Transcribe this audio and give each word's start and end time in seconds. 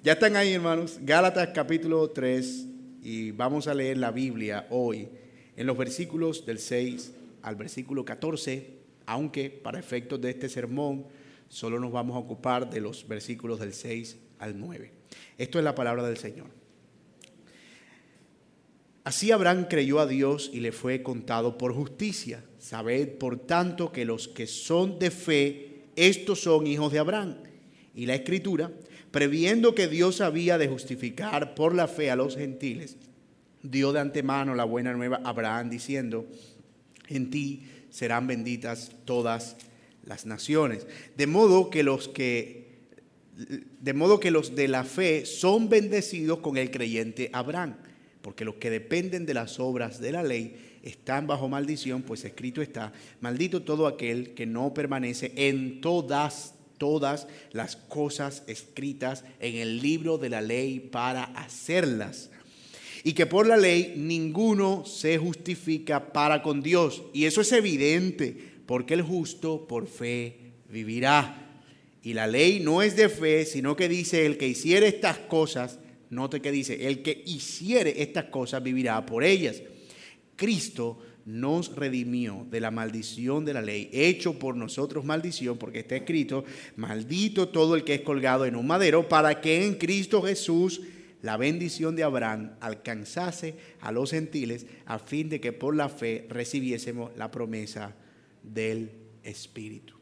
Ya 0.00 0.12
están 0.12 0.36
ahí, 0.36 0.52
hermanos. 0.52 1.00
Gálatas 1.02 1.48
capítulo 1.52 2.08
3 2.10 2.66
y 3.02 3.32
vamos 3.32 3.66
a 3.66 3.74
leer 3.74 3.98
la 3.98 4.12
Biblia 4.12 4.68
hoy 4.70 5.08
en 5.56 5.66
los 5.66 5.76
versículos 5.76 6.46
del 6.46 6.60
6 6.60 7.14
al 7.42 7.56
versículo 7.56 8.04
14, 8.04 8.76
aunque 9.06 9.50
para 9.50 9.80
efectos 9.80 10.20
de 10.20 10.30
este 10.30 10.48
sermón 10.48 11.06
solo 11.48 11.80
nos 11.80 11.90
vamos 11.90 12.14
a 12.14 12.20
ocupar 12.20 12.70
de 12.70 12.80
los 12.80 13.08
versículos 13.08 13.58
del 13.58 13.74
6 13.74 14.16
al 14.38 14.60
9. 14.60 14.92
Esto 15.36 15.58
es 15.58 15.64
la 15.64 15.74
palabra 15.74 16.06
del 16.06 16.16
Señor. 16.16 16.46
Así 19.02 19.32
Abraham 19.32 19.66
creyó 19.68 19.98
a 19.98 20.06
Dios 20.06 20.48
y 20.54 20.60
le 20.60 20.70
fue 20.70 21.02
contado 21.02 21.58
por 21.58 21.74
justicia. 21.74 22.44
Sabed, 22.60 23.18
por 23.18 23.36
tanto, 23.36 23.90
que 23.90 24.04
los 24.04 24.28
que 24.28 24.46
son 24.46 25.00
de 25.00 25.10
fe, 25.10 25.86
estos 25.96 26.42
son 26.42 26.68
hijos 26.68 26.92
de 26.92 27.00
Abraham. 27.00 27.38
Y 27.96 28.06
la 28.06 28.14
escritura, 28.14 28.70
previendo 29.10 29.74
que 29.74 29.88
Dios 29.88 30.20
había 30.20 30.58
de 30.58 30.68
justificar 30.68 31.54
por 31.54 31.74
la 31.74 31.88
fe 31.88 32.10
a 32.10 32.16
los 32.16 32.36
gentiles, 32.36 32.96
dio 33.62 33.92
de 33.92 34.00
antemano 34.00 34.54
la 34.54 34.64
buena 34.64 34.92
nueva 34.92 35.20
a 35.24 35.30
Abraham 35.30 35.70
diciendo, 35.70 36.26
en 37.08 37.30
ti 37.30 37.62
serán 37.90 38.26
benditas 38.26 38.92
todas 39.04 39.56
las 40.04 40.26
naciones. 40.26 40.86
De 41.16 41.26
modo 41.26 41.70
que 41.70 41.82
los 41.82 42.08
que 42.08 42.68
de 43.38 43.92
modo 43.92 44.18
que 44.18 44.32
los 44.32 44.56
de 44.56 44.66
la 44.66 44.82
fe 44.82 45.24
son 45.24 45.68
bendecidos 45.68 46.40
con 46.40 46.56
el 46.56 46.72
creyente 46.72 47.30
Abraham, 47.32 47.76
porque 48.20 48.44
los 48.44 48.56
que 48.56 48.68
dependen 48.68 49.26
de 49.26 49.34
las 49.34 49.60
obras 49.60 50.00
de 50.00 50.10
la 50.10 50.24
ley 50.24 50.78
están 50.82 51.28
bajo 51.28 51.48
maldición, 51.48 52.02
pues 52.02 52.24
escrito 52.24 52.62
está, 52.62 52.92
maldito 53.20 53.62
todo 53.62 53.86
aquel 53.86 54.34
que 54.34 54.44
no 54.44 54.74
permanece 54.74 55.32
en 55.36 55.80
todas 55.80 56.54
todas 56.78 57.26
las 57.52 57.76
cosas 57.76 58.42
escritas 58.46 59.24
en 59.40 59.56
el 59.56 59.82
libro 59.82 60.16
de 60.16 60.30
la 60.30 60.40
ley 60.40 60.80
para 60.80 61.24
hacerlas. 61.24 62.30
Y 63.04 63.12
que 63.12 63.26
por 63.26 63.46
la 63.46 63.56
ley 63.56 63.94
ninguno 63.96 64.84
se 64.84 65.18
justifica 65.18 66.12
para 66.12 66.42
con 66.42 66.62
Dios. 66.62 67.02
Y 67.12 67.24
eso 67.24 67.40
es 67.40 67.52
evidente, 67.52 68.36
porque 68.66 68.94
el 68.94 69.02
justo 69.02 69.66
por 69.66 69.86
fe 69.86 70.52
vivirá. 70.68 71.62
Y 72.02 72.14
la 72.14 72.26
ley 72.26 72.60
no 72.60 72.82
es 72.82 72.96
de 72.96 73.08
fe, 73.08 73.44
sino 73.44 73.76
que 73.76 73.88
dice 73.88 74.26
el 74.26 74.36
que 74.38 74.48
hiciere 74.48 74.88
estas 74.88 75.18
cosas, 75.18 75.78
note 76.10 76.40
que 76.40 76.52
dice, 76.52 76.86
el 76.88 77.02
que 77.02 77.22
hiciere 77.26 78.02
estas 78.02 78.26
cosas 78.26 78.62
vivirá 78.62 79.04
por 79.04 79.24
ellas. 79.24 79.62
Cristo 80.36 80.98
nos 81.28 81.76
redimió 81.76 82.46
de 82.50 82.58
la 82.58 82.70
maldición 82.70 83.44
de 83.44 83.52
la 83.52 83.60
ley, 83.60 83.90
hecho 83.92 84.38
por 84.38 84.56
nosotros 84.56 85.04
maldición, 85.04 85.58
porque 85.58 85.80
está 85.80 85.94
escrito, 85.94 86.42
maldito 86.76 87.50
todo 87.50 87.74
el 87.74 87.84
que 87.84 87.96
es 87.96 88.00
colgado 88.00 88.46
en 88.46 88.56
un 88.56 88.66
madero, 88.66 89.10
para 89.10 89.42
que 89.42 89.66
en 89.66 89.74
Cristo 89.74 90.22
Jesús 90.22 90.80
la 91.20 91.36
bendición 91.36 91.94
de 91.96 92.02
Abraham 92.02 92.52
alcanzase 92.60 93.56
a 93.82 93.92
los 93.92 94.10
gentiles, 94.10 94.64
a 94.86 94.98
fin 94.98 95.28
de 95.28 95.38
que 95.38 95.52
por 95.52 95.76
la 95.76 95.90
fe 95.90 96.26
recibiésemos 96.30 97.14
la 97.14 97.30
promesa 97.30 97.94
del 98.42 98.90
Espíritu. 99.22 99.96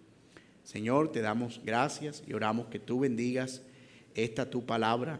Señor, 0.62 1.10
te 1.10 1.22
damos 1.22 1.60
gracias 1.64 2.22
y 2.24 2.34
oramos 2.34 2.68
que 2.68 2.78
tú 2.78 3.00
bendigas 3.00 3.62
esta 4.14 4.48
tu 4.48 4.64
palabra 4.64 5.18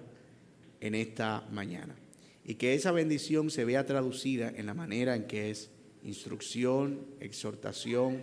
en 0.81 0.95
esta 0.95 1.45
mañana 1.51 1.97
y 2.45 2.55
que 2.55 2.75
esa 2.75 2.93
bendición 2.93 3.51
se 3.51 3.65
vea 3.65 3.85
traducida 3.87 4.53
en 4.55 4.67
la 4.67 4.75
manera 4.75 5.17
en 5.17 5.25
que 5.25 5.51
es 5.51 5.71
instrucción, 6.07 7.05
exhortación 7.21 8.23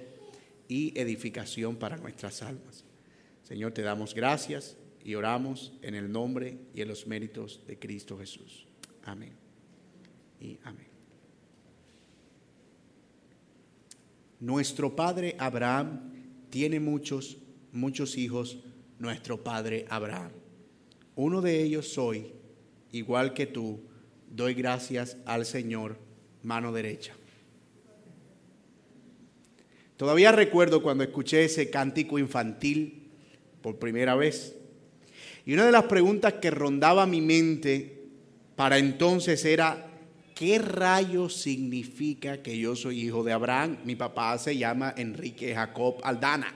y 0.67 0.97
edificación 0.99 1.75
para 1.75 1.97
nuestras 1.97 2.41
almas. 2.41 2.85
Señor, 3.43 3.73
te 3.73 3.81
damos 3.81 4.15
gracias 4.15 4.77
y 5.03 5.15
oramos 5.15 5.73
en 5.81 5.95
el 5.95 6.11
nombre 6.11 6.57
y 6.73 6.81
en 6.81 6.87
los 6.87 7.05
méritos 7.05 7.61
de 7.67 7.77
Cristo 7.77 8.17
Jesús. 8.17 8.65
Amén. 9.03 9.33
Y 10.39 10.57
amén. 10.63 10.87
Nuestro 14.39 14.95
padre 14.95 15.35
Abraham 15.37 16.11
tiene 16.49 16.79
muchos, 16.79 17.37
muchos 17.71 18.17
hijos, 18.17 18.59
nuestro 18.97 19.43
padre 19.43 19.85
Abraham. 19.89 20.31
Uno 21.15 21.41
de 21.41 21.61
ellos 21.61 21.89
soy, 21.89 22.31
igual 22.91 23.33
que 23.33 23.45
tú, 23.45 23.81
doy 24.29 24.53
gracias 24.53 25.17
al 25.25 25.45
Señor, 25.45 25.97
mano 26.43 26.71
derecha. 26.71 27.13
Todavía 29.97 30.31
recuerdo 30.31 30.81
cuando 30.81 31.03
escuché 31.03 31.45
ese 31.45 31.69
cántico 31.69 32.17
infantil 32.19 33.09
por 33.61 33.77
primera 33.77 34.15
vez. 34.15 34.55
Y 35.45 35.53
una 35.53 35.65
de 35.65 35.71
las 35.71 35.83
preguntas 35.83 36.33
que 36.33 36.51
rondaba 36.51 37.05
mi 37.05 37.21
mente 37.21 38.03
para 38.55 38.77
entonces 38.77 39.43
era, 39.45 39.87
¿qué 40.35 40.59
rayo 40.59 41.29
significa 41.29 42.41
que 42.41 42.57
yo 42.57 42.75
soy 42.75 43.01
hijo 43.01 43.23
de 43.23 43.33
Abraham? 43.33 43.77
Mi 43.83 43.95
papá 43.95 44.37
se 44.37 44.57
llama 44.57 44.93
Enrique 44.97 45.53
Jacob 45.53 45.97
Aldana. 46.03 46.53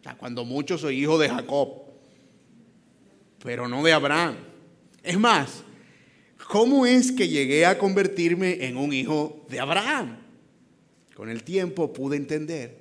O 0.00 0.02
sea, 0.02 0.16
cuando 0.16 0.44
mucho 0.44 0.78
soy 0.78 1.02
hijo 1.02 1.18
de 1.18 1.28
Jacob, 1.28 1.82
pero 3.42 3.68
no 3.68 3.82
de 3.82 3.92
Abraham. 3.92 4.36
Es 5.02 5.18
más, 5.18 5.62
¿cómo 6.48 6.86
es 6.86 7.12
que 7.12 7.28
llegué 7.28 7.66
a 7.66 7.78
convertirme 7.78 8.64
en 8.66 8.76
un 8.76 8.92
hijo 8.92 9.44
de 9.48 9.60
Abraham? 9.60 10.21
Con 11.14 11.28
el 11.28 11.42
tiempo 11.42 11.92
pude 11.92 12.16
entender 12.16 12.78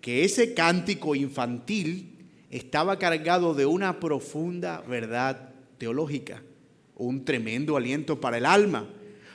que 0.00 0.24
ese 0.24 0.52
cántico 0.54 1.14
infantil 1.14 2.26
estaba 2.50 2.98
cargado 2.98 3.54
de 3.54 3.66
una 3.66 3.98
profunda 4.00 4.82
verdad 4.82 5.54
teológica, 5.78 6.42
un 6.96 7.24
tremendo 7.24 7.76
aliento 7.76 8.20
para 8.20 8.38
el 8.38 8.46
alma, 8.46 8.88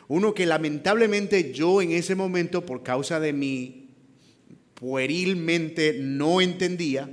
uno 0.07 0.33
que 0.33 0.45
lamentablemente 0.45 1.51
yo 1.53 1.81
en 1.81 1.91
ese 1.91 2.15
momento, 2.15 2.65
por 2.65 2.83
causa 2.83 3.19
de 3.19 3.33
mi 3.33 3.89
puerilmente 4.73 5.97
no 5.99 6.39
entendía, 6.39 7.09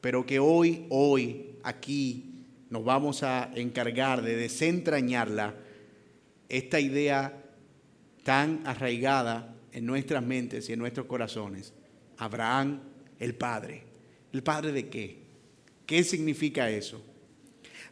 pero 0.00 0.26
que 0.26 0.38
hoy, 0.38 0.86
hoy, 0.88 1.56
aquí, 1.62 2.44
nos 2.68 2.84
vamos 2.84 3.22
a 3.22 3.50
encargar 3.54 4.22
de 4.22 4.36
desentrañarla, 4.36 5.54
esta 6.48 6.80
idea 6.80 7.44
tan 8.24 8.60
arraigada 8.64 9.54
en 9.72 9.86
nuestras 9.86 10.22
mentes 10.22 10.68
y 10.68 10.72
en 10.72 10.78
nuestros 10.78 11.06
corazones. 11.06 11.72
Abraham, 12.18 12.80
el 13.18 13.34
Padre. 13.34 13.84
¿El 14.32 14.42
Padre 14.42 14.72
de 14.72 14.88
qué? 14.88 15.18
¿Qué 15.86 16.04
significa 16.04 16.70
eso? 16.70 17.02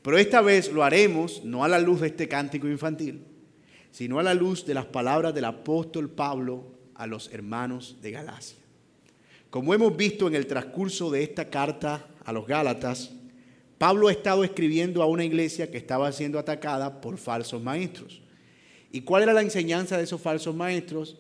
Pero 0.02 0.18
esta 0.18 0.40
vez 0.40 0.72
lo 0.72 0.84
haremos 0.84 1.44
no 1.44 1.64
a 1.64 1.68
la 1.68 1.78
luz 1.78 2.00
de 2.00 2.08
este 2.08 2.28
cántico 2.28 2.68
infantil, 2.68 3.22
sino 3.90 4.18
a 4.18 4.22
la 4.22 4.34
luz 4.34 4.64
de 4.64 4.74
las 4.74 4.86
palabras 4.86 5.34
del 5.34 5.44
apóstol 5.44 6.08
Pablo 6.08 6.64
a 6.94 7.06
los 7.06 7.32
hermanos 7.32 7.96
de 8.00 8.10
Galacia. 8.12 8.58
Como 9.50 9.72
hemos 9.74 9.96
visto 9.96 10.28
en 10.28 10.34
el 10.34 10.46
transcurso 10.46 11.10
de 11.10 11.22
esta 11.22 11.48
carta 11.48 12.06
a 12.24 12.32
los 12.32 12.46
Gálatas, 12.46 13.10
Pablo 13.78 14.08
ha 14.08 14.12
estado 14.12 14.44
escribiendo 14.44 15.02
a 15.02 15.06
una 15.06 15.24
iglesia 15.24 15.70
que 15.70 15.78
estaba 15.78 16.10
siendo 16.12 16.38
atacada 16.38 17.00
por 17.00 17.16
falsos 17.16 17.62
maestros. 17.62 18.20
¿Y 18.90 19.02
cuál 19.02 19.22
era 19.22 19.32
la 19.32 19.42
enseñanza 19.42 19.96
de 19.96 20.04
esos 20.04 20.20
falsos 20.20 20.54
maestros? 20.54 21.16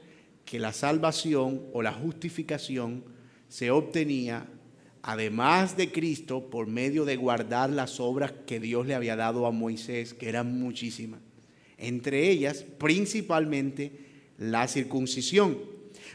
Que 0.48 0.58
la 0.58 0.72
salvación 0.72 1.60
o 1.74 1.82
la 1.82 1.92
justificación 1.92 3.04
se 3.50 3.70
obtenía, 3.70 4.46
además 5.02 5.76
de 5.76 5.92
Cristo, 5.92 6.48
por 6.48 6.66
medio 6.66 7.04
de 7.04 7.16
guardar 7.16 7.68
las 7.68 8.00
obras 8.00 8.32
que 8.46 8.58
Dios 8.58 8.86
le 8.86 8.94
había 8.94 9.14
dado 9.14 9.44
a 9.44 9.50
Moisés, 9.50 10.14
que 10.14 10.30
eran 10.30 10.58
muchísimas. 10.58 11.20
Entre 11.76 12.30
ellas, 12.30 12.64
principalmente, 12.78 13.92
la 14.38 14.66
circuncisión. 14.68 15.58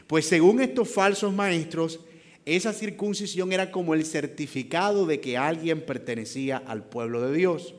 Pues 0.08 0.26
según 0.26 0.60
estos 0.60 0.88
falsos 0.88 1.32
maestros, 1.32 2.00
esa 2.44 2.72
circuncisión 2.72 3.52
era 3.52 3.70
como 3.70 3.94
el 3.94 4.04
certificado 4.04 5.06
de 5.06 5.20
que 5.20 5.38
alguien 5.38 5.86
pertenecía 5.86 6.56
al 6.56 6.84
pueblo 6.88 7.20
de 7.20 7.36
Dios. 7.36 7.76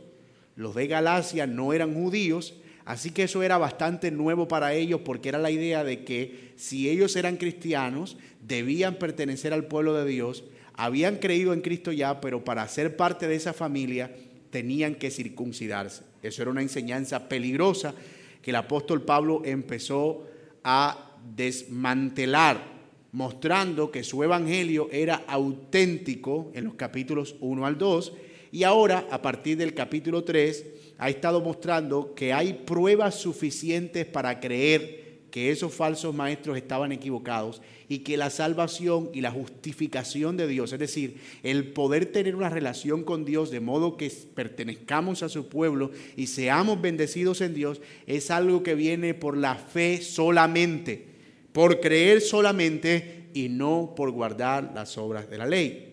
Los 0.56 0.74
de 0.74 0.88
Galacia 0.88 1.48
no 1.48 1.74
eran 1.74 1.94
judíos, 1.94 2.54
así 2.86 3.12
que 3.12 3.24
eso 3.24 3.44
era 3.44 3.58
bastante 3.58 4.12
nuevo 4.12 4.48
para 4.48 4.74
ellos 4.74 5.02
porque 5.04 5.30
era 5.30 5.40
la 5.40 5.52
idea 5.52 5.84
de 5.84 6.04
que 6.04 6.54
si 6.56 6.90
ellos 6.90 7.16
eran 7.16 7.38
cristianos, 7.38 8.18
debían 8.42 8.96
pertenecer 8.96 9.54
al 9.54 9.66
pueblo 9.66 9.94
de 9.94 10.06
Dios, 10.06 10.44
habían 10.74 11.18
creído 11.18 11.54
en 11.54 11.62
Cristo 11.62 11.92
ya, 11.92 12.22
pero 12.22 12.44
para 12.44 12.68
ser 12.68 12.96
parte 12.96 13.28
de 13.28 13.36
esa 13.36 13.54
familia 13.54 14.12
tenían 14.50 14.96
que 14.96 15.12
circuncidarse. 15.12 16.04
Eso 16.22 16.42
era 16.42 16.52
una 16.52 16.62
enseñanza 16.62 17.28
peligrosa 17.28 17.94
que 18.42 18.52
el 18.52 18.58
apóstol 18.58 19.02
Pablo 19.02 19.42
empezó 19.44 20.28
a 20.64 21.12
desmantelar 21.36 22.76
mostrando 23.12 23.92
que 23.92 24.04
su 24.04 24.24
evangelio 24.24 24.90
era 24.92 25.24
auténtico 25.28 26.52
en 26.54 26.66
los 26.66 26.74
capítulos 26.74 27.36
1 27.40 27.66
al 27.66 27.78
2 27.78 28.14
y 28.56 28.64
ahora 28.64 29.06
a 29.12 29.22
partir 29.22 29.58
del 29.58 29.74
capítulo 29.74 30.24
3 30.24 30.66
ha 30.98 31.10
estado 31.10 31.42
mostrando 31.42 32.16
que 32.16 32.32
hay 32.32 32.54
pruebas 32.54 33.16
suficientes 33.16 34.06
para 34.06 34.40
creer 34.40 35.26
que 35.30 35.52
esos 35.52 35.74
falsos 35.74 36.16
maestros 36.16 36.56
estaban 36.56 36.94
equivocados 36.94 37.62
y 37.90 37.98
que 37.98 38.16
la 38.16 38.30
salvación 38.30 39.10
y 39.14 39.20
la 39.20 39.32
justificación 39.32 40.38
de 40.38 40.48
Dios, 40.48 40.72
es 40.72 40.80
decir, 40.80 41.20
el 41.44 41.74
poder 41.74 42.06
tener 42.06 42.34
una 42.34 42.50
relación 42.50 43.04
con 43.04 43.26
Dios 43.26 43.52
de 43.52 43.60
modo 43.60 43.98
que 43.98 44.10
pertenezcamos 44.34 45.22
a 45.22 45.28
su 45.28 45.50
pueblo 45.50 45.92
y 46.16 46.28
seamos 46.28 46.80
bendecidos 46.80 47.42
en 47.42 47.56
Dios, 47.56 47.82
es 48.08 48.32
algo 48.32 48.64
que 48.64 48.76
viene 48.76 49.14
por 49.14 49.36
la 49.36 49.56
fe 49.56 50.02
solamente, 50.02 51.08
por 51.52 51.82
creer 51.82 52.22
solamente 52.22 53.28
y 53.34 53.50
no 53.50 53.96
por 53.98 54.12
guardar 54.12 54.72
las 54.74 54.98
obras 54.98 55.30
de 55.30 55.38
la 55.40 55.46
ley. 55.46 55.85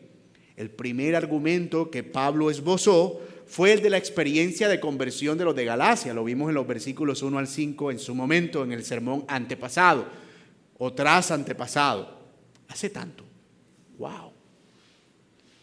El 0.63 0.71
primer 0.71 1.17
argumento 1.17 1.91
que 1.91 2.05
Pablo 2.05 2.49
esbozó 2.49 3.21
fue 3.49 3.73
el 3.73 3.83
de 3.83 3.91
la 3.91 3.99
experiencia 3.99 4.69
de 4.69 4.79
conversión 4.79 5.37
de 5.37 5.45
los 5.45 5.57
de 5.57 5.65
Galacia. 5.65 6.15
Lo 6.15 6.23
vimos 6.23 6.51
en 6.51 6.55
los 6.55 6.69
versículos 6.69 7.21
1 7.21 7.37
al 7.37 7.49
5 7.49 7.91
en 7.91 7.99
su 7.99 8.15
momento, 8.15 8.63
en 8.63 8.71
el 8.71 8.85
sermón 8.85 9.25
antepasado 9.27 10.07
o 10.79 10.93
tras 10.93 11.33
antepasado. 11.33 12.17
Hace 12.69 12.91
tanto. 12.91 13.25
¡Wow! 13.99 14.31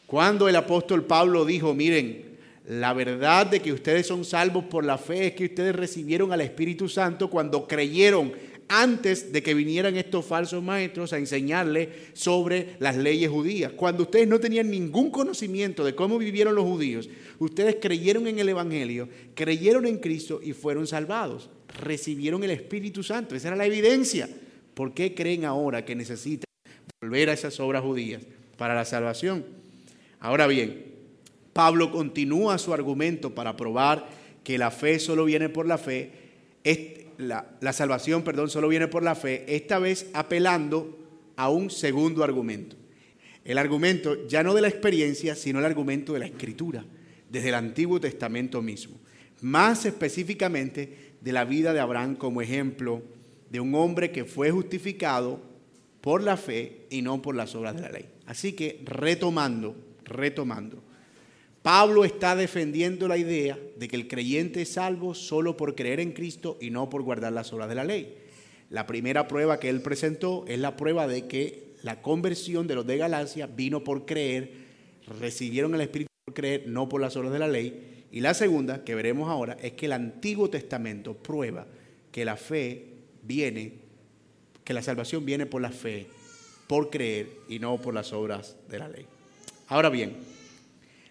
Cuando 0.06 0.50
el 0.50 0.58
apóstol 0.58 1.06
Pablo 1.06 1.46
dijo, 1.46 1.74
miren, 1.74 2.38
la 2.68 2.92
verdad 2.92 3.46
de 3.46 3.62
que 3.62 3.72
ustedes 3.72 4.06
son 4.06 4.26
salvos 4.26 4.66
por 4.66 4.84
la 4.84 4.98
fe 4.98 5.28
es 5.28 5.34
que 5.34 5.46
ustedes 5.46 5.78
recibieron 5.78 6.34
al 6.34 6.42
Espíritu 6.42 6.90
Santo 6.90 7.30
cuando 7.30 7.66
creyeron 7.66 8.34
antes 8.70 9.34
de 9.34 9.42
que 9.42 9.56
vinieran 9.56 9.98
estos 9.98 10.24
falsos 10.26 10.64
maestros 10.64 11.12
a 11.12 11.18
enseñarles 11.18 11.90
sobre 12.14 12.76
las 12.80 12.96
leyes 12.96 13.30
judías. 13.30 13.74
Cuando 13.74 14.04
ustedes 14.04 14.28
no 14.28 14.40
tenían 14.40 14.70
ningún 14.70 15.10
conocimiento 15.10 15.84
de 15.84 15.96
cómo 15.96 16.20
vivieron 16.20 16.54
los 16.54 16.66
judíos, 16.66 17.10
ustedes 17.40 17.78
creyeron 17.82 18.28
en 18.28 18.38
el 18.38 18.48
Evangelio, 18.48 19.10
creyeron 19.34 19.88
en 19.88 19.98
Cristo 19.98 20.40
y 20.42 20.54
fueron 20.54 20.86
salvados. 20.86 21.50
Recibieron 21.82 22.44
el 22.44 22.52
Espíritu 22.52 23.02
Santo. 23.02 23.36
Esa 23.36 23.50
era 23.50 23.58
la 23.58 23.66
evidencia. 23.66 24.30
¿Por 24.76 24.94
qué 24.94 25.16
creen 25.16 25.46
ahora 25.46 25.84
que 25.84 25.96
necesitan 25.96 26.46
volver 27.02 27.32
a 27.32 27.34
esas 27.34 27.60
obras 27.60 27.82
judías 27.82 28.22
para 28.56 28.76
la 28.76 28.86
salvación? 28.86 29.46
Ahora 30.20 30.46
bien, 30.46 30.86
Pablo 31.54 31.92
continúa 31.92 32.60
su 32.60 32.72
argumento 32.72 33.34
para 33.34 33.58
probar 33.58 34.08
que 34.44 34.60
la 34.60 34.70
fe 34.70 35.00
solo 35.00 35.26
viene 35.26 35.50
por 35.50 35.66
la 35.66 35.80
fe 35.80 36.12
la, 37.20 37.74
salvación, 37.74 38.24
perdón, 38.24 38.50
solo 38.50 38.70
viene 38.70 38.88
por 38.88 39.04
la 39.04 39.14
fe, 39.14 39.44
esta 39.48 39.78
vez 39.78 40.10
apelando 40.14 40.98
a 41.36 41.50
un 41.50 41.70
segundo 41.70 42.24
argumento. 42.24 42.78
El 43.44 43.58
argumento 43.58 44.28
ya 44.28 44.42
no 44.42 44.54
de 44.54 44.62
la 44.62 44.70
experiencia, 44.70 45.36
sino 45.36 45.60
el 45.60 45.66
argumento 45.66 46.14
de 46.14 46.20
la 46.20 46.28
escritura, 46.28 46.86
desde 47.30 47.50
el 47.50 47.56
Antiguo 47.56 48.00
Testamento 48.00 48.62
mismo. 48.62 48.96
Más 49.42 49.86
específicamente 49.86 51.14
de 51.20 51.32
la 51.34 51.44
vida 51.44 51.74
de 51.74 51.82
Abraham 51.82 52.16
como 52.16 52.42
ejemplo 52.42 53.02
de 53.50 53.60
un 53.60 53.76
hombre 53.76 54.12
que 54.12 54.26
fue 54.26 54.52
justificado 54.52 55.42
por 56.02 56.24
la 56.24 56.38
fe 56.38 56.86
y 56.90 57.02
no 57.02 57.22
por 57.22 57.36
las 57.36 57.54
obras 57.54 57.76
de 57.76 57.82
la 57.82 57.90
ley. 57.90 58.06
Así 58.28 58.54
que 58.54 58.82
retomando, 58.86 59.76
retomando, 60.06 60.82
Pablo 61.72 62.04
está 62.04 62.36
defendiendo 62.36 63.08
la 63.08 63.16
idea 63.16 63.56
de 63.76 63.88
que 63.88 63.96
el 63.96 64.08
creyente 64.08 64.64
es 64.64 64.74
salvo 64.74 65.14
solo 65.14 65.56
por 65.56 65.76
creer 65.76 66.00
en 66.00 66.14
Cristo 66.14 66.58
y 66.60 66.72
no 66.72 66.90
por 66.90 67.04
guardar 67.04 67.32
las 67.32 67.54
obras 67.54 67.70
de 67.70 67.76
la 67.76 67.84
ley. 67.84 68.18
La 68.72 68.88
primera 68.88 69.28
prueba 69.28 69.60
que 69.60 69.70
él 69.70 69.84
presentó 69.84 70.46
es 70.48 70.58
la 70.58 70.76
prueba 70.76 71.06
de 71.06 71.28
que 71.28 71.76
la 71.84 72.02
conversión 72.02 72.66
de 72.66 72.74
los 72.74 72.88
de 72.88 72.98
Galacia 72.98 73.46
vino 73.46 73.84
por 73.84 74.08
creer, 74.08 74.52
recibieron 75.20 75.76
el 75.76 75.82
Espíritu 75.82 76.10
por 76.26 76.34
creer, 76.34 76.64
no 76.66 76.90
por 76.90 77.02
las 77.02 77.16
obras 77.16 77.32
de 77.32 77.38
la 77.38 77.48
ley. 77.48 78.06
Y 78.12 78.22
la 78.22 78.34
segunda, 78.34 78.84
que 78.84 78.96
veremos 78.96 79.30
ahora, 79.30 79.56
es 79.62 79.74
que 79.74 79.86
el 79.86 79.92
Antiguo 79.92 80.50
Testamento 80.50 81.14
prueba 81.14 81.68
que 82.12 82.26
la 82.26 82.36
fe 82.36 82.88
viene, 83.22 83.74
que 84.64 84.74
la 84.74 84.82
salvación 84.82 85.24
viene 85.24 85.46
por 85.46 85.62
la 85.62 85.70
fe, 85.70 86.08
por 86.66 86.90
creer 86.90 87.30
y 87.48 87.60
no 87.60 87.80
por 87.80 87.94
las 87.94 88.12
obras 88.12 88.56
de 88.68 88.80
la 88.80 88.88
ley. 88.88 89.06
Ahora 89.68 89.90
bien, 89.90 90.39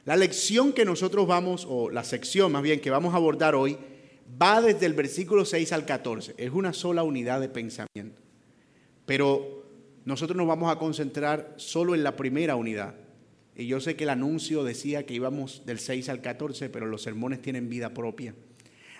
la 0.08 0.16
lección 0.16 0.72
que 0.72 0.86
nosotros 0.86 1.26
vamos, 1.26 1.66
o 1.68 1.90
la 1.90 2.02
sección 2.02 2.50
más 2.50 2.62
bien 2.62 2.80
que 2.80 2.88
vamos 2.88 3.12
a 3.12 3.18
abordar 3.18 3.54
hoy, 3.54 3.76
va 4.40 4.62
desde 4.62 4.86
el 4.86 4.94
versículo 4.94 5.44
6 5.44 5.70
al 5.74 5.84
14. 5.84 6.34
Es 6.38 6.50
una 6.50 6.72
sola 6.72 7.02
unidad 7.02 7.42
de 7.42 7.50
pensamiento. 7.50 8.22
Pero 9.04 9.66
nosotros 10.06 10.34
nos 10.34 10.46
vamos 10.46 10.72
a 10.72 10.78
concentrar 10.78 11.52
solo 11.58 11.94
en 11.94 12.02
la 12.02 12.16
primera 12.16 12.56
unidad. 12.56 12.94
Y 13.54 13.66
yo 13.66 13.80
sé 13.80 13.96
que 13.96 14.04
el 14.04 14.08
anuncio 14.08 14.64
decía 14.64 15.04
que 15.04 15.12
íbamos 15.12 15.66
del 15.66 15.78
6 15.78 16.08
al 16.08 16.22
14, 16.22 16.70
pero 16.70 16.86
los 16.86 17.02
sermones 17.02 17.42
tienen 17.42 17.68
vida 17.68 17.92
propia. 17.92 18.34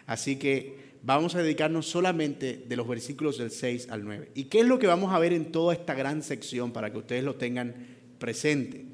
Así 0.04 0.36
que 0.36 0.76
vamos 1.02 1.34
a 1.36 1.42
dedicarnos 1.42 1.86
solamente 1.86 2.66
de 2.68 2.76
los 2.76 2.86
versículos 2.86 3.38
del 3.38 3.50
6 3.50 3.88
al 3.88 4.04
9. 4.04 4.32
¿Y 4.34 4.44
qué 4.44 4.60
es 4.60 4.66
lo 4.66 4.78
que 4.78 4.86
vamos 4.86 5.14
a 5.14 5.18
ver 5.18 5.32
en 5.32 5.52
toda 5.52 5.72
esta 5.72 5.94
gran 5.94 6.22
sección 6.22 6.70
para 6.70 6.92
que 6.92 6.98
ustedes 6.98 7.24
lo 7.24 7.36
tengan 7.36 7.74
presente? 8.18 8.87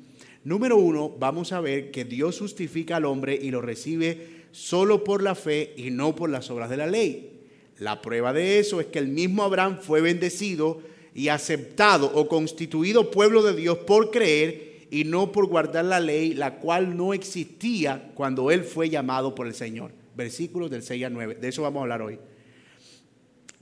Número 0.44 0.76
uno, 0.76 1.10
vamos 1.18 1.52
a 1.52 1.60
ver 1.60 1.90
que 1.90 2.04
Dios 2.04 2.38
justifica 2.38 2.96
al 2.96 3.06
hombre 3.06 3.38
y 3.40 3.50
lo 3.50 3.62
recibe 3.62 4.44
solo 4.52 5.02
por 5.02 5.22
la 5.22 5.34
fe 5.34 5.72
y 5.76 5.90
no 5.90 6.14
por 6.14 6.28
las 6.28 6.50
obras 6.50 6.68
de 6.68 6.76
la 6.76 6.86
ley. 6.86 7.40
La 7.78 8.02
prueba 8.02 8.32
de 8.32 8.58
eso 8.58 8.80
es 8.80 8.86
que 8.86 8.98
el 8.98 9.08
mismo 9.08 9.42
Abraham 9.42 9.78
fue 9.80 10.00
bendecido 10.00 10.80
y 11.14 11.28
aceptado 11.28 12.12
o 12.14 12.28
constituido 12.28 13.10
pueblo 13.10 13.42
de 13.42 13.54
Dios 13.54 13.78
por 13.78 14.10
creer 14.10 14.86
y 14.90 15.04
no 15.04 15.32
por 15.32 15.46
guardar 15.46 15.86
la 15.86 15.98
ley, 15.98 16.34
la 16.34 16.56
cual 16.56 16.96
no 16.96 17.14
existía 17.14 18.12
cuando 18.14 18.50
él 18.50 18.64
fue 18.64 18.90
llamado 18.90 19.34
por 19.34 19.46
el 19.46 19.54
Señor. 19.54 19.92
Versículos 20.14 20.70
del 20.70 20.82
6 20.82 21.04
al 21.04 21.12
9, 21.14 21.38
de 21.40 21.48
eso 21.48 21.62
vamos 21.62 21.80
a 21.80 21.82
hablar 21.82 22.02
hoy. 22.02 22.18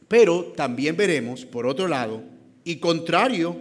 Pero 0.09 0.53
también 0.57 0.97
veremos, 0.97 1.47
por 1.47 1.67
otro 1.67 1.89
lado, 1.89 2.23
y 2.65 2.77
contrario 2.77 3.57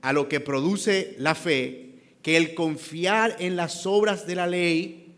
a 0.00 0.12
lo 0.12 0.28
que 0.28 0.38
produce 0.38 1.16
la 1.18 1.34
fe, 1.34 1.87
que 2.22 2.36
el 2.36 2.54
confiar 2.54 3.36
en 3.38 3.56
las 3.56 3.86
obras 3.86 4.26
de 4.26 4.34
la 4.34 4.46
ley 4.46 5.08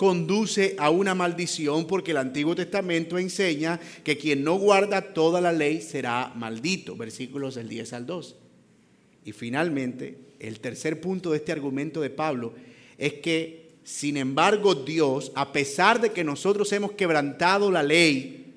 conduce 0.00 0.76
a 0.78 0.88
una 0.88 1.14
maldición 1.14 1.86
porque 1.86 2.12
el 2.12 2.16
Antiguo 2.16 2.54
Testamento 2.54 3.18
enseña 3.18 3.78
que 4.02 4.16
quien 4.16 4.42
no 4.42 4.54
guarda 4.54 5.12
toda 5.12 5.42
la 5.42 5.52
ley 5.52 5.82
será 5.82 6.32
maldito, 6.34 6.96
versículos 6.96 7.56
del 7.56 7.68
10 7.68 7.92
al 7.92 8.06
12. 8.06 8.34
Y 9.26 9.32
finalmente, 9.32 10.16
el 10.38 10.60
tercer 10.60 11.02
punto 11.02 11.32
de 11.32 11.36
este 11.36 11.52
argumento 11.52 12.00
de 12.00 12.08
Pablo 12.08 12.54
es 12.96 13.12
que, 13.14 13.72
sin 13.84 14.16
embargo, 14.16 14.74
Dios, 14.74 15.32
a 15.34 15.52
pesar 15.52 16.00
de 16.00 16.12
que 16.12 16.24
nosotros 16.24 16.72
hemos 16.72 16.92
quebrantado 16.92 17.70
la 17.70 17.82
ley 17.82 18.54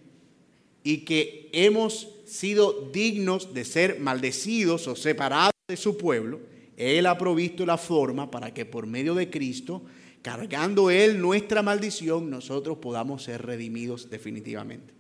y 0.82 1.00
que 1.00 1.50
hemos 1.52 2.08
sido 2.26 2.90
dignos 2.94 3.54
de 3.54 3.66
ser 3.66 4.00
maldecidos 4.00 4.88
o 4.88 4.96
separados 4.96 5.52
de 5.68 5.76
su 5.76 5.98
pueblo, 5.98 6.40
él 6.78 7.06
ha 7.06 7.18
provisto 7.18 7.66
la 7.66 7.78
forma 7.78 8.32
para 8.32 8.54
que 8.54 8.66
por 8.66 8.88
medio 8.88 9.14
de 9.14 9.30
Cristo, 9.30 9.84
cargando 10.22 10.90
Él 10.90 11.22
nuestra 11.22 11.62
maldición, 11.62 12.30
nosotros 12.30 12.78
podamos 12.78 13.24
ser 13.24 13.46
redimidos 13.46 14.10
definitivamente. 14.10 14.94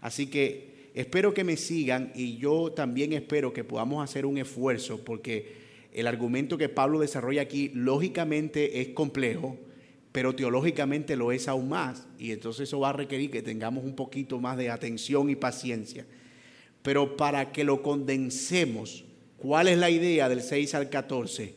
Así 0.00 0.26
que 0.26 0.90
espero 0.94 1.32
que 1.34 1.44
me 1.44 1.56
sigan 1.56 2.12
y 2.14 2.38
yo 2.38 2.72
también 2.72 3.12
espero 3.12 3.52
que 3.52 3.64
podamos 3.64 4.02
hacer 4.02 4.26
un 4.26 4.38
esfuerzo 4.38 5.04
porque 5.04 5.66
el 5.92 6.06
argumento 6.06 6.58
que 6.58 6.68
Pablo 6.68 7.00
desarrolla 7.00 7.42
aquí 7.42 7.70
lógicamente 7.72 8.80
es 8.80 8.88
complejo, 8.88 9.56
pero 10.12 10.34
teológicamente 10.34 11.16
lo 11.16 11.32
es 11.32 11.48
aún 11.48 11.68
más. 11.70 12.06
Y 12.18 12.32
entonces 12.32 12.68
eso 12.68 12.80
va 12.80 12.90
a 12.90 12.94
requerir 12.94 13.30
que 13.30 13.42
tengamos 13.42 13.84
un 13.84 13.94
poquito 13.94 14.40
más 14.40 14.56
de 14.56 14.70
atención 14.70 15.30
y 15.30 15.36
paciencia. 15.36 16.06
Pero 16.82 17.16
para 17.16 17.52
que 17.52 17.64
lo 17.64 17.82
condensemos 17.82 19.05
¿Cuál 19.38 19.68
es 19.68 19.78
la 19.78 19.90
idea 19.90 20.28
del 20.28 20.42
6 20.42 20.74
al 20.74 20.88
14? 20.88 21.54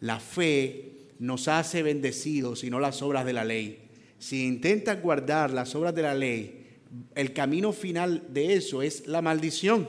La 0.00 0.18
fe 0.18 0.92
nos 1.18 1.48
hace 1.48 1.82
bendecidos 1.82 2.64
y 2.64 2.70
no 2.70 2.80
las 2.80 3.02
obras 3.02 3.24
de 3.24 3.32
la 3.32 3.44
ley. 3.44 3.78
Si 4.18 4.46
intentas 4.46 5.00
guardar 5.00 5.50
las 5.50 5.74
obras 5.74 5.94
de 5.94 6.02
la 6.02 6.14
ley, 6.14 6.66
el 7.14 7.32
camino 7.32 7.72
final 7.72 8.24
de 8.28 8.54
eso 8.54 8.82
es 8.82 9.06
la 9.06 9.22
maldición. 9.22 9.88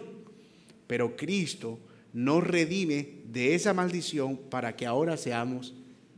Pero 0.88 1.16
Cristo 1.16 1.80
nos 2.14 2.46
redime 2.46 3.24
de 3.32 3.56
esa 3.56 3.74
maldición 3.74 4.38
para 4.38 4.76
que 4.76 4.86
ahora 4.86 5.18
seamos 5.18 5.74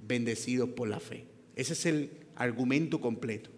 bendecidos 0.05 0.69
por 0.69 0.87
la 0.87 0.99
fe. 0.99 1.25
Ese 1.55 1.73
es 1.73 1.85
el 1.85 2.09
argumento 2.35 2.99
completo. 2.99 3.49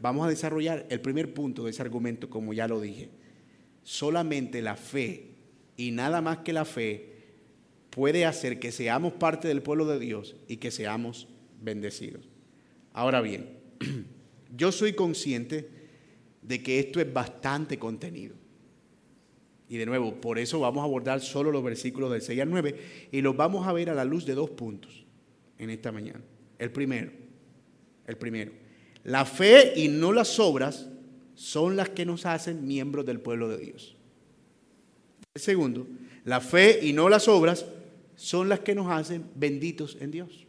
Vamos 0.00 0.26
a 0.26 0.30
desarrollar 0.30 0.86
el 0.88 1.00
primer 1.00 1.34
punto 1.34 1.64
de 1.64 1.70
ese 1.70 1.82
argumento, 1.82 2.30
como 2.30 2.52
ya 2.52 2.68
lo 2.68 2.80
dije. 2.80 3.10
Solamente 3.82 4.62
la 4.62 4.76
fe 4.76 5.29
y 5.80 5.92
nada 5.92 6.20
más 6.20 6.38
que 6.40 6.52
la 6.52 6.66
fe 6.66 7.08
puede 7.88 8.26
hacer 8.26 8.60
que 8.60 8.70
seamos 8.70 9.14
parte 9.14 9.48
del 9.48 9.62
pueblo 9.62 9.86
de 9.86 9.98
Dios 9.98 10.36
y 10.46 10.58
que 10.58 10.70
seamos 10.70 11.26
bendecidos. 11.58 12.28
Ahora 12.92 13.22
bien, 13.22 13.48
yo 14.54 14.72
soy 14.72 14.92
consciente 14.92 15.70
de 16.42 16.62
que 16.62 16.80
esto 16.80 17.00
es 17.00 17.10
bastante 17.10 17.78
contenido. 17.78 18.34
Y 19.70 19.78
de 19.78 19.86
nuevo, 19.86 20.20
por 20.20 20.38
eso 20.38 20.60
vamos 20.60 20.82
a 20.82 20.84
abordar 20.84 21.22
solo 21.22 21.50
los 21.50 21.64
versículos 21.64 22.12
del 22.12 22.20
6 22.20 22.42
al 22.42 22.50
9 22.50 23.08
y 23.10 23.22
los 23.22 23.34
vamos 23.34 23.66
a 23.66 23.72
ver 23.72 23.88
a 23.88 23.94
la 23.94 24.04
luz 24.04 24.26
de 24.26 24.34
dos 24.34 24.50
puntos 24.50 25.06
en 25.56 25.70
esta 25.70 25.90
mañana. 25.92 26.20
El 26.58 26.72
primero, 26.72 27.10
el 28.06 28.18
primero, 28.18 28.52
la 29.04 29.24
fe 29.24 29.72
y 29.76 29.88
no 29.88 30.12
las 30.12 30.38
obras 30.40 30.90
son 31.34 31.74
las 31.74 31.88
que 31.88 32.04
nos 32.04 32.26
hacen 32.26 32.66
miembros 32.66 33.06
del 33.06 33.20
pueblo 33.20 33.48
de 33.48 33.56
Dios. 33.56 33.96
El 35.34 35.40
segundo, 35.40 35.86
la 36.24 36.40
fe 36.40 36.80
y 36.82 36.92
no 36.92 37.08
las 37.08 37.28
obras 37.28 37.64
son 38.16 38.48
las 38.48 38.60
que 38.60 38.74
nos 38.74 38.90
hacen 38.90 39.24
benditos 39.36 39.96
en 40.00 40.10
Dios. 40.10 40.46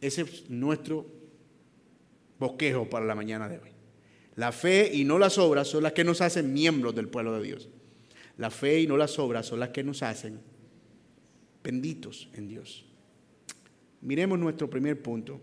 Ese 0.00 0.22
es 0.22 0.48
nuestro 0.48 1.06
bosquejo 2.38 2.88
para 2.88 3.04
la 3.04 3.14
mañana 3.14 3.48
de 3.48 3.58
hoy. 3.58 3.70
La 4.34 4.52
fe 4.52 4.90
y 4.92 5.04
no 5.04 5.18
las 5.18 5.38
obras 5.38 5.68
son 5.68 5.82
las 5.82 5.92
que 5.92 6.04
nos 6.04 6.20
hacen 6.20 6.52
miembros 6.52 6.94
del 6.94 7.08
pueblo 7.08 7.34
de 7.38 7.46
Dios. 7.46 7.68
La 8.38 8.50
fe 8.50 8.80
y 8.80 8.86
no 8.86 8.96
las 8.96 9.18
obras 9.18 9.46
son 9.46 9.60
las 9.60 9.70
que 9.70 9.82
nos 9.82 10.02
hacen 10.02 10.40
benditos 11.62 12.28
en 12.34 12.48
Dios. 12.48 12.84
Miremos 14.00 14.38
nuestro 14.38 14.68
primer 14.70 15.02
punto 15.02 15.40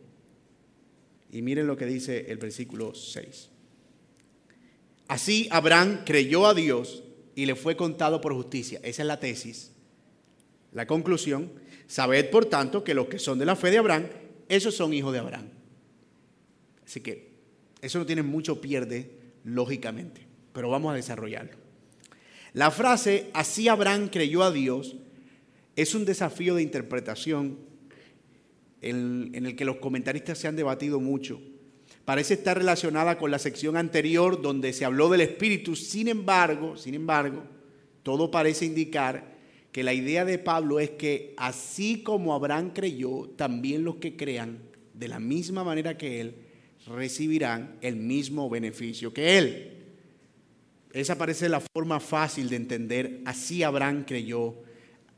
y 1.32 1.42
miren 1.42 1.68
lo 1.68 1.78
que 1.78 1.86
dice 1.86 2.32
el 2.32 2.38
versículo 2.38 2.94
6. 2.94 3.50
Así 5.08 5.48
Abraham 5.52 6.02
creyó 6.06 6.48
a 6.48 6.54
Dios 6.54 7.04
y 7.36 7.46
le 7.46 7.56
fue 7.56 7.76
contado 7.76 8.22
por 8.22 8.34
justicia. 8.34 8.80
Esa 8.84 9.02
es 9.02 9.08
la 9.08 9.20
tesis. 9.20 9.72
La 10.72 10.88
conclusión, 10.88 11.52
sabed 11.88 12.30
por 12.30 12.46
tanto 12.46 12.84
que 12.84 12.94
los 12.94 13.08
que 13.08 13.20
son 13.20 13.40
de 13.40 13.46
la 13.46 13.56
fe 13.56 13.72
de 13.72 13.78
Abraham, 13.78 14.08
esos 14.50 14.76
son 14.76 14.94
hijos 14.94 15.14
de 15.14 15.20
Abraham. 15.20 15.50
Así 16.86 17.02
que 17.02 17.34
eso 17.82 18.00
no 18.00 18.06
tiene 18.06 18.24
mucho 18.24 18.62
pierde 18.62 19.12
lógicamente, 19.44 20.26
pero 20.52 20.70
vamos 20.70 20.92
a 20.92 20.96
desarrollarlo. 20.96 21.58
La 22.54 22.70
frase, 22.70 23.30
así 23.34 23.68
Abraham 23.68 24.10
creyó 24.10 24.44
a 24.44 24.52
Dios, 24.52 24.96
es 25.76 25.96
un 25.96 26.06
desafío 26.06 26.56
de 26.56 26.62
interpretación 26.62 27.58
en, 28.82 29.32
el 29.34 29.56
que 29.56 29.66
los 29.66 29.78
comentaristas 29.78 30.38
se 30.38 30.48
han 30.48 30.56
debatido 30.56 31.00
mucho. 31.00 31.42
Parece 32.06 32.34
estar 32.34 32.58
relacionada 32.58 33.18
con 33.18 33.32
la 33.32 33.40
sección 33.40 33.78
anterior 33.78 34.42
donde 34.42 34.74
se 34.74 34.84
habló 34.84 35.10
del 35.10 35.22
Espíritu. 35.22 35.76
Sin 35.76 36.10
embargo, 36.10 36.76
sin 36.76 36.96
embargo, 36.96 37.44
todo 38.04 38.30
parece 38.30 38.66
indicar 38.66 39.34
que 39.72 39.84
la 39.84 39.94
idea 39.94 40.26
de 40.26 40.38
Pablo 40.38 40.80
es 40.80 40.92
que 40.92 41.34
así 41.38 42.04
como 42.04 42.34
Abraham 42.34 42.72
creyó, 42.74 43.30
también 43.36 43.84
los 43.84 43.96
que 43.96 44.16
crean 44.16 44.60
de 44.94 45.08
la 45.08 45.20
misma 45.20 45.64
manera 45.64 45.98
que 45.98 46.20
él 46.22 46.36
recibirán 46.86 47.78
el 47.82 47.96
mismo 47.96 48.50
beneficio 48.50 49.14
que 49.14 49.38
él. 49.38 49.70
Esa 50.92 51.18
parece 51.18 51.50
la 51.50 51.62
forma 51.74 52.00
fácil 52.00 52.50
de 52.50 52.58
entender, 52.58 53.22
así 53.26 53.64
Abraham 53.64 54.04
creyó 54.06 54.56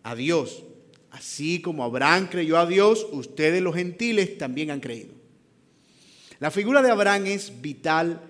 a 0.04 0.15
Dios. 0.15 0.63
Así 1.10 1.62
como 1.62 1.84
Abraham 1.84 2.27
creyó 2.30 2.58
a 2.58 2.65
Dios, 2.65 3.08
ustedes 3.12 3.62
los 3.62 3.75
gentiles 3.75 4.38
también 4.38 4.70
han 4.70 4.80
creído. 4.80 5.15
La 6.39 6.51
figura 6.51 6.82
de 6.82 6.92
Abraham 6.92 7.27
es 7.27 7.62
vital 7.62 8.22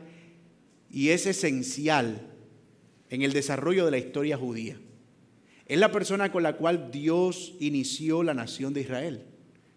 y 0.91 1.09
es 1.09 1.25
esencial 1.25 2.21
en 3.09 3.21
el 3.21 3.33
desarrollo 3.33 3.85
de 3.85 3.91
la 3.91 3.97
historia 3.97 4.38
judía. 4.38 4.77
Es 5.65 5.79
la 5.79 5.91
persona 5.91 6.31
con 6.31 6.43
la 6.43 6.57
cual 6.57 6.91
Dios 6.91 7.55
inició 7.59 8.24
la 8.24 8.33
nación 8.33 8.74
de 8.74 8.81
Israel. 8.81 9.24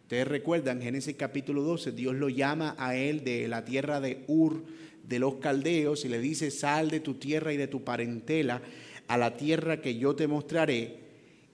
Ustedes 0.02 0.28
recuerdan, 0.28 0.82
Génesis 0.82 1.16
capítulo 1.16 1.62
12, 1.62 1.92
Dios 1.92 2.14
lo 2.14 2.28
llama 2.28 2.74
a 2.78 2.96
él 2.96 3.24
de 3.24 3.48
la 3.48 3.64
tierra 3.64 4.00
de 4.00 4.24
Ur, 4.26 4.64
de 5.02 5.18
los 5.18 5.36
caldeos, 5.36 6.04
y 6.04 6.08
le 6.08 6.20
dice, 6.20 6.50
sal 6.50 6.90
de 6.90 7.00
tu 7.00 7.14
tierra 7.14 7.52
y 7.52 7.56
de 7.56 7.68
tu 7.68 7.84
parentela 7.84 8.62
a 9.06 9.16
la 9.16 9.36
tierra 9.36 9.80
que 9.80 9.96
yo 9.96 10.14
te 10.14 10.26
mostraré 10.26 11.08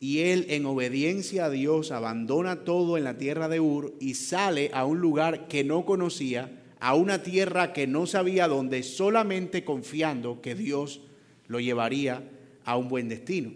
y 0.05 0.19
él 0.19 0.45
en 0.51 0.67
obediencia 0.67 1.47
a 1.47 1.51
Dios 1.51 1.91
abandona 1.91 2.65
todo 2.65 2.99
en 2.99 3.05
la 3.05 3.17
tierra 3.17 3.49
de 3.49 3.59
Ur 3.59 3.95
y 4.01 4.13
sale 4.15 4.71
a 4.75 4.85
un 4.85 5.01
lugar 5.01 5.49
que 5.49 5.65
no 5.65 5.87
conocía, 5.87 6.63
a 6.85 6.95
una 6.95 7.23
tierra 7.23 7.73
que 7.73 7.87
no 7.87 8.07
sabía 8.07 8.47
dónde, 8.47 8.83
solamente 8.83 9.65
confiando 9.65 10.43
que 10.43 10.55
Dios 10.55 11.01
lo 11.47 11.59
llevaría 11.59 12.23
a 12.63 12.77
un 12.77 12.91
buen 12.91 13.09
destino. 13.09 13.53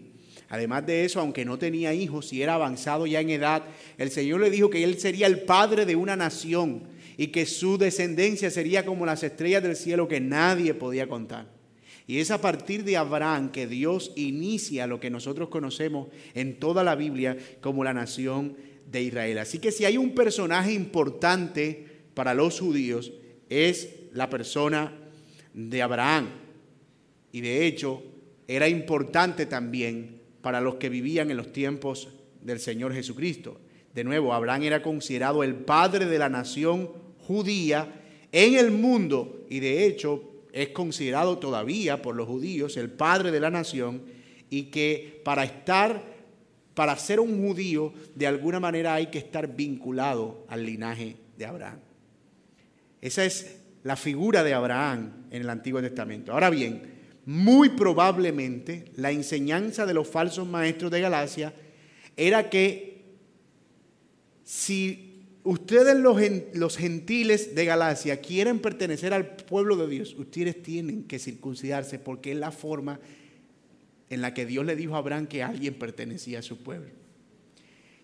Además 0.49 0.87
de 0.87 1.05
eso, 1.05 1.19
aunque 1.19 1.45
no 1.45 1.59
tenía 1.59 1.93
hijos 1.93 2.33
y 2.33 2.41
era 2.41 2.55
avanzado 2.55 3.05
ya 3.05 3.19
en 3.19 3.29
edad, 3.29 3.65
el 3.99 4.09
Señor 4.09 4.39
le 4.39 4.49
dijo 4.49 4.71
que 4.71 4.83
él 4.83 4.99
sería 4.99 5.27
el 5.27 5.43
padre 5.43 5.85
de 5.85 5.95
una 5.95 6.15
nación 6.15 6.85
y 7.17 7.27
que 7.27 7.45
su 7.45 7.77
descendencia 7.77 8.49
sería 8.49 8.83
como 8.83 9.05
las 9.05 9.21
estrellas 9.21 9.61
del 9.61 9.75
cielo 9.75 10.07
que 10.07 10.19
nadie 10.19 10.73
podía 10.73 11.07
contar. 11.07 11.45
Y 12.07 12.17
es 12.17 12.31
a 12.31 12.41
partir 12.41 12.83
de 12.83 12.97
Abraham 12.97 13.51
que 13.51 13.67
Dios 13.67 14.11
inicia 14.15 14.87
lo 14.87 14.99
que 14.99 15.11
nosotros 15.11 15.49
conocemos 15.49 16.07
en 16.33 16.57
toda 16.57 16.83
la 16.83 16.95
Biblia 16.95 17.37
como 17.61 17.83
la 17.83 17.93
nación 17.93 18.57
de 18.91 19.03
Israel. 19.03 19.37
Así 19.37 19.59
que 19.59 19.71
si 19.71 19.85
hay 19.85 19.97
un 19.97 20.15
personaje 20.15 20.73
importante 20.73 21.85
para 22.15 22.33
los 22.33 22.59
judíos, 22.59 23.13
es 23.49 23.89
la 24.13 24.29
persona 24.29 24.93
de 25.53 25.81
Abraham. 25.81 26.29
Y 27.31 27.41
de 27.41 27.65
hecho, 27.65 28.03
era 28.47 28.67
importante 28.67 29.45
también 29.45 30.21
para 30.41 30.61
los 30.61 30.75
que 30.75 30.89
vivían 30.89 31.29
en 31.31 31.37
los 31.37 31.51
tiempos 31.51 32.09
del 32.41 32.59
Señor 32.59 32.93
Jesucristo. 32.93 33.59
De 33.93 34.03
nuevo, 34.03 34.33
Abraham 34.33 34.63
era 34.63 34.81
considerado 34.81 35.43
el 35.43 35.55
padre 35.55 36.05
de 36.05 36.19
la 36.19 36.29
nación 36.29 36.91
judía 37.27 38.01
en 38.31 38.55
el 38.55 38.71
mundo 38.71 39.45
y 39.49 39.59
de 39.59 39.85
hecho 39.85 40.23
es 40.51 40.69
considerado 40.69 41.37
todavía 41.37 42.01
por 42.01 42.15
los 42.15 42.27
judíos 42.27 42.77
el 42.77 42.89
padre 42.89 43.31
de 43.31 43.39
la 43.39 43.49
nación 43.49 44.03
y 44.49 44.63
que 44.63 45.21
para 45.23 45.43
estar, 45.43 46.03
para 46.73 46.97
ser 46.97 47.19
un 47.19 47.45
judío, 47.47 47.93
de 48.15 48.27
alguna 48.27 48.59
manera 48.59 48.95
hay 48.95 49.07
que 49.07 49.19
estar 49.19 49.55
vinculado 49.55 50.45
al 50.47 50.65
linaje 50.65 51.17
de 51.37 51.45
Abraham. 51.45 51.79
Esa 53.01 53.25
es 53.25 53.57
la 53.83 53.95
figura 53.95 54.43
de 54.43 54.53
Abraham 54.53 55.27
en 55.31 55.41
el 55.41 55.49
Antiguo 55.49 55.81
Testamento. 55.81 56.33
Ahora 56.33 56.49
bien, 56.49 56.81
muy 57.25 57.69
probablemente 57.69 58.85
la 58.95 59.11
enseñanza 59.11 59.85
de 59.85 59.93
los 59.93 60.07
falsos 60.07 60.47
maestros 60.47 60.91
de 60.91 61.01
Galacia 61.01 61.53
era 62.17 62.49
que 62.49 63.03
si 64.43 65.25
ustedes 65.43 65.95
los, 65.95 66.77
gentiles 66.77 67.55
de 67.55 67.65
Galacia 67.65 68.19
quieren 68.19 68.59
pertenecer 68.59 69.13
al 69.13 69.35
pueblo 69.35 69.77
de 69.77 69.87
Dios, 69.87 70.15
ustedes 70.17 70.61
tienen 70.61 71.03
que 71.03 71.19
circuncidarse 71.19 71.99
porque 71.99 72.31
es 72.31 72.37
la 72.37 72.51
forma 72.51 72.99
en 74.09 74.21
la 74.21 74.33
que 74.33 74.45
Dios 74.45 74.65
le 74.65 74.75
dijo 74.75 74.95
a 74.95 74.99
Abraham 74.99 75.27
que 75.27 75.43
alguien 75.43 75.75
pertenecía 75.75 76.39
a 76.39 76.41
su 76.41 76.57
pueblo. 76.57 76.89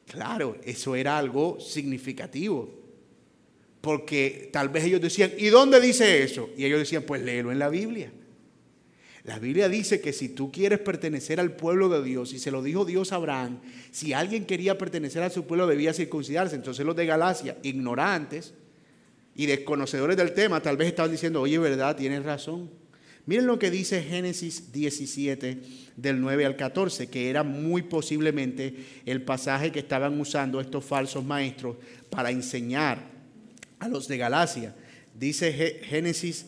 Claro, 0.05 0.57
eso 0.63 0.95
era 0.95 1.17
algo 1.17 1.59
significativo, 1.59 2.84
porque 3.85 4.49
tal 4.51 4.69
vez 4.69 4.85
ellos 4.85 4.99
decían, 4.99 5.31
¿y 5.37 5.49
dónde 5.49 5.79
dice 5.79 6.23
eso? 6.23 6.49
Y 6.57 6.65
ellos 6.65 6.79
decían, 6.79 7.03
pues 7.03 7.21
léelo 7.21 7.51
en 7.51 7.59
la 7.59 7.69
Biblia. 7.69 8.11
La 9.25 9.37
Biblia 9.37 9.69
dice 9.69 10.01
que 10.01 10.11
si 10.11 10.29
tú 10.29 10.51
quieres 10.51 10.79
pertenecer 10.79 11.39
al 11.39 11.55
pueblo 11.55 11.87
de 11.87 12.03
Dios, 12.03 12.33
y 12.33 12.39
se 12.39 12.49
lo 12.49 12.63
dijo 12.63 12.83
Dios 12.83 13.11
a 13.11 13.17
Abraham, 13.17 13.59
si 13.91 14.11
alguien 14.11 14.45
quería 14.45 14.79
pertenecer 14.79 15.21
a 15.21 15.29
su 15.29 15.45
pueblo 15.45 15.67
debía 15.67 15.93
circuncidarse. 15.93 16.55
Entonces 16.55 16.83
los 16.83 16.95
de 16.95 17.05
Galacia, 17.05 17.59
ignorantes 17.61 18.55
y 19.35 19.45
desconocedores 19.45 20.17
del 20.17 20.33
tema, 20.33 20.63
tal 20.63 20.77
vez 20.77 20.87
estaban 20.87 21.11
diciendo, 21.11 21.41
oye, 21.41 21.59
¿verdad? 21.59 21.95
Tienes 21.95 22.23
razón. 22.23 22.71
Miren 23.27 23.45
lo 23.45 23.59
que 23.59 23.69
dice 23.69 24.01
Génesis 24.01 24.71
17 24.71 25.61
del 25.95 26.19
9 26.19 26.43
al 26.43 26.55
14, 26.55 27.07
que 27.07 27.29
era 27.29 27.43
muy 27.43 27.83
posiblemente 27.83 28.75
el 29.05 29.21
pasaje 29.21 29.71
que 29.71 29.79
estaban 29.79 30.19
usando 30.19 30.59
estos 30.59 30.83
falsos 30.83 31.23
maestros 31.23 31.75
para 32.09 32.31
enseñar 32.31 33.13
a 33.79 33.87
los 33.87 34.07
de 34.07 34.17
Galacia. 34.17 34.75
Dice 35.17 35.81
Génesis 35.83 36.47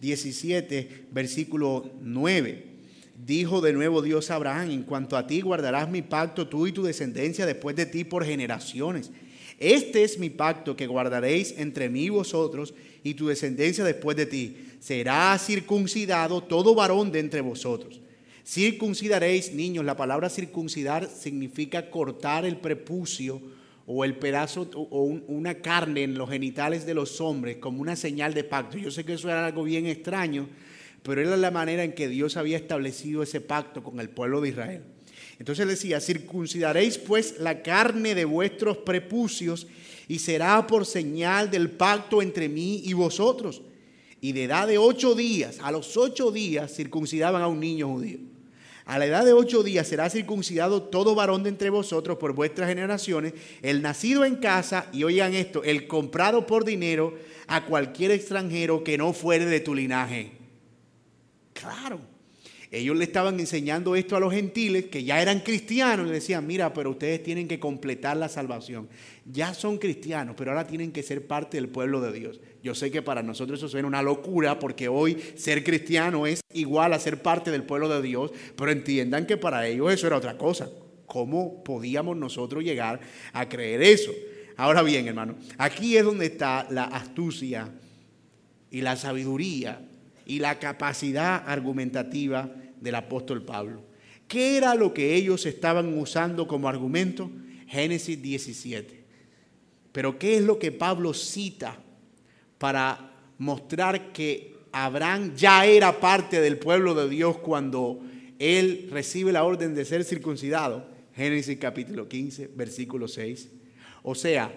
17, 0.00 1.06
versículo 1.10 1.90
9. 2.02 2.74
Dijo 3.24 3.60
de 3.60 3.72
nuevo 3.72 4.02
Dios 4.02 4.30
a 4.30 4.34
Abraham, 4.34 4.70
en 4.70 4.82
cuanto 4.82 5.16
a 5.16 5.26
ti 5.26 5.40
guardarás 5.40 5.88
mi 5.88 6.02
pacto, 6.02 6.48
tú 6.48 6.66
y 6.66 6.72
tu 6.72 6.82
descendencia 6.82 7.46
después 7.46 7.76
de 7.76 7.86
ti 7.86 8.04
por 8.04 8.24
generaciones. 8.24 9.10
Este 9.58 10.02
es 10.02 10.18
mi 10.18 10.30
pacto 10.30 10.76
que 10.76 10.86
guardaréis 10.86 11.54
entre 11.56 11.88
mí 11.88 12.08
vosotros 12.08 12.74
y 13.02 13.14
tu 13.14 13.28
descendencia 13.28 13.84
después 13.84 14.16
de 14.16 14.26
ti. 14.26 14.56
Será 14.80 15.38
circuncidado 15.38 16.42
todo 16.42 16.74
varón 16.74 17.12
de 17.12 17.20
entre 17.20 17.40
vosotros. 17.40 18.00
Circuncidaréis, 18.46 19.54
niños, 19.54 19.84
la 19.84 19.96
palabra 19.96 20.28
circuncidar 20.28 21.08
significa 21.08 21.88
cortar 21.88 22.44
el 22.44 22.58
prepucio 22.58 23.40
o 23.86 24.04
el 24.04 24.16
pedazo 24.16 24.68
o 24.74 25.02
una 25.02 25.56
carne 25.56 26.04
en 26.04 26.16
los 26.16 26.30
genitales 26.30 26.86
de 26.86 26.94
los 26.94 27.20
hombres 27.20 27.58
como 27.58 27.82
una 27.82 27.96
señal 27.96 28.32
de 28.32 28.44
pacto. 28.44 28.78
Yo 28.78 28.90
sé 28.90 29.04
que 29.04 29.14
eso 29.14 29.28
era 29.28 29.46
algo 29.46 29.64
bien 29.64 29.86
extraño, 29.86 30.48
pero 31.02 31.20
era 31.20 31.36
la 31.36 31.50
manera 31.50 31.84
en 31.84 31.92
que 31.92 32.08
Dios 32.08 32.36
había 32.36 32.56
establecido 32.56 33.22
ese 33.22 33.40
pacto 33.40 33.82
con 33.82 34.00
el 34.00 34.08
pueblo 34.08 34.40
de 34.40 34.48
Israel. 34.48 34.82
Entonces 35.38 35.66
decía, 35.66 36.00
circuncidaréis 36.00 36.98
pues 36.98 37.38
la 37.38 37.62
carne 37.62 38.14
de 38.14 38.24
vuestros 38.24 38.78
prepucios 38.78 39.66
y 40.08 40.18
será 40.20 40.66
por 40.66 40.86
señal 40.86 41.50
del 41.50 41.70
pacto 41.70 42.22
entre 42.22 42.48
mí 42.48 42.82
y 42.84 42.92
vosotros. 42.92 43.62
Y 44.20 44.32
de 44.32 44.44
edad 44.44 44.66
de 44.66 44.78
ocho 44.78 45.14
días, 45.14 45.58
a 45.60 45.70
los 45.70 45.96
ocho 45.98 46.30
días 46.30 46.74
circuncidaban 46.74 47.42
a 47.42 47.48
un 47.48 47.60
niño 47.60 47.88
judío. 47.88 48.33
A 48.86 48.98
la 48.98 49.06
edad 49.06 49.24
de 49.24 49.32
ocho 49.32 49.62
días 49.62 49.88
será 49.88 50.10
circuncidado 50.10 50.82
todo 50.82 51.14
varón 51.14 51.42
de 51.42 51.48
entre 51.48 51.70
vosotros 51.70 52.18
por 52.18 52.34
vuestras 52.34 52.68
generaciones, 52.68 53.32
el 53.62 53.80
nacido 53.80 54.24
en 54.24 54.36
casa, 54.36 54.88
y 54.92 55.04
oigan 55.04 55.32
esto, 55.32 55.64
el 55.64 55.86
comprado 55.86 56.46
por 56.46 56.64
dinero 56.64 57.14
a 57.46 57.64
cualquier 57.64 58.10
extranjero 58.10 58.84
que 58.84 58.98
no 58.98 59.14
fuere 59.14 59.46
de 59.46 59.60
tu 59.60 59.74
linaje. 59.74 60.32
Claro, 61.54 62.00
ellos 62.74 62.96
le 62.96 63.04
estaban 63.04 63.38
enseñando 63.38 63.94
esto 63.94 64.16
a 64.16 64.20
los 64.20 64.32
gentiles 64.32 64.86
que 64.86 65.04
ya 65.04 65.22
eran 65.22 65.40
cristianos. 65.40 66.06
Le 66.06 66.14
decían, 66.14 66.46
mira, 66.46 66.74
pero 66.74 66.90
ustedes 66.90 67.22
tienen 67.22 67.46
que 67.46 67.60
completar 67.60 68.16
la 68.16 68.28
salvación. 68.28 68.88
Ya 69.24 69.54
son 69.54 69.78
cristianos, 69.78 70.34
pero 70.36 70.50
ahora 70.50 70.66
tienen 70.66 70.90
que 70.90 71.02
ser 71.02 71.26
parte 71.26 71.56
del 71.56 71.68
pueblo 71.68 72.00
de 72.00 72.12
Dios. 72.12 72.40
Yo 72.62 72.74
sé 72.74 72.90
que 72.90 73.00
para 73.00 73.22
nosotros 73.22 73.60
eso 73.60 73.68
suena 73.68 73.86
una 73.86 74.02
locura 74.02 74.58
porque 74.58 74.88
hoy 74.88 75.18
ser 75.36 75.62
cristiano 75.62 76.26
es 76.26 76.40
igual 76.52 76.92
a 76.92 76.98
ser 76.98 77.22
parte 77.22 77.50
del 77.50 77.62
pueblo 77.62 77.88
de 77.88 78.02
Dios, 78.02 78.32
pero 78.56 78.72
entiendan 78.72 79.26
que 79.26 79.36
para 79.36 79.66
ellos 79.68 79.92
eso 79.92 80.06
era 80.06 80.16
otra 80.16 80.36
cosa. 80.36 80.68
¿Cómo 81.06 81.62
podíamos 81.62 82.16
nosotros 82.16 82.64
llegar 82.64 83.00
a 83.32 83.48
creer 83.48 83.82
eso? 83.82 84.10
Ahora 84.56 84.82
bien, 84.82 85.06
hermano, 85.06 85.36
aquí 85.58 85.96
es 85.96 86.04
donde 86.04 86.26
está 86.26 86.66
la 86.70 86.84
astucia 86.84 87.68
y 88.70 88.80
la 88.80 88.96
sabiduría 88.96 89.80
y 90.26 90.38
la 90.38 90.58
capacidad 90.58 91.44
argumentativa 91.46 92.50
del 92.84 92.94
apóstol 92.94 93.42
Pablo. 93.42 93.82
¿Qué 94.28 94.56
era 94.56 94.74
lo 94.74 94.94
que 94.94 95.14
ellos 95.14 95.46
estaban 95.46 95.98
usando 95.98 96.46
como 96.46 96.68
argumento? 96.68 97.30
Génesis 97.66 98.20
17. 98.22 99.04
Pero 99.90 100.18
¿qué 100.18 100.36
es 100.36 100.42
lo 100.42 100.58
que 100.58 100.70
Pablo 100.70 101.14
cita 101.14 101.78
para 102.58 103.12
mostrar 103.38 104.12
que 104.12 104.54
Abraham 104.72 105.34
ya 105.36 105.66
era 105.66 105.98
parte 105.98 106.40
del 106.40 106.58
pueblo 106.58 106.94
de 106.94 107.08
Dios 107.08 107.38
cuando 107.38 108.00
él 108.38 108.88
recibe 108.90 109.32
la 109.32 109.44
orden 109.44 109.74
de 109.74 109.84
ser 109.84 110.04
circuncidado? 110.04 110.86
Génesis 111.14 111.58
capítulo 111.58 112.08
15, 112.08 112.50
versículo 112.54 113.08
6. 113.08 113.48
O 114.02 114.14
sea, 114.14 114.52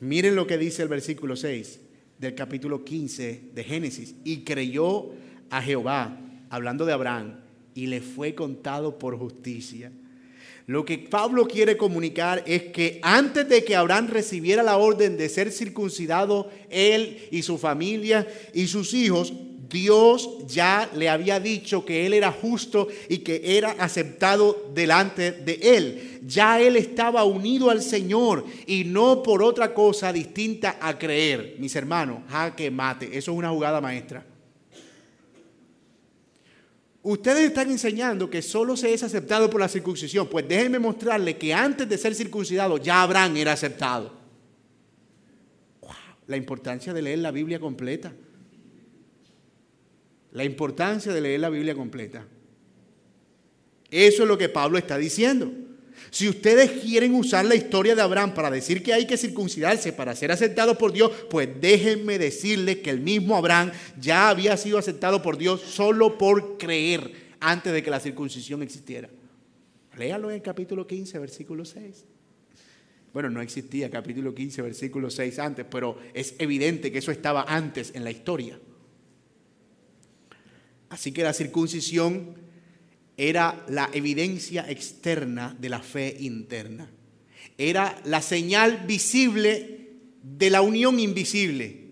miren 0.00 0.36
lo 0.36 0.46
que 0.46 0.56
dice 0.56 0.82
el 0.82 0.88
versículo 0.88 1.36
6 1.36 1.80
del 2.18 2.34
capítulo 2.34 2.84
15 2.84 3.50
de 3.52 3.64
Génesis. 3.64 4.14
Y 4.24 4.44
creyó 4.44 5.10
a 5.50 5.62
Jehová, 5.62 6.18
hablando 6.48 6.86
de 6.86 6.92
Abraham, 6.92 7.45
y 7.76 7.86
le 7.86 8.00
fue 8.00 8.34
contado 8.34 8.98
por 8.98 9.16
justicia. 9.16 9.92
Lo 10.66 10.84
que 10.84 10.98
Pablo 10.98 11.46
quiere 11.46 11.76
comunicar 11.76 12.42
es 12.44 12.64
que 12.64 12.98
antes 13.02 13.48
de 13.48 13.62
que 13.62 13.76
Abraham 13.76 14.08
recibiera 14.08 14.64
la 14.64 14.78
orden 14.78 15.16
de 15.16 15.28
ser 15.28 15.52
circuncidado, 15.52 16.50
él 16.70 17.28
y 17.30 17.42
su 17.42 17.56
familia 17.56 18.26
y 18.52 18.66
sus 18.66 18.92
hijos, 18.92 19.32
Dios 19.68 20.28
ya 20.48 20.90
le 20.94 21.08
había 21.08 21.38
dicho 21.38 21.84
que 21.84 22.06
él 22.06 22.14
era 22.14 22.32
justo 22.32 22.88
y 23.08 23.18
que 23.18 23.58
era 23.58 23.72
aceptado 23.78 24.70
delante 24.74 25.32
de 25.32 25.54
él. 25.62 26.20
Ya 26.26 26.60
él 26.60 26.76
estaba 26.76 27.24
unido 27.24 27.70
al 27.70 27.82
Señor 27.82 28.44
y 28.66 28.84
no 28.84 29.22
por 29.22 29.42
otra 29.42 29.74
cosa 29.74 30.12
distinta 30.12 30.78
a 30.80 30.98
creer. 30.98 31.56
Mis 31.58 31.76
hermanos, 31.76 32.18
jaque 32.28 32.70
mate, 32.70 33.06
eso 33.06 33.32
es 33.32 33.38
una 33.38 33.50
jugada 33.50 33.80
maestra. 33.80 34.24
Ustedes 37.08 37.46
están 37.46 37.70
enseñando 37.70 38.28
que 38.28 38.42
solo 38.42 38.76
se 38.76 38.92
es 38.92 39.02
aceptado 39.02 39.48
por 39.48 39.60
la 39.60 39.68
circuncisión. 39.68 40.28
Pues 40.28 40.48
déjenme 40.48 40.78
mostrarle 40.78 41.36
que 41.36 41.54
antes 41.54 41.88
de 41.88 41.98
ser 41.98 42.14
circuncidado 42.14 42.78
ya 42.78 43.02
Abraham 43.02 43.36
era 43.36 43.52
aceptado. 43.52 44.12
La 46.26 46.36
importancia 46.36 46.92
de 46.92 47.02
leer 47.02 47.20
la 47.20 47.30
Biblia 47.30 47.60
completa 47.60 48.12
la 50.36 50.44
importancia 50.44 51.14
de 51.14 51.20
leer 51.22 51.40
la 51.40 51.48
Biblia 51.48 51.74
completa. 51.74 52.26
Eso 53.90 54.22
es 54.22 54.28
lo 54.28 54.36
que 54.36 54.50
Pablo 54.50 54.76
está 54.76 54.98
diciendo. 54.98 55.50
Si 56.10 56.28
ustedes 56.28 56.82
quieren 56.82 57.14
usar 57.14 57.44
la 57.44 57.54
historia 57.54 57.94
de 57.94 58.02
Abraham 58.02 58.34
para 58.34 58.50
decir 58.50 58.82
que 58.82 58.92
hay 58.92 59.06
que 59.06 59.16
circuncidarse 59.16 59.92
para 59.92 60.14
ser 60.14 60.32
aceptado 60.32 60.78
por 60.78 60.92
Dios, 60.92 61.10
pues 61.30 61.48
déjenme 61.60 62.18
decirles 62.18 62.78
que 62.78 62.90
el 62.90 63.00
mismo 63.00 63.36
Abraham 63.36 63.72
ya 64.00 64.28
había 64.28 64.56
sido 64.56 64.78
aceptado 64.78 65.22
por 65.22 65.36
Dios 65.36 65.60
solo 65.60 66.16
por 66.18 66.58
creer 66.58 67.12
antes 67.40 67.72
de 67.72 67.82
que 67.82 67.90
la 67.90 68.00
circuncisión 68.00 68.62
existiera. 68.62 69.08
Léalo 69.96 70.30
en 70.30 70.36
el 70.36 70.42
capítulo 70.42 70.86
15, 70.86 71.18
versículo 71.18 71.64
6. 71.64 72.04
Bueno, 73.12 73.30
no 73.30 73.40
existía 73.40 73.90
capítulo 73.90 74.34
15, 74.34 74.60
versículo 74.60 75.10
6 75.10 75.38
antes, 75.38 75.66
pero 75.70 75.98
es 76.12 76.34
evidente 76.38 76.92
que 76.92 76.98
eso 76.98 77.10
estaba 77.10 77.44
antes 77.48 77.92
en 77.94 78.04
la 78.04 78.10
historia. 78.10 78.60
Así 80.90 81.12
que 81.12 81.22
la 81.22 81.32
circuncisión 81.32 82.45
era 83.16 83.64
la 83.68 83.90
evidencia 83.92 84.66
externa 84.68 85.56
de 85.58 85.68
la 85.68 85.80
fe 85.80 86.16
interna. 86.20 86.90
Era 87.58 87.98
la 88.04 88.20
señal 88.20 88.84
visible 88.86 89.90
de 90.22 90.50
la 90.50 90.60
unión 90.60 91.00
invisible. 91.00 91.86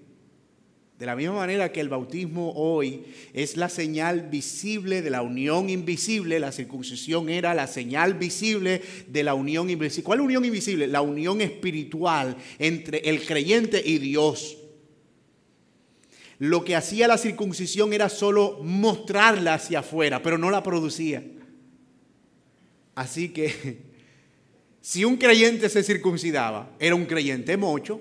De 0.99 1.07
la 1.07 1.17
misma 1.17 1.35
manera 1.35 1.73
que 1.73 1.81
el 1.81 1.89
bautismo 1.89 2.53
hoy 2.53 3.03
es 3.33 3.57
la 3.57 3.69
señal 3.69 4.29
visible 4.29 5.03
de 5.03 5.11
la 5.11 5.23
unión 5.23 5.69
invisible, 5.69 6.39
la 6.39 6.53
circuncisión 6.53 7.29
era 7.29 7.53
la 7.53 7.67
señal 7.67 8.15
visible 8.15 8.81
de 9.09 9.23
la 9.25 9.35
unión 9.35 9.71
invisible. 9.71 10.05
¿Cuál 10.05 10.21
unión 10.21 10.45
invisible? 10.45 10.87
La 10.87 11.03
unión 11.03 11.41
espiritual 11.41 12.37
entre 12.59 12.99
el 12.99 13.25
creyente 13.25 13.83
y 13.85 13.99
Dios. 13.99 14.59
Lo 16.39 16.65
que 16.65 16.77
hacía 16.77 17.09
la 17.09 17.19
circuncisión 17.19 17.93
era 17.93 18.09
solo 18.09 18.59
mostrarla 18.63 19.55
hacia 19.55 19.81
afuera, 19.81 20.23
pero 20.23 20.39
no 20.39 20.51
la 20.51 20.63
producía. 20.63 21.23
Así 22.95 23.31
que 23.31 23.83
si 24.81 25.05
un 25.05 25.17
creyente 25.17 25.69
se 25.69 25.83
circuncidaba, 25.83 26.71
era 26.79 26.95
un 26.95 27.07
creyente 27.07 27.57
mocho, 27.57 28.01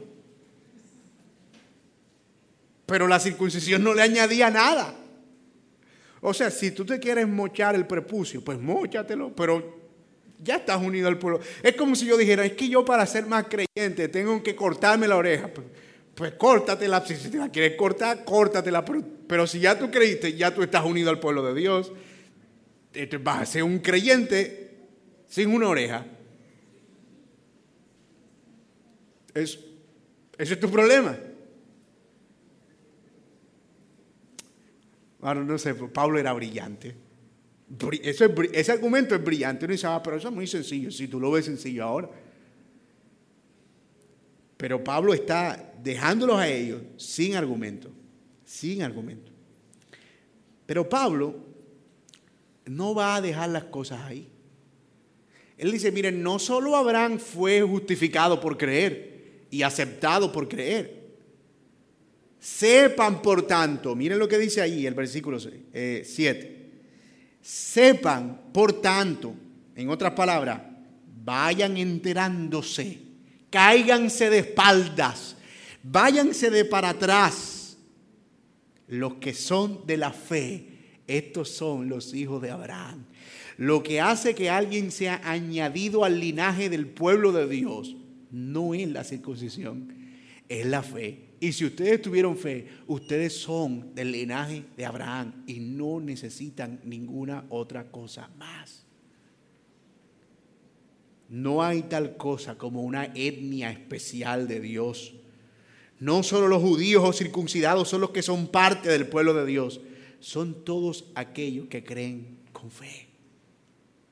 pero 2.86 3.08
la 3.08 3.20
circuncisión 3.20 3.84
no 3.84 3.94
le 3.94 4.02
añadía 4.02 4.50
nada. 4.50 4.96
O 6.22 6.34
sea, 6.34 6.50
si 6.50 6.72
tú 6.72 6.86
te 6.86 7.00
quieres 7.00 7.28
mochar 7.28 7.76
el 7.76 7.86
prepucio, 7.86 8.44
pues 8.44 8.60
mochatelo, 8.60 9.36
pero 9.36 9.84
ya 10.42 10.58
estás 10.58 10.82
unido 10.82 11.08
al 11.08 11.18
pueblo. 11.18 11.40
Es 11.62 11.76
como 11.76 11.96
si 11.96 12.06
yo 12.06 12.18
dijera, 12.18 12.46
es 12.46 12.54
que 12.54 12.70
yo 12.70 12.84
para 12.84 13.06
ser 13.06 13.26
más 13.26 13.46
creyente 13.48 14.08
tengo 14.08 14.42
que 14.42 14.56
cortarme 14.56 15.08
la 15.08 15.18
oreja 15.18 15.50
pues 16.16 16.34
córtatela, 16.34 17.06
si 17.06 17.16
te 17.16 17.38
la 17.38 17.50
quieres 17.50 17.76
cortar, 17.76 18.24
córtatela, 18.24 18.86
pero, 18.86 19.04
pero 19.28 19.48
si 19.48 19.60
ya 19.60 19.78
tú 19.78 19.90
creíste, 19.90 20.34
ya 20.36 20.54
tú 20.54 20.62
estás 20.62 20.86
unido 20.86 21.10
al 21.10 21.20
pueblo 21.20 21.44
de 21.44 21.60
Dios, 21.60 21.92
vas 23.22 23.42
a 23.42 23.46
ser 23.46 23.64
un 23.64 23.80
creyente 23.80 24.78
sin 25.28 25.50
una 25.50 25.70
oreja. 25.70 26.06
Es, 29.34 29.60
ese 30.38 30.54
es 30.54 30.60
tu 30.60 30.70
problema. 30.70 31.18
Ahora 35.22 35.44
no 35.44 35.58
sé, 35.58 35.74
Pablo 35.74 36.20
era 36.20 36.34
brillante. 36.34 36.96
ese 38.04 38.72
argumento 38.72 39.16
es 39.16 39.24
brillante. 39.24 39.66
Uno 39.66 39.72
dice, 39.72 39.88
ah, 39.88 40.02
pero 40.04 40.18
eso 40.18 40.28
es 40.28 40.34
muy 40.34 40.46
sencillo. 40.46 40.92
Si 40.92 41.08
tú 41.08 41.20
lo 41.20 41.32
ves 41.32 41.46
sencillo 41.46 41.86
ahora. 41.86 42.10
Pero 44.64 44.82
Pablo 44.82 45.14
está 45.14 45.74
dejándolos 45.84 46.38
a 46.38 46.48
ellos 46.48 46.82
sin 46.96 47.36
argumento, 47.36 47.92
sin 48.46 48.82
argumento. 48.82 49.30
Pero 50.66 50.88
Pablo 50.88 51.36
no 52.68 52.96
va 52.96 53.18
a 53.18 53.22
dejar 53.22 53.50
las 53.50 53.66
cosas 53.66 54.00
ahí. 54.04 54.26
Él 55.58 55.70
dice, 55.70 55.92
miren, 55.92 56.24
no 56.24 56.40
solo 56.40 56.78
Abraham 56.78 57.20
fue 57.20 57.62
justificado 57.62 58.40
por 58.40 58.58
creer 58.58 59.48
y 59.52 59.64
aceptado 59.64 60.32
por 60.32 60.48
creer. 60.48 61.10
Sepan, 62.40 63.22
por 63.22 63.46
tanto, 63.46 63.98
miren 63.98 64.18
lo 64.18 64.30
que 64.30 64.38
dice 64.38 64.62
ahí 64.62 64.88
el 64.88 64.94
versículo 64.94 65.42
7. 65.42 65.68
Eh, 65.74 66.04
Sepan, 67.42 68.44
por 68.54 68.82
tanto, 68.82 69.36
en 69.76 69.90
otras 69.90 70.14
palabras, 70.14 70.62
vayan 71.22 71.76
enterándose 71.76 73.03
cáiganse 73.54 74.32
de 74.32 74.40
espaldas, 74.40 75.38
váyanse 75.84 76.50
de 76.50 76.66
para 76.66 76.90
atrás. 76.90 77.78
Los 78.88 79.16
que 79.16 79.36
son 79.36 79.86
de 79.86 79.96
la 79.96 80.12
fe, 80.12 81.02
estos 81.06 81.50
son 81.50 81.88
los 81.88 82.16
hijos 82.16 82.42
de 82.42 82.50
Abraham. 82.50 83.06
Lo 83.58 83.84
que 83.84 84.02
hace 84.02 84.34
que 84.34 84.50
alguien 84.50 84.90
sea 84.90 85.22
añadido 85.24 86.04
al 86.04 86.20
linaje 86.20 86.68
del 86.68 86.88
pueblo 86.88 87.32
de 87.32 87.48
Dios 87.48 87.96
no 88.32 88.74
es 88.74 88.90
la 88.90 89.04
circuncisión, 89.04 89.94
es 90.50 90.66
la 90.66 90.82
fe. 90.82 91.36
Y 91.40 91.52
si 91.52 91.66
ustedes 91.66 92.02
tuvieron 92.02 92.36
fe, 92.36 92.68
ustedes 92.88 93.38
son 93.38 93.94
del 93.94 94.14
linaje 94.14 94.64
de 94.76 94.86
Abraham 94.88 95.44
y 95.46 95.60
no 95.60 96.00
necesitan 96.00 96.82
ninguna 96.84 97.46
otra 97.50 97.92
cosa 97.92 98.32
más. 98.36 98.83
No 101.34 101.64
hay 101.64 101.82
tal 101.82 102.16
cosa 102.16 102.60
como 102.60 102.84
una 102.84 103.06
etnia 103.06 103.72
especial 103.72 104.48
de 104.48 104.60
Dios. 104.60 105.16
No 106.00 106.22
solo 106.22 106.48
los 106.48 106.62
judíos 106.62 107.04
o 107.04 107.12
circuncidados 107.12 107.90
son 107.90 108.02
los 108.02 108.12
que 108.12 108.22
son 108.22 108.50
parte 108.50 108.88
del 108.90 109.08
pueblo 109.08 109.34
de 109.34 109.44
Dios, 109.44 109.82
son 110.20 110.64
todos 110.64 111.06
aquellos 111.16 111.70
que 111.70 111.84
creen 111.84 112.38
con 112.52 112.70
fe. 112.70 113.08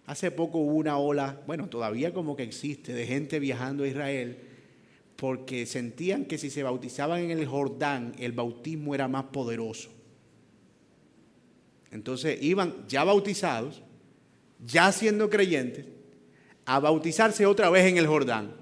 Hace 0.08 0.32
poco 0.32 0.58
hubo 0.58 0.74
una 0.74 0.98
ola, 0.98 1.40
bueno, 1.46 1.70
todavía 1.70 2.12
como 2.12 2.36
que 2.36 2.42
existe, 2.42 2.92
de 2.92 3.06
gente 3.06 3.40
viajando 3.40 3.84
a 3.84 3.88
Israel 3.88 4.40
porque 5.16 5.68
sentían 5.68 6.26
que 6.26 6.40
si 6.40 6.50
se 6.50 6.64
bautizaban 6.64 7.22
en 7.22 7.30
el 7.30 7.46
Jordán, 7.46 8.16
el 8.18 8.32
bautismo 8.32 8.96
era 8.96 9.08
más 9.08 9.26
poderoso. 9.26 9.92
Entonces 11.92 12.42
iban 12.42 12.88
ya 12.88 13.04
bautizados, 13.04 13.84
ya 14.66 14.92
siendo 14.92 15.30
creyentes, 15.30 15.86
a 16.66 16.80
bautizarse 16.80 17.46
otra 17.46 17.70
vez 17.70 17.86
en 17.86 17.98
el 17.98 18.08
Jordán, 18.08 18.54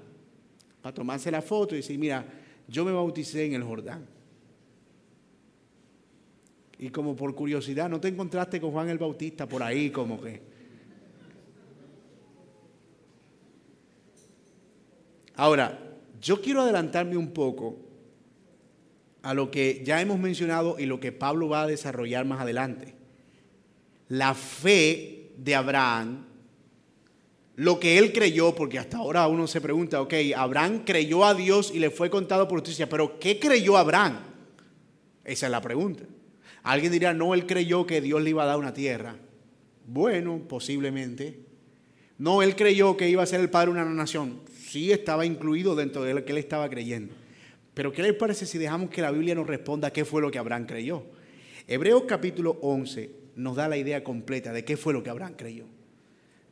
para 0.82 0.94
tomarse 0.94 1.30
la 1.30 1.42
foto 1.42 1.74
y 1.74 1.78
decir, 1.78 1.98
mira, 1.98 2.24
yo 2.66 2.84
me 2.84 2.92
bauticé 2.92 3.46
en 3.46 3.54
el 3.54 3.62
Jordán. 3.62 4.06
Y 6.78 6.88
como 6.88 7.14
por 7.14 7.34
curiosidad, 7.34 7.90
¿no 7.90 8.00
te 8.00 8.08
encontraste 8.08 8.60
con 8.60 8.70
Juan 8.70 8.88
el 8.88 8.96
Bautista 8.96 9.46
por 9.46 9.62
ahí 9.62 9.90
como 9.90 10.20
que? 10.20 10.40
Ahora, 15.36 15.78
yo 16.20 16.40
quiero 16.40 16.62
adelantarme 16.62 17.16
un 17.16 17.32
poco 17.32 17.76
a 19.22 19.34
lo 19.34 19.50
que 19.50 19.82
ya 19.84 20.00
hemos 20.00 20.18
mencionado 20.18 20.78
y 20.78 20.86
lo 20.86 21.00
que 21.00 21.12
Pablo 21.12 21.48
va 21.48 21.62
a 21.62 21.66
desarrollar 21.66 22.24
más 22.24 22.40
adelante. 22.40 22.94
La 24.08 24.34
fe 24.34 25.32
de 25.36 25.54
Abraham, 25.54 26.26
lo 27.60 27.78
que 27.78 27.98
él 27.98 28.14
creyó, 28.14 28.54
porque 28.54 28.78
hasta 28.78 28.96
ahora 28.96 29.28
uno 29.28 29.46
se 29.46 29.60
pregunta, 29.60 30.00
ok, 30.00 30.14
Abraham 30.34 30.82
creyó 30.86 31.26
a 31.26 31.34
Dios 31.34 31.70
y 31.74 31.78
le 31.78 31.90
fue 31.90 32.08
contado 32.08 32.48
por 32.48 32.60
justicia, 32.60 32.88
pero 32.88 33.18
¿qué 33.20 33.38
creyó 33.38 33.76
Abraham? 33.76 34.18
Esa 35.22 35.44
es 35.44 35.52
la 35.52 35.60
pregunta. 35.60 36.04
Alguien 36.62 36.90
dirá, 36.90 37.12
no, 37.12 37.34
él 37.34 37.44
creyó 37.44 37.86
que 37.86 38.00
Dios 38.00 38.22
le 38.22 38.30
iba 38.30 38.44
a 38.44 38.46
dar 38.46 38.56
una 38.56 38.72
tierra. 38.72 39.14
Bueno, 39.86 40.40
posiblemente. 40.48 41.38
No, 42.16 42.40
él 42.40 42.56
creyó 42.56 42.96
que 42.96 43.10
iba 43.10 43.22
a 43.22 43.26
ser 43.26 43.40
el 43.40 43.50
padre 43.50 43.74
de 43.74 43.82
una 43.82 43.84
nación. 43.90 44.40
Sí 44.66 44.90
estaba 44.90 45.26
incluido 45.26 45.74
dentro 45.74 46.02
de 46.02 46.14
lo 46.14 46.24
que 46.24 46.32
él 46.32 46.38
estaba 46.38 46.66
creyendo. 46.70 47.12
Pero 47.74 47.92
¿qué 47.92 48.00
les 48.00 48.14
parece 48.14 48.46
si 48.46 48.56
dejamos 48.56 48.88
que 48.88 49.02
la 49.02 49.10
Biblia 49.10 49.34
nos 49.34 49.46
responda 49.46 49.92
qué 49.92 50.06
fue 50.06 50.22
lo 50.22 50.30
que 50.30 50.38
Abraham 50.38 50.64
creyó? 50.64 51.04
Hebreos 51.68 52.04
capítulo 52.08 52.56
11 52.62 53.10
nos 53.36 53.54
da 53.54 53.68
la 53.68 53.76
idea 53.76 54.02
completa 54.02 54.50
de 54.50 54.64
qué 54.64 54.78
fue 54.78 54.94
lo 54.94 55.02
que 55.02 55.10
Abraham 55.10 55.34
creyó. 55.36 55.66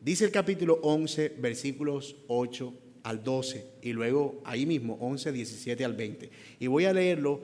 Dice 0.01 0.25
el 0.25 0.31
capítulo 0.31 0.79
11, 0.83 1.37
versículos 1.39 2.17
8 2.29 2.73
al 3.03 3.25
12, 3.25 3.67
y 3.83 3.93
luego 3.93 4.41
ahí 4.45 4.65
mismo 4.65 4.97
11, 5.01 5.33
17 5.33 5.85
al 5.85 5.95
20. 5.95 6.31
Y 6.61 6.67
voy 6.69 6.85
a 6.85 6.93
leerlo 6.93 7.43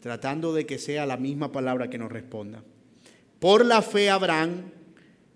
tratando 0.00 0.52
de 0.52 0.66
que 0.66 0.78
sea 0.78 1.06
la 1.06 1.16
misma 1.16 1.52
palabra 1.52 1.88
que 1.88 1.98
nos 1.98 2.10
responda. 2.10 2.64
Por 3.38 3.64
la 3.64 3.80
fe 3.80 4.10
Abraham, 4.10 4.70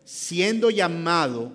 siendo 0.05 0.71
llamado, 0.71 1.53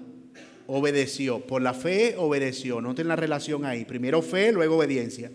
obedeció. 0.67 1.45
Por 1.45 1.61
la 1.61 1.73
fe 1.73 2.15
obedeció. 2.17 2.79
Noten 2.79 3.07
la 3.07 3.15
relación 3.15 3.65
ahí. 3.65 3.85
Primero 3.85 4.21
fe, 4.21 4.51
luego 4.51 4.77
obediencia. 4.77 5.31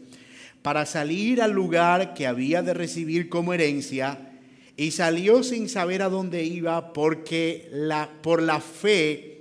Para 0.62 0.87
salir 0.87 1.42
al 1.42 1.52
lugar 1.52 2.14
que 2.14 2.26
había 2.26 2.62
de 2.62 2.74
recibir 2.74 3.28
como 3.28 3.52
herencia 3.52 4.33
y 4.76 4.92
salió 4.92 5.42
sin 5.42 5.68
saber 5.68 6.02
a 6.02 6.09
dónde 6.09 6.44
iba 6.44 6.92
porque 6.92 7.68
la, 7.70 8.11
por 8.22 8.42
la 8.42 8.61
fe 8.61 9.38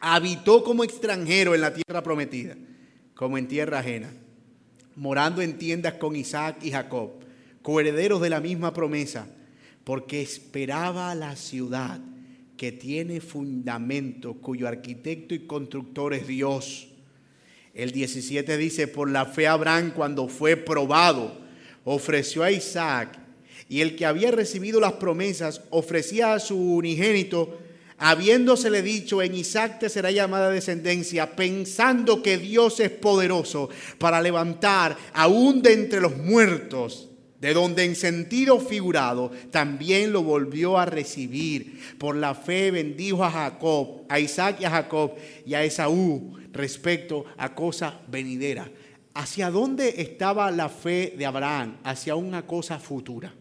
habitó 0.00 0.64
como 0.64 0.84
extranjero 0.84 1.54
en 1.54 1.60
la 1.60 1.74
tierra 1.74 2.02
prometida, 2.02 2.56
como 3.14 3.38
en 3.38 3.48
tierra 3.48 3.80
ajena, 3.80 4.10
morando 4.96 5.42
en 5.42 5.58
tiendas 5.58 5.94
con 5.94 6.16
Isaac 6.16 6.58
y 6.62 6.70
Jacob 6.70 7.18
coherederos 7.68 8.22
de 8.22 8.30
la 8.30 8.40
misma 8.40 8.72
promesa, 8.72 9.26
porque 9.84 10.22
esperaba 10.22 11.14
la 11.14 11.36
ciudad 11.36 12.00
que 12.56 12.72
tiene 12.72 13.20
fundamento, 13.20 14.34
cuyo 14.40 14.66
arquitecto 14.66 15.34
y 15.34 15.46
constructor 15.46 16.14
es 16.14 16.26
Dios. 16.26 16.88
El 17.74 17.92
17 17.92 18.56
dice, 18.56 18.88
por 18.88 19.10
la 19.10 19.26
fe 19.26 19.46
Abraham 19.46 19.92
cuando 19.94 20.28
fue 20.28 20.56
probado, 20.56 21.38
ofreció 21.84 22.42
a 22.42 22.50
Isaac, 22.50 23.18
y 23.68 23.82
el 23.82 23.96
que 23.96 24.06
había 24.06 24.30
recibido 24.30 24.80
las 24.80 24.94
promesas 24.94 25.60
ofrecía 25.68 26.32
a 26.32 26.40
su 26.40 26.56
unigénito, 26.56 27.58
habiéndosele 27.98 28.82
dicho, 28.82 29.22
en 29.22 29.34
Isaac 29.34 29.78
te 29.80 29.88
será 29.88 30.10
llamada 30.10 30.50
descendencia, 30.50 31.34
pensando 31.34 32.22
que 32.22 32.38
Dios 32.38 32.80
es 32.80 32.90
poderoso 32.90 33.68
para 33.98 34.20
levantar 34.20 34.96
aún 35.12 35.62
de 35.62 35.72
entre 35.72 36.00
los 36.00 36.16
muertos 36.16 37.08
de 37.40 37.54
donde 37.54 37.84
en 37.84 37.94
sentido 37.94 38.58
figurado 38.58 39.30
también 39.50 40.12
lo 40.12 40.22
volvió 40.22 40.78
a 40.78 40.86
recibir. 40.86 41.80
Por 41.98 42.16
la 42.16 42.34
fe 42.34 42.70
bendijo 42.70 43.24
a 43.24 43.30
Jacob, 43.30 44.02
a 44.08 44.18
Isaac 44.18 44.58
y 44.60 44.64
a 44.64 44.70
Jacob 44.70 45.12
y 45.46 45.54
a 45.54 45.62
Esaú 45.62 46.36
respecto 46.52 47.24
a 47.36 47.54
cosa 47.54 48.00
venidera. 48.08 48.68
¿Hacia 49.14 49.50
dónde 49.50 49.94
estaba 49.98 50.50
la 50.50 50.68
fe 50.68 51.14
de 51.16 51.26
Abraham? 51.26 51.78
Hacia 51.84 52.14
una 52.16 52.46
cosa 52.46 52.78
futura. 52.78 53.32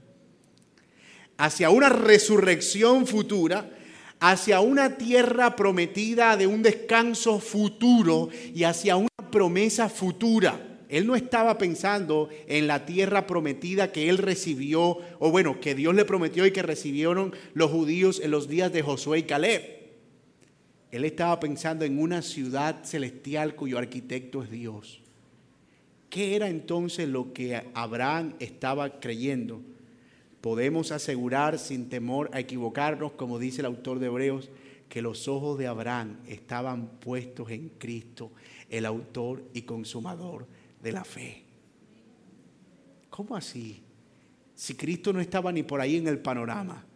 Hacia 1.37 1.69
una 1.69 1.89
resurrección 1.89 3.05
futura, 3.05 3.76
hacia 4.19 4.61
una 4.61 4.97
tierra 4.97 5.55
prometida 5.55 6.37
de 6.37 6.47
un 6.47 6.63
descanso 6.63 7.39
futuro 7.39 8.29
y 8.53 8.63
hacia 8.63 8.95
una 8.95 9.09
promesa 9.31 9.89
futura. 9.89 10.63
Él 10.89 11.05
no 11.05 11.15
estaba 11.15 11.57
pensando 11.57 12.29
en 12.47 12.67
la 12.67 12.85
tierra 12.85 13.27
prometida 13.27 13.91
que 13.91 14.09
él 14.09 14.17
recibió, 14.17 14.99
o 15.19 15.31
bueno, 15.31 15.59
que 15.59 15.75
Dios 15.75 15.93
le 15.93 16.05
prometió 16.05 16.45
y 16.45 16.51
que 16.51 16.61
recibieron 16.61 17.35
los 17.53 17.69
judíos 17.71 18.21
en 18.23 18.31
los 18.31 18.47
días 18.47 18.71
de 18.71 18.81
Josué 18.81 19.19
y 19.19 19.23
Caleb. 19.23 19.77
Él 20.91 21.03
estaba 21.03 21.39
pensando 21.39 21.83
en 21.83 21.99
una 21.99 22.21
ciudad 22.21 22.85
celestial 22.85 23.55
cuyo 23.55 23.77
arquitecto 23.77 24.41
es 24.41 24.49
Dios. 24.49 25.01
¿Qué 26.09 26.37
era 26.37 26.47
entonces 26.47 27.09
lo 27.09 27.33
que 27.33 27.61
Abraham 27.73 28.35
estaba 28.39 29.01
creyendo? 29.01 29.61
Podemos 30.41 30.91
asegurar 30.91 31.59
sin 31.59 31.89
temor 31.89 32.29
a 32.33 32.39
equivocarnos, 32.39 33.13
como 33.13 33.39
dice 33.39 33.61
el 33.61 33.65
autor 33.65 33.99
de 33.99 34.07
Hebreos, 34.07 34.49
que 34.89 35.01
los 35.01 35.27
ojos 35.27 35.57
de 35.57 35.67
Abraham 35.67 36.17
estaban 36.27 36.87
puestos 36.99 37.49
en 37.51 37.69
Cristo, 37.77 38.31
el 38.69 38.85
autor 38.85 39.43
y 39.53 39.63
consumador 39.63 40.47
de 40.81 40.91
la 40.91 41.03
fe. 41.03 41.43
¿Cómo 43.09 43.35
así? 43.35 43.81
Si 44.55 44.75
Cristo 44.75 45.11
no 45.11 45.19
estaba 45.19 45.51
ni 45.51 45.63
por 45.63 45.81
ahí 45.81 45.97
en 45.97 46.07
el 46.07 46.19
panorama. 46.19 46.86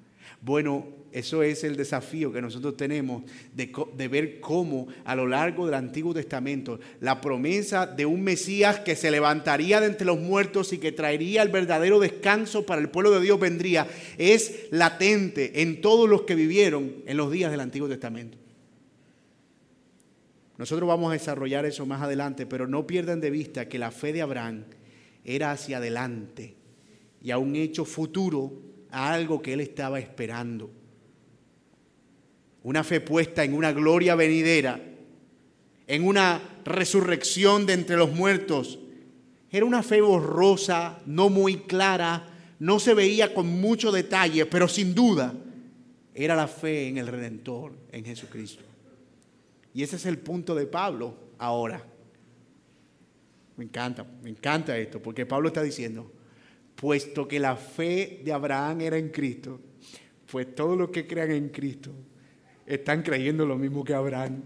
Bueno, 0.41 0.87
eso 1.11 1.43
es 1.43 1.63
el 1.63 1.75
desafío 1.75 2.31
que 2.31 2.41
nosotros 2.41 2.77
tenemos 2.77 3.23
de, 3.53 4.07
ver 4.07 4.39
cómo 4.39 4.87
a 5.03 5.15
lo 5.15 5.27
largo 5.27 5.65
del 5.65 5.75
Antiguo 5.75 6.13
Testamento 6.13 6.79
la 6.99 7.21
promesa 7.21 7.85
de 7.85 8.05
un 8.05 8.23
Mesías 8.23 8.79
que 8.79 8.95
se 8.95 9.11
levantaría 9.11 9.79
de 9.81 9.87
entre 9.87 10.05
los 10.07 10.19
muertos 10.19 10.73
y 10.73 10.77
que 10.77 10.91
traería 10.91 11.41
el 11.41 11.49
verdadero 11.49 11.99
descanso 11.99 12.65
para 12.65 12.81
el 12.81 12.89
pueblo 12.89 13.11
de 13.11 13.21
Dios 13.21 13.39
vendría, 13.39 13.87
es 14.17 14.67
latente 14.71 15.61
en 15.61 15.81
todos 15.81 16.09
los 16.09 16.23
que 16.23 16.35
vivieron 16.35 17.03
en 17.05 17.17
los 17.17 17.31
días 17.31 17.51
del 17.51 17.59
Antiguo 17.59 17.89
Testamento. 17.89 18.37
Nosotros 20.57 20.87
vamos 20.87 21.09
a 21.09 21.13
desarrollar 21.13 21.65
eso 21.65 21.85
más 21.85 22.01
adelante, 22.01 22.45
pero 22.45 22.67
no 22.67 22.87
pierdan 22.87 23.19
de 23.19 23.31
vista 23.31 23.67
que 23.67 23.79
la 23.79 23.91
fe 23.91 24.13
de 24.13 24.21
Abraham 24.21 24.63
era 25.25 25.51
hacia 25.51 25.77
adelante 25.77 26.55
y 27.21 27.31
a 27.31 27.37
un 27.37 27.55
hecho 27.55 27.85
futuro, 27.85 28.70
algo 28.91 29.41
que 29.41 29.53
él 29.53 29.61
estaba 29.61 29.99
esperando. 29.99 30.69
Una 32.63 32.83
fe 32.83 33.01
puesta 33.01 33.43
en 33.43 33.53
una 33.53 33.71
gloria 33.71 34.15
venidera, 34.15 34.79
en 35.87 36.07
una 36.07 36.41
resurrección 36.63 37.65
de 37.65 37.73
entre 37.73 37.97
los 37.97 38.13
muertos. 38.13 38.79
Era 39.49 39.65
una 39.65 39.83
fe 39.83 40.01
borrosa, 40.01 40.99
no 41.05 41.29
muy 41.29 41.57
clara, 41.57 42.27
no 42.59 42.79
se 42.79 42.93
veía 42.93 43.33
con 43.33 43.47
mucho 43.47 43.91
detalle, 43.91 44.45
pero 44.45 44.67
sin 44.67 44.93
duda 44.93 45.33
era 46.13 46.35
la 46.35 46.47
fe 46.47 46.87
en 46.87 46.97
el 46.97 47.07
Redentor, 47.07 47.73
en 47.91 48.05
Jesucristo. 48.05 48.63
Y 49.73 49.83
ese 49.83 49.95
es 49.95 50.05
el 50.05 50.19
punto 50.19 50.53
de 50.53 50.67
Pablo 50.67 51.15
ahora. 51.37 51.83
Me 53.57 53.65
encanta, 53.65 54.05
me 54.21 54.29
encanta 54.29 54.77
esto, 54.77 55.01
porque 55.01 55.25
Pablo 55.25 55.47
está 55.47 55.63
diciendo, 55.63 56.11
puesto 56.81 57.27
que 57.27 57.39
la 57.39 57.55
fe 57.55 58.21
de 58.25 58.33
Abraham 58.33 58.81
era 58.81 58.97
en 58.97 59.09
Cristo, 59.09 59.59
pues 60.25 60.55
todos 60.55 60.75
los 60.75 60.89
que 60.89 61.05
crean 61.05 61.31
en 61.31 61.49
Cristo 61.49 61.91
están 62.65 63.03
creyendo 63.03 63.45
lo 63.45 63.55
mismo 63.55 63.83
que 63.83 63.93
Abraham. 63.93 64.41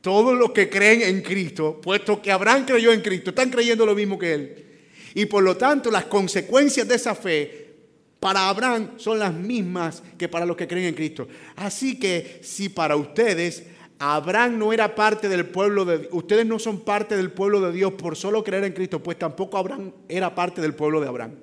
Todos 0.00 0.38
los 0.38 0.52
que 0.52 0.70
creen 0.70 1.02
en 1.02 1.20
Cristo, 1.20 1.78
puesto 1.78 2.22
que 2.22 2.32
Abraham 2.32 2.64
creyó 2.64 2.90
en 2.90 3.02
Cristo, 3.02 3.30
están 3.30 3.50
creyendo 3.50 3.84
lo 3.84 3.94
mismo 3.94 4.18
que 4.18 4.32
él. 4.32 4.66
Y 5.14 5.26
por 5.26 5.44
lo 5.44 5.58
tanto, 5.58 5.90
las 5.90 6.06
consecuencias 6.06 6.88
de 6.88 6.94
esa 6.94 7.14
fe 7.14 7.74
para 8.18 8.48
Abraham 8.48 8.92
son 8.96 9.18
las 9.18 9.34
mismas 9.34 10.02
que 10.16 10.28
para 10.28 10.46
los 10.46 10.56
que 10.56 10.66
creen 10.66 10.86
en 10.86 10.94
Cristo. 10.94 11.28
Así 11.56 11.98
que 11.98 12.40
si 12.42 12.70
para 12.70 12.96
ustedes 12.96 13.64
Abraham 13.98 14.58
no 14.58 14.72
era 14.72 14.94
parte 14.94 15.28
del 15.28 15.46
pueblo 15.46 15.84
de 15.84 16.08
ustedes 16.12 16.44
no 16.44 16.58
son 16.58 16.80
parte 16.80 17.16
del 17.16 17.30
pueblo 17.30 17.60
de 17.60 17.72
Dios 17.72 17.94
por 17.94 18.16
solo 18.16 18.44
creer 18.44 18.64
en 18.64 18.72
Cristo, 18.72 19.02
pues 19.02 19.18
tampoco 19.18 19.56
Abraham 19.56 19.92
era 20.08 20.34
parte 20.34 20.60
del 20.60 20.74
pueblo 20.74 21.00
de 21.00 21.08
Abraham. 21.08 21.34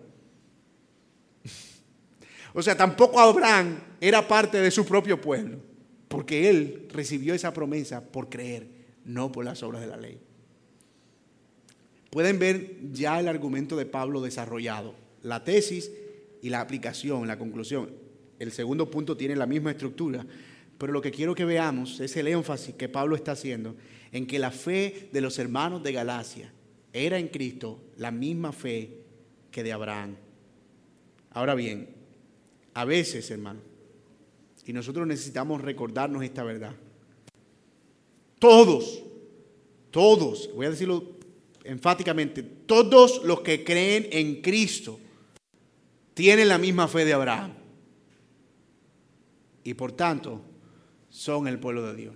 O 2.54 2.62
sea, 2.62 2.78
tampoco 2.78 3.20
Abraham 3.20 3.80
era 4.00 4.28
parte 4.28 4.60
de 4.60 4.70
su 4.70 4.86
propio 4.86 5.20
pueblo, 5.20 5.58
porque 6.08 6.50
él 6.50 6.88
recibió 6.92 7.34
esa 7.34 7.52
promesa 7.52 8.04
por 8.04 8.30
creer, 8.30 8.68
no 9.06 9.32
por 9.32 9.44
las 9.44 9.64
obras 9.64 9.82
de 9.82 9.88
la 9.88 9.98
ley. 9.98 10.20
Pueden 12.12 12.38
ver 12.38 12.78
ya 12.92 13.20
el 13.20 13.28
argumento 13.28 13.76
de 13.76 13.88
Pablo 13.88 14.22
desarrollado. 14.22 14.94
La 15.24 15.44
tesis 15.44 15.92
y 16.44 16.50
la 16.50 16.62
aplicación, 16.62 17.28
la 17.28 17.40
conclusión. 17.40 17.90
el 18.38 18.52
segundo 18.52 18.92
punto 18.92 19.18
tiene 19.18 19.36
la 19.36 19.48
misma 19.48 19.72
estructura, 19.72 20.26
pero 20.84 20.92
lo 20.92 21.02
que 21.02 21.12
quiero 21.12 21.34
que 21.34 21.46
veamos 21.46 22.02
es 22.02 22.14
el 22.18 22.28
énfasis 22.28 22.76
que 22.76 22.90
Pablo 22.90 23.16
está 23.16 23.32
haciendo 23.32 23.74
en 24.12 24.28
que 24.28 24.38
la 24.38 24.52
fe 24.52 25.08
de 25.14 25.22
los 25.22 25.40
hermanos 25.40 25.82
de 25.82 25.94
Galacia 25.94 26.52
era 26.92 27.18
en 27.18 27.30
Cristo 27.30 27.80
la 27.96 28.12
misma 28.12 28.52
fe 28.52 28.98
que 29.50 29.64
de 29.64 29.72
Abraham. 29.72 30.18
Ahora 31.32 31.56
bien, 31.56 31.88
a 32.74 32.84
veces, 32.84 33.32
hermano, 33.32 33.62
y 34.66 34.74
nosotros 34.74 35.08
necesitamos 35.08 35.62
recordarnos 35.62 36.22
esta 36.22 36.44
verdad, 36.44 36.76
todos, 38.38 39.04
todos, 39.90 40.50
voy 40.54 40.66
a 40.66 40.72
decirlo 40.72 41.14
enfáticamente, 41.64 42.44
todos 42.44 43.24
los 43.24 43.40
que 43.40 43.64
creen 43.64 44.10
en 44.12 44.42
Cristo 44.42 45.00
tienen 46.14 46.50
la 46.50 46.58
misma 46.58 46.90
fe 46.90 47.06
de 47.06 47.14
Abraham. 47.14 47.54
Y 49.64 49.76
por 49.76 49.94
tanto, 49.94 50.42
son 51.14 51.48
el 51.48 51.60
pueblo 51.60 51.86
de 51.86 51.96
Dios. 51.96 52.16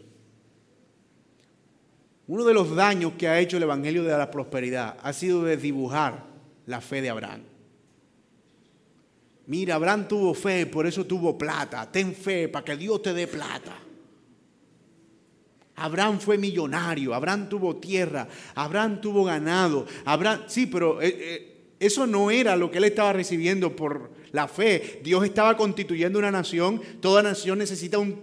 Uno 2.26 2.44
de 2.44 2.54
los 2.54 2.76
daños 2.76 3.14
que 3.16 3.28
ha 3.28 3.40
hecho 3.40 3.58
el 3.58 3.64
Evangelio 3.64 4.04
de 4.04 4.18
la 4.18 4.32
Prosperidad 4.32 4.98
ha 5.04 5.14
sido 5.14 5.44
desdibujar 5.44 6.26
la 6.66 6.82
fe 6.82 7.04
de 7.04 7.12
Abraham. 7.12 7.44
Mira, 9.46 9.76
Abraham 9.76 10.08
tuvo 10.08 10.34
fe, 10.34 10.66
por 10.66 10.88
eso 10.88 11.06
tuvo 11.06 11.38
plata. 11.38 11.90
Ten 11.92 12.14
fe 12.16 12.50
para 12.50 12.66
que 12.66 12.76
Dios 12.76 13.04
te 13.04 13.14
dé 13.14 13.28
plata. 13.28 13.78
Abraham 15.76 16.20
fue 16.20 16.40
millonario, 16.40 17.14
Abraham 17.14 17.48
tuvo 17.48 17.76
tierra, 17.76 18.28
Abraham 18.56 19.00
tuvo 19.00 19.24
ganado, 19.24 19.86
Abraham, 20.06 20.42
sí, 20.48 20.66
pero 20.66 21.00
eh, 21.04 21.16
eh, 21.20 21.58
eso 21.80 22.08
no 22.08 22.32
era 22.32 22.56
lo 22.56 22.72
que 22.72 22.80
él 22.80 22.86
estaba 22.86 23.14
recibiendo 23.14 23.76
por 23.76 24.17
la 24.32 24.48
fe. 24.48 25.00
Dios 25.04 25.24
estaba 25.24 25.58
constituyendo 25.58 26.20
una 26.20 26.32
nación, 26.32 26.82
toda 27.02 27.24
nación 27.24 27.60
necesita 27.60 27.98
un, 27.98 28.22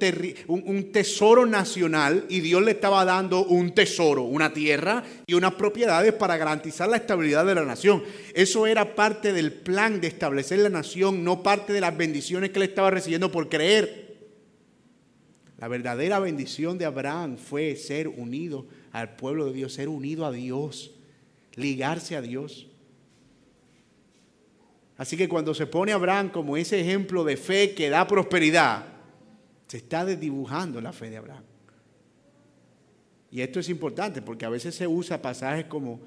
tesoro 0.92 1.46
nacional 1.46 2.26
y 2.28 2.40
Dios 2.40 2.62
le 2.62 2.72
estaba 2.72 3.04
dando 3.04 3.44
un 3.44 3.74
tesoro, 3.74 4.22
una 4.22 4.52
tierra 4.52 5.02
y 5.26 5.34
unas 5.34 5.54
propiedades 5.54 6.12
para 6.12 6.36
garantizar 6.36 6.88
la 6.88 6.96
estabilidad 6.96 7.46
de 7.46 7.54
la 7.54 7.64
nación. 7.64 8.02
Eso 8.34 8.66
era 8.66 8.94
parte 8.94 9.32
del 9.32 9.52
plan 9.52 10.00
de 10.00 10.08
establecer 10.08 10.58
la 10.58 10.68
nación, 10.68 11.24
no 11.24 11.42
parte 11.42 11.72
de 11.72 11.80
las 11.80 11.96
bendiciones 11.96 12.50
que 12.50 12.58
él 12.58 12.64
estaba 12.64 12.90
recibiendo 12.90 13.30
por 13.30 13.48
creer. 13.48 14.04
La 15.58 15.68
verdadera 15.68 16.18
bendición 16.18 16.78
de 16.78 16.84
Abraham 16.84 17.38
fue 17.38 17.76
ser 17.76 18.08
unido 18.08 18.66
al 18.92 19.16
pueblo 19.16 19.46
de 19.46 19.52
Dios, 19.52 19.72
ser 19.72 19.88
unido 19.88 20.26
a 20.26 20.32
Dios, 20.32 20.92
ligarse 21.54 22.16
a 22.16 22.22
Dios. 22.22 22.66
Así 24.96 25.16
que 25.16 25.28
cuando 25.28 25.54
se 25.54 25.66
pone 25.66 25.92
Abraham 25.92 26.30
como 26.30 26.56
ese 26.56 26.80
ejemplo 26.80 27.24
de 27.24 27.36
fe 27.36 27.74
que 27.74 27.90
da 27.90 28.06
prosperidad, 28.06 28.86
se 29.66 29.78
está 29.78 30.04
desdibujando 30.04 30.80
la 30.80 30.92
fe 30.92 31.10
de 31.10 31.16
Abraham. 31.16 31.44
Y 33.30 33.40
esto 33.40 33.58
es 33.58 33.68
importante 33.68 34.22
porque 34.22 34.44
a 34.44 34.48
veces 34.48 34.74
se 34.76 34.86
usa 34.86 35.20
pasajes 35.20 35.64
como 35.64 36.00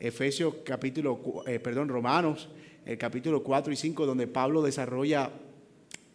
Efesios 0.00 0.54
capítulo, 0.64 1.44
eh, 1.46 1.60
perdón, 1.60 1.88
Romanos, 1.88 2.48
el 2.84 2.98
capítulo 2.98 3.44
4 3.44 3.72
y 3.72 3.76
5, 3.76 4.04
donde 4.04 4.26
Pablo 4.26 4.60
desarrolla 4.62 5.30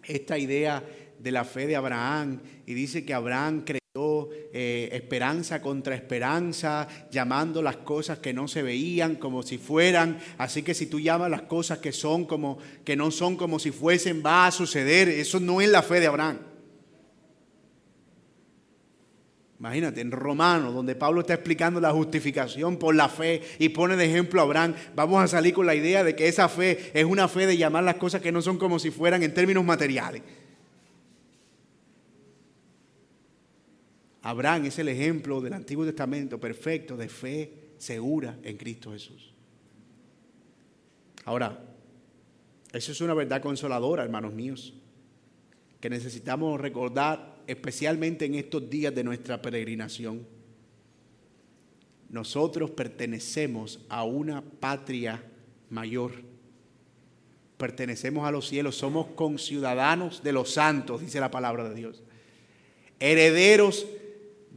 esta 0.04 0.38
idea 0.38 0.84
de 1.18 1.32
la 1.32 1.46
fe 1.46 1.68
de 1.68 1.78
Abraham 1.78 2.42
y 2.66 2.74
dice 2.74 3.06
que 3.06 3.14
Abraham 3.14 3.64
creó 3.64 3.80
eh, 4.60 4.90
esperanza 4.92 5.62
contra 5.62 5.94
esperanza, 5.94 6.88
llamando 7.12 7.62
las 7.62 7.78
cosas 7.78 8.18
que 8.18 8.34
no 8.34 8.48
se 8.48 8.64
veían 8.64 9.14
como 9.14 9.44
si 9.44 9.60
fueran. 9.60 10.18
Así 10.40 10.64
que 10.64 10.74
si 10.74 10.88
tú 10.88 11.00
llamas 11.00 11.30
las 11.30 11.44
cosas 11.44 11.78
que 11.78 11.92
son 11.92 12.26
como 12.26 12.58
que 12.84 12.96
no 12.96 13.12
son 13.12 13.36
como 13.36 13.60
si 13.60 13.70
fuesen, 13.70 14.24
va 14.26 14.48
a 14.48 14.52
suceder. 14.52 15.10
Eso 15.10 15.40
no 15.40 15.62
es 15.62 15.70
la 15.70 15.84
fe 15.84 16.00
de 16.00 16.08
Abraham. 16.08 16.40
Imagínate, 19.60 20.02
en 20.02 20.12
Romanos, 20.12 20.74
donde 20.74 20.96
Pablo 20.96 21.22
está 21.22 21.36
explicando 21.36 21.80
la 21.80 21.92
justificación 21.92 22.78
por 22.78 22.96
la 22.96 23.10
fe 23.10 23.44
y 23.60 23.70
pone 23.70 23.96
de 23.96 24.06
ejemplo 24.06 24.42
a 24.42 24.44
Abraham, 24.46 24.74
vamos 24.96 25.24
a 25.24 25.28
salir 25.28 25.54
con 25.54 25.68
la 25.68 25.76
idea 25.76 26.04
de 26.04 26.16
que 26.16 26.28
esa 26.28 26.50
fe 26.50 26.90
es 26.96 27.06
una 27.06 27.28
fe 27.28 27.46
de 27.46 27.58
llamar 27.58 27.84
las 27.84 27.98
cosas 27.98 28.22
que 28.22 28.32
no 28.32 28.42
son 28.42 28.58
como 28.58 28.80
si 28.80 28.90
fueran 28.90 29.22
en 29.22 29.36
términos 29.36 29.64
materiales. 29.64 30.24
Abraham 34.28 34.66
es 34.66 34.78
el 34.78 34.90
ejemplo 34.90 35.40
del 35.40 35.54
Antiguo 35.54 35.86
Testamento 35.86 36.38
perfecto 36.38 36.98
de 36.98 37.08
fe 37.08 37.54
segura 37.78 38.38
en 38.44 38.58
Cristo 38.58 38.92
Jesús. 38.92 39.34
Ahora, 41.24 41.58
eso 42.74 42.92
es 42.92 43.00
una 43.00 43.14
verdad 43.14 43.42
consoladora, 43.42 44.04
hermanos 44.04 44.34
míos, 44.34 44.74
que 45.80 45.90
necesitamos 45.90 46.60
recordar 46.60 47.38
especialmente 47.48 48.26
en 48.26 48.36
estos 48.36 48.70
días 48.70 48.94
de 48.94 49.06
nuestra 49.06 49.42
peregrinación. 49.42 50.28
Nosotros 52.10 52.72
pertenecemos 52.72 53.80
a 53.88 54.04
una 54.04 54.42
patria 54.42 55.24
mayor. 55.70 56.12
Pertenecemos 57.58 58.28
a 58.28 58.32
los 58.32 58.46
cielos, 58.50 58.76
somos 58.76 59.08
conciudadanos 59.08 60.22
de 60.22 60.34
los 60.34 60.52
santos, 60.52 61.00
dice 61.00 61.22
la 61.22 61.32
palabra 61.32 61.70
de 61.70 61.76
Dios. 61.76 62.04
Herederos 63.00 63.86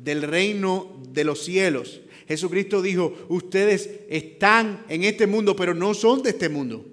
del 0.02 0.22
reino 0.22 1.00
de 1.12 1.24
los 1.24 1.44
cielos. 1.44 2.00
Jesucristo 2.26 2.80
dijo, 2.80 3.14
ustedes 3.28 3.90
están 4.08 4.84
en 4.88 5.04
este 5.04 5.26
mundo, 5.26 5.56
pero 5.56 5.74
no 5.74 5.94
son 5.94 6.22
de 6.22 6.30
este 6.30 6.48
mundo. 6.48 6.84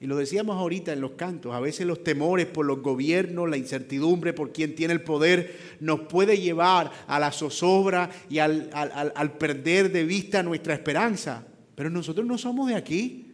Y 0.00 0.06
lo 0.06 0.16
decíamos 0.16 0.56
ahorita 0.56 0.92
en 0.92 1.00
los 1.00 1.12
cantos, 1.12 1.54
a 1.54 1.60
veces 1.60 1.86
los 1.86 2.02
temores 2.02 2.46
por 2.46 2.66
los 2.66 2.82
gobiernos, 2.82 3.48
la 3.48 3.56
incertidumbre 3.56 4.32
por 4.32 4.50
quien 4.50 4.74
tiene 4.74 4.94
el 4.94 5.02
poder, 5.02 5.76
nos 5.78 6.00
puede 6.00 6.40
llevar 6.40 6.90
a 7.06 7.20
la 7.20 7.30
zozobra 7.30 8.10
y 8.28 8.38
al, 8.38 8.68
al 8.72 9.38
perder 9.38 9.92
de 9.92 10.04
vista 10.04 10.42
nuestra 10.42 10.74
esperanza. 10.74 11.46
Pero 11.76 11.88
nosotros 11.88 12.26
no 12.26 12.36
somos 12.36 12.68
de 12.68 12.74
aquí. 12.74 13.32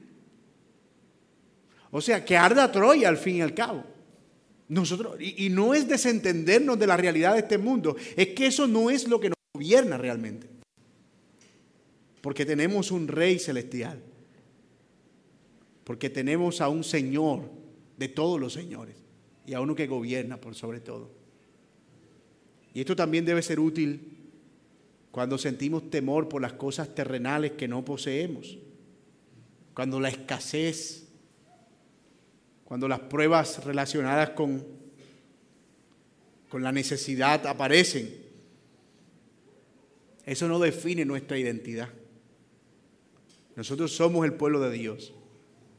O 1.90 2.02
sea, 2.02 2.24
que 2.24 2.36
arda 2.36 2.70
Troya 2.70 3.08
al 3.08 3.16
fin 3.16 3.36
y 3.36 3.40
al 3.40 3.54
cabo. 3.54 3.84
Nosotros, 4.68 5.16
y, 5.20 5.48
no 5.48 5.72
es 5.72 5.88
desentendernos 5.88 6.78
de 6.78 6.86
la 6.86 6.96
realidad 6.96 7.32
de 7.32 7.40
este 7.40 7.56
mundo, 7.56 7.96
es 8.16 8.28
que 8.28 8.46
eso 8.46 8.66
no 8.66 8.90
es 8.90 9.08
lo 9.08 9.18
que 9.18 9.30
nos 9.30 9.38
gobierna 9.54 9.96
realmente. 9.96 10.46
Porque 12.20 12.44
tenemos 12.44 12.90
un 12.90 13.08
rey 13.08 13.38
celestial. 13.38 14.02
Porque 15.84 16.10
tenemos 16.10 16.60
a 16.60 16.68
un 16.68 16.84
Señor 16.84 17.50
de 17.96 18.08
todos 18.08 18.38
los 18.38 18.52
señores 18.52 18.96
y 19.46 19.54
a 19.54 19.60
uno 19.60 19.74
que 19.74 19.86
gobierna 19.86 20.38
por 20.38 20.54
sobre 20.54 20.80
todo. 20.80 21.10
Y 22.74 22.80
esto 22.80 22.94
también 22.94 23.24
debe 23.24 23.40
ser 23.40 23.58
útil 23.58 24.18
cuando 25.10 25.38
sentimos 25.38 25.88
temor 25.88 26.28
por 26.28 26.42
las 26.42 26.52
cosas 26.52 26.94
terrenales 26.94 27.52
que 27.52 27.66
no 27.66 27.84
poseemos, 27.84 28.58
cuando 29.72 29.98
la 29.98 30.10
escasez 30.10 31.07
cuando 32.68 32.86
las 32.86 33.00
pruebas 33.00 33.64
relacionadas 33.64 34.30
con, 34.30 34.62
con 36.50 36.62
la 36.62 36.70
necesidad 36.70 37.46
aparecen. 37.46 38.14
Eso 40.26 40.48
no 40.48 40.58
define 40.58 41.06
nuestra 41.06 41.38
identidad. 41.38 41.88
Nosotros 43.56 43.92
somos 43.92 44.26
el 44.26 44.34
pueblo 44.34 44.60
de 44.60 44.70
Dios. 44.70 45.14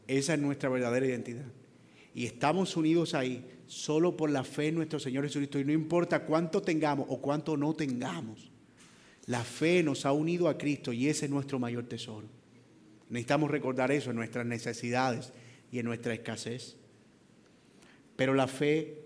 Esa 0.07 0.33
es 0.33 0.39
nuestra 0.39 0.67
verdadera 0.69 1.05
identidad. 1.05 1.45
Y 2.15 2.25
estamos 2.25 2.75
unidos 2.75 3.13
ahí 3.13 3.47
solo 3.67 4.17
por 4.17 4.31
la 4.31 4.43
fe 4.43 4.69
en 4.69 4.75
nuestro 4.77 4.99
Señor 4.99 5.25
Jesucristo. 5.25 5.59
Y 5.59 5.65
no 5.65 5.71
importa 5.71 6.25
cuánto 6.25 6.59
tengamos 6.63 7.05
o 7.07 7.21
cuánto 7.21 7.55
no 7.55 7.75
tengamos. 7.75 8.49
La 9.27 9.43
fe 9.43 9.83
nos 9.83 10.07
ha 10.07 10.11
unido 10.11 10.49
a 10.49 10.57
Cristo 10.57 10.91
y 10.91 11.07
ese 11.07 11.25
es 11.25 11.31
nuestro 11.31 11.59
mayor 11.59 11.83
tesoro. 11.83 12.25
Necesitamos 13.09 13.51
recordar 13.51 13.91
eso 13.91 14.09
en 14.09 14.15
nuestras 14.15 14.47
necesidades 14.47 15.33
y 15.71 15.77
en 15.77 15.85
nuestra 15.85 16.15
escasez. 16.15 16.78
Pero 18.19 18.33
la 18.33 18.47
fe 18.47 18.97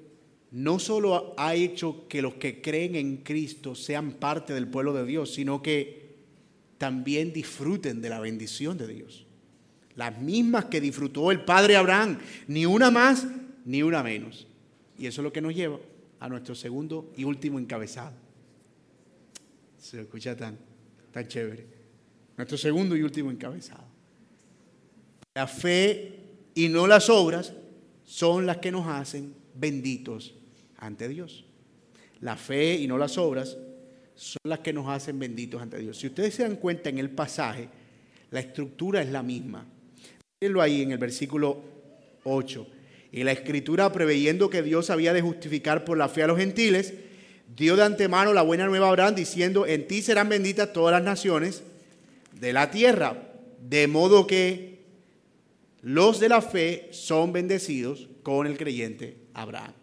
no 0.53 0.79
solo 0.79 1.35
ha 1.37 1.53
hecho 1.53 2.07
que 2.07 2.19
los 2.19 2.33
que 2.33 2.63
creen 2.63 2.95
en 2.95 3.17
Cristo 3.17 3.75
sean 3.75 4.13
parte 4.13 4.55
del 4.55 4.67
pueblo 4.67 4.91
de 4.91 5.05
Dios, 5.05 5.35
sino 5.35 5.61
que 5.61 6.15
también 6.79 7.31
disfruten 7.31 8.01
de 8.01 8.09
la 8.09 8.19
bendición 8.19 8.75
de 8.75 8.87
Dios. 8.87 9.27
Las 9.95 10.19
mismas 10.19 10.65
que 10.65 10.81
disfrutó 10.81 11.29
el 11.29 11.41
padre 11.41 11.75
Abraham, 11.75 12.17
ni 12.47 12.65
una 12.65 12.89
más 12.89 13.27
ni 13.65 13.83
una 13.83 14.01
menos. 14.01 14.47
Y 14.97 15.05
eso 15.05 15.21
es 15.21 15.23
lo 15.23 15.31
que 15.31 15.41
nos 15.41 15.53
lleva 15.53 15.77
a 16.19 16.27
nuestro 16.27 16.55
segundo 16.55 17.13
y 17.15 17.23
último 17.23 17.59
encabezado. 17.59 18.13
Se 19.77 20.01
escucha 20.01 20.35
tan, 20.35 20.57
tan 21.11 21.27
chévere. 21.27 21.67
Nuestro 22.35 22.57
segundo 22.57 22.95
y 22.95 23.03
último 23.03 23.29
encabezado. 23.29 23.85
La 25.35 25.45
fe 25.45 26.19
y 26.55 26.67
no 26.67 26.87
las 26.87 27.11
obras 27.11 27.53
son 28.05 28.45
las 28.45 28.57
que 28.57 28.71
nos 28.71 28.87
hacen 28.87 29.33
benditos 29.55 30.33
ante 30.77 31.07
Dios. 31.07 31.45
La 32.21 32.37
fe 32.37 32.75
y 32.75 32.87
no 32.87 32.97
las 32.97 33.17
obras 33.17 33.57
son 34.15 34.39
las 34.43 34.59
que 34.59 34.73
nos 34.73 34.87
hacen 34.87 35.19
benditos 35.19 35.61
ante 35.61 35.77
Dios. 35.77 35.97
Si 35.97 36.07
ustedes 36.07 36.35
se 36.35 36.43
dan 36.43 36.55
cuenta 36.57 36.89
en 36.89 36.97
el 36.97 37.09
pasaje, 37.09 37.67
la 38.31 38.39
estructura 38.39 39.01
es 39.01 39.09
la 39.09 39.23
misma. 39.23 39.65
Mírenlo 40.41 40.61
ahí 40.61 40.81
en 40.81 40.91
el 40.91 40.97
versículo 40.97 41.61
8. 42.23 42.67
Y 43.11 43.23
la 43.23 43.31
escritura, 43.31 43.91
preveyendo 43.91 44.49
que 44.49 44.63
Dios 44.63 44.89
había 44.89 45.13
de 45.13 45.21
justificar 45.21 45.85
por 45.85 45.97
la 45.97 46.09
fe 46.09 46.23
a 46.23 46.27
los 46.27 46.37
gentiles, 46.37 46.93
dio 47.55 47.75
de 47.75 47.83
antemano 47.83 48.33
la 48.33 48.41
buena 48.41 48.65
nueva 48.65 48.87
a 48.87 48.89
Abraham 48.89 49.15
diciendo, 49.15 49.67
en 49.67 49.87
ti 49.87 50.01
serán 50.01 50.29
benditas 50.29 50.73
todas 50.73 50.93
las 50.93 51.03
naciones 51.03 51.63
de 52.39 52.53
la 52.53 52.71
tierra. 52.71 53.29
De 53.61 53.87
modo 53.87 54.25
que 54.27 54.72
los 55.83 56.21
de 56.21 56.29
la 56.29 56.41
fe 56.41 56.87
son 56.91 57.33
bendecidos 57.33 58.07
con 58.23 58.47
el 58.47 58.57
creyente 58.57 59.17
Abraham. 59.33 59.73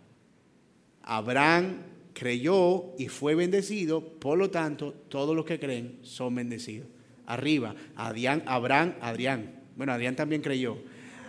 Abraham 1.02 1.82
creyó 2.14 2.94
y 2.98 3.08
fue 3.08 3.34
bendecido, 3.34 4.02
por 4.18 4.38
lo 4.38 4.50
tanto, 4.50 4.94
todos 5.08 5.36
los 5.36 5.44
que 5.44 5.60
creen 5.60 5.98
son 6.00 6.34
bendecidos. 6.34 6.88
Arriba, 7.26 7.74
Adrián, 7.96 8.42
Abraham, 8.46 8.94
Adrián. 9.02 9.60
Bueno, 9.76 9.92
Adrián 9.92 10.16
también 10.16 10.40
creyó. 10.40 10.78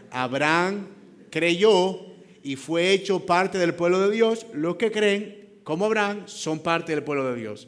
Abraham 0.09 0.87
creyó 1.29 1.99
y 2.41 2.55
fue 2.55 2.91
hecho 2.91 3.25
parte 3.25 3.57
del 3.57 3.75
pueblo 3.75 3.99
de 3.99 4.15
Dios. 4.15 4.45
Los 4.53 4.77
que 4.77 4.89
creen, 4.89 5.49
como 5.65 5.85
Abraham, 5.85 6.23
son 6.27 6.59
parte 6.59 6.93
del 6.93 7.03
pueblo 7.03 7.29
de 7.33 7.39
Dios. 7.41 7.67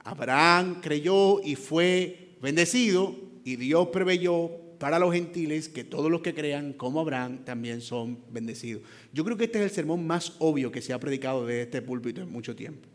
Abraham 0.00 0.80
creyó 0.80 1.40
y 1.44 1.54
fue 1.54 2.34
bendecido 2.42 3.14
y 3.44 3.54
Dios 3.54 3.88
preveyó 3.92 4.63
para 4.84 4.98
los 4.98 5.14
gentiles 5.14 5.70
que 5.70 5.82
todos 5.82 6.10
los 6.10 6.20
que 6.20 6.34
crean 6.34 6.74
como 6.74 7.00
Abraham 7.00 7.42
también 7.46 7.80
son 7.80 8.18
bendecidos. 8.30 8.82
Yo 9.14 9.24
creo 9.24 9.34
que 9.34 9.44
este 9.44 9.58
es 9.60 9.64
el 9.64 9.70
sermón 9.70 10.06
más 10.06 10.36
obvio 10.40 10.70
que 10.70 10.82
se 10.82 10.92
ha 10.92 11.00
predicado 11.00 11.46
de 11.46 11.62
este 11.62 11.80
púlpito 11.80 12.20
en 12.20 12.30
mucho 12.30 12.54
tiempo. 12.54 12.86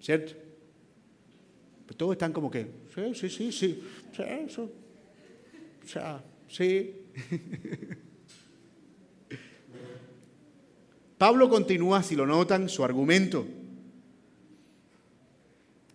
¿Cierto? 0.00 0.34
Pues 1.84 1.96
todos 1.96 2.12
están 2.12 2.32
como 2.32 2.48
que, 2.48 2.68
sí, 2.94 3.12
sí, 3.12 3.28
sí, 3.28 3.50
sí, 3.50 3.82
sí, 4.12 4.22
eso. 4.22 4.70
O 5.84 5.88
sea, 5.88 6.22
sí. 6.46 6.94
Pablo 11.18 11.48
continúa, 11.48 12.04
si 12.04 12.14
lo 12.14 12.24
notan, 12.24 12.68
su 12.68 12.84
argumento. 12.84 13.44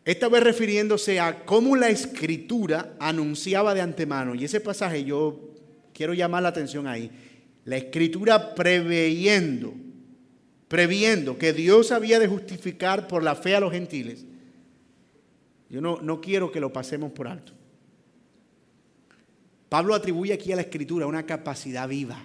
Esta 0.03 0.29
vez 0.29 0.43
refiriéndose 0.43 1.19
a 1.19 1.45
cómo 1.45 1.75
la 1.75 1.89
escritura 1.89 2.95
anunciaba 2.99 3.73
de 3.73 3.81
antemano. 3.81 4.33
Y 4.33 4.45
ese 4.45 4.59
pasaje 4.59 5.03
yo 5.03 5.51
quiero 5.93 6.13
llamar 6.13 6.43
la 6.43 6.49
atención 6.49 6.87
ahí. 6.87 7.11
La 7.65 7.77
escritura 7.77 8.55
preveyendo, 8.55 9.73
previendo 10.67 11.37
que 11.37 11.53
Dios 11.53 11.91
había 11.91 12.19
de 12.19 12.27
justificar 12.27 13.07
por 13.07 13.21
la 13.21 13.35
fe 13.35 13.55
a 13.55 13.59
los 13.59 13.71
gentiles. 13.71 14.25
Yo 15.69 15.81
no, 15.81 16.01
no 16.01 16.19
quiero 16.19 16.51
que 16.51 16.59
lo 16.59 16.73
pasemos 16.73 17.11
por 17.11 17.27
alto. 17.27 17.53
Pablo 19.69 19.93
atribuye 19.93 20.33
aquí 20.33 20.51
a 20.51 20.55
la 20.55 20.63
escritura 20.63 21.05
una 21.05 21.25
capacidad 21.25 21.87
viva. 21.87 22.21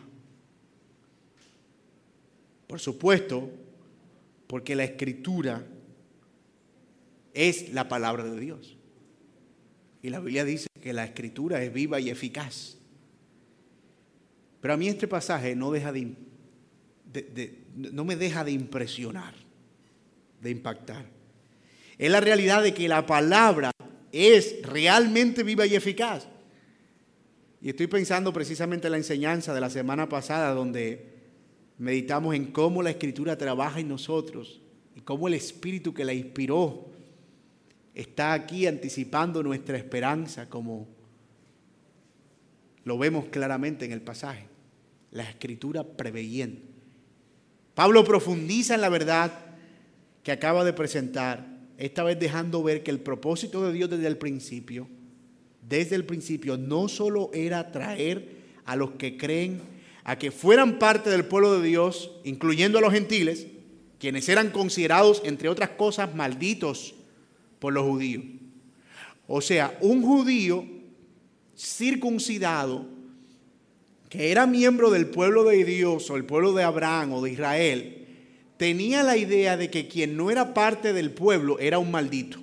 Por 2.67 2.81
supuesto, 2.81 3.51
porque 4.47 4.75
la 4.75 4.85
escritura 4.85 5.62
es 7.37 7.72
la 7.72 7.87
palabra 7.87 8.25
de 8.25 8.40
Dios. 8.40 8.77
Y 10.03 10.09
la 10.09 10.20
Biblia 10.20 10.44
dice 10.44 10.68
que 10.81 10.92
la 10.92 11.05
escritura 11.05 11.62
es 11.62 11.72
viva 11.72 12.01
y 12.01 12.09
eficaz. 12.09 12.79
Pero 14.61 14.75
a 14.75 14.77
mí 14.77 14.88
este 14.88 15.07
pasaje 15.07 15.55
no, 15.55 15.70
deja 15.70 15.92
de, 15.92 16.14
no 17.75 18.05
me 18.05 18.16
deja 18.16 18.42
de 18.42 18.53
impresionar, 18.53 19.35
de 20.40 20.51
impactar. 20.51 21.05
Es 21.99 22.11
la 22.11 22.20
realidad 22.20 22.62
de 22.62 22.72
que 22.72 22.88
la 22.88 23.05
palabra 23.05 23.70
es 24.12 24.62
realmente 24.62 25.42
viva 25.42 25.66
y 25.66 25.75
eficaz. 25.75 26.27
Y 27.61 27.68
estoy 27.68 27.87
pensando 27.87 28.33
precisamente 28.33 28.87
en 28.87 28.92
la 28.92 28.99
enseñanza 28.99 29.53
de 29.53 29.61
la 29.61 29.70
semana 29.70 30.09
pasada 30.09 30.55
donde 30.55 31.16
meditamos 31.77 32.35
en 32.35 32.46
cómo 32.46 32.83
la 32.83 32.90
escritura 32.90 33.37
trabaja 33.37 33.81
en 33.81 33.88
nosotros 33.88 34.62
y 34.94 35.03
cómo 35.03 35.29
el 35.29 35.35
espíritu 35.35 35.92
que 35.92 36.05
la 36.05 36.14
inspiró 36.14 36.96
está 37.97 38.35
aquí 38.35 38.67
anticipando 38.67 39.43
nuestra 39.43 39.79
esperanza 39.79 40.49
como 40.51 40.87
lo 42.85 42.99
vemos 42.99 43.25
claramente 43.31 43.87
en 43.87 43.93
el 43.93 44.03
pasaje. 44.03 44.47
La 45.11 45.25
escritura 45.25 45.83
preveyendo. 45.83 46.61
Pablo 47.75 48.05
profundiza 48.05 48.75
en 48.75 48.83
la 48.83 48.91
verdad 48.91 49.33
que 50.23 50.31
acaba 50.31 50.63
de 50.63 50.75
presentar, 50.75 51.47
esta 51.79 52.03
vez 52.05 52.19
dejando 52.19 52.63
ver 52.63 52.83
que 52.83 52.91
el 52.91 53.01
propósito 53.01 53.67
de 53.67 53.73
Dios 53.73 53.89
desde 53.89 54.07
el 54.07 54.19
principio, 54.19 54.89
desde 55.67 55.97
el 55.97 56.05
principio, 56.05 56.59
no 56.59 56.89
solo 56.89 57.31
era 57.33 57.73
traer 57.73 58.37
a 58.67 58.77
los 58.77 58.93
que 58.93 59.17
creen 59.17 59.63
a 60.05 60.19
que 60.19 60.31
fueran 60.31 60.79
parte 60.79 61.11
del 61.11 61.25
pueblo 61.25 61.59
de 61.59 61.67
Dios, 61.67 62.13
incluyendo 62.25 62.79
a 62.79 62.81
los 62.81 62.93
gentiles, 62.93 63.47
quienes 63.99 64.29
eran 64.29 64.51
considerados, 64.51 65.23
entre 65.25 65.49
otras 65.49 65.71
cosas, 65.71 66.15
malditos 66.15 66.96
por 67.59 67.73
los 67.73 67.85
judíos. 67.85 68.25
O 69.27 69.40
sea, 69.40 69.77
un 69.81 70.03
judío 70.03 70.64
circuncidado 71.57 72.87
que 74.09 74.31
era 74.31 74.47
miembro 74.47 74.90
del 74.90 75.07
pueblo 75.07 75.45
de 75.45 75.64
Dios 75.64 76.11
o 76.11 76.16
el 76.16 76.25
pueblo 76.25 76.53
de 76.53 76.62
Abraham 76.62 77.14
o 77.14 77.23
de 77.23 77.33
Israel, 77.33 78.07
tenía 78.57 79.03
la 79.03 79.16
idea 79.16 79.57
de 79.57 79.71
que 79.71 79.88
quien 79.88 80.16
no 80.16 80.31
era 80.31 80.55
parte 80.55 80.92
del 80.92 81.11
pueblo 81.11 81.59
era 81.59 81.79
un 81.79 81.90
maldito. 81.90 82.38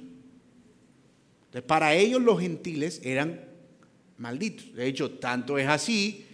Entonces, 1.45 1.63
para 1.67 1.95
ellos 1.95 2.21
los 2.21 2.39
gentiles 2.39 2.99
eran 3.04 3.41
malditos. 4.17 4.73
De 4.73 4.88
hecho, 4.88 5.12
tanto 5.12 5.58
es 5.58 5.67
así, 5.67 6.26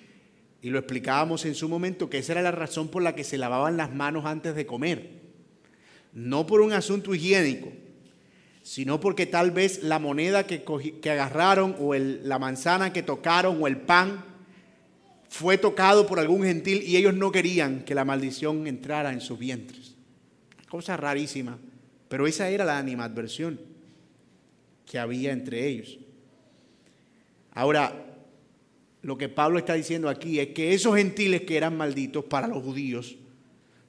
y 0.61 0.69
lo 0.69 0.79
explicábamos 0.79 1.45
en 1.45 1.55
su 1.55 1.69
momento, 1.69 2.09
que 2.09 2.17
esa 2.17 2.33
era 2.33 2.41
la 2.41 2.51
razón 2.51 2.89
por 2.89 3.03
la 3.03 3.15
que 3.15 3.23
se 3.23 3.37
lavaban 3.37 3.77
las 3.77 3.93
manos 3.93 4.25
antes 4.25 4.55
de 4.55 4.65
comer. 4.65 5.19
No 6.11 6.47
por 6.47 6.61
un 6.61 6.73
asunto 6.73 7.13
higiénico, 7.13 7.71
sino 8.61 8.99
porque 8.99 9.25
tal 9.25 9.51
vez 9.51 9.83
la 9.83 9.99
moneda 9.99 10.45
que, 10.45 10.63
agarraron 11.09 11.75
o 11.79 11.95
la 11.95 12.39
manzana 12.39 12.93
que 12.93 13.03
tocaron 13.03 13.61
o 13.61 13.67
el 13.67 13.77
pan 13.77 14.23
fue 15.29 15.57
tocado 15.57 16.05
por 16.05 16.19
algún 16.19 16.43
gentil 16.43 16.83
y 16.83 16.97
ellos 16.97 17.13
no 17.13 17.31
querían 17.31 17.83
que 17.83 17.95
la 17.95 18.05
maldición 18.05 18.67
entrara 18.67 19.13
en 19.13 19.21
sus 19.21 19.39
vientres. 19.39 19.95
Cosa 20.67 20.97
rarísima, 20.97 21.57
pero 22.07 22.27
esa 22.27 22.49
era 22.49 22.65
la 22.65 22.77
animadversión 22.77 23.59
que 24.85 24.99
había 24.99 25.31
entre 25.31 25.67
ellos. 25.67 25.97
Ahora, 27.51 28.05
lo 29.01 29.17
que 29.17 29.29
Pablo 29.29 29.59
está 29.59 29.73
diciendo 29.75 30.09
aquí 30.09 30.39
es 30.39 30.49
que 30.49 30.73
esos 30.73 30.95
gentiles 30.95 31.41
que 31.41 31.57
eran 31.57 31.77
malditos 31.77 32.25
para 32.25 32.47
los 32.47 32.63
judíos, 32.63 33.17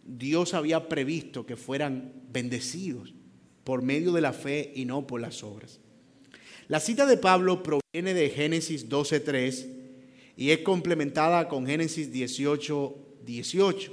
Dios 0.04 0.54
había 0.54 0.88
previsto 0.88 1.44
que 1.44 1.56
fueran 1.56 2.12
bendecidos 2.30 3.14
por 3.64 3.82
medio 3.82 4.12
de 4.12 4.20
la 4.20 4.32
fe 4.32 4.72
y 4.74 4.84
no 4.84 5.06
por 5.06 5.20
las 5.20 5.42
obras. 5.42 5.80
La 6.68 6.80
cita 6.80 7.06
de 7.06 7.16
Pablo 7.16 7.62
proviene 7.62 8.14
de 8.14 8.30
Génesis 8.30 8.88
12.3 8.88 9.66
y 10.36 10.50
es 10.50 10.58
complementada 10.60 11.48
con 11.48 11.66
Génesis 11.66 12.12
18.18, 12.12 13.92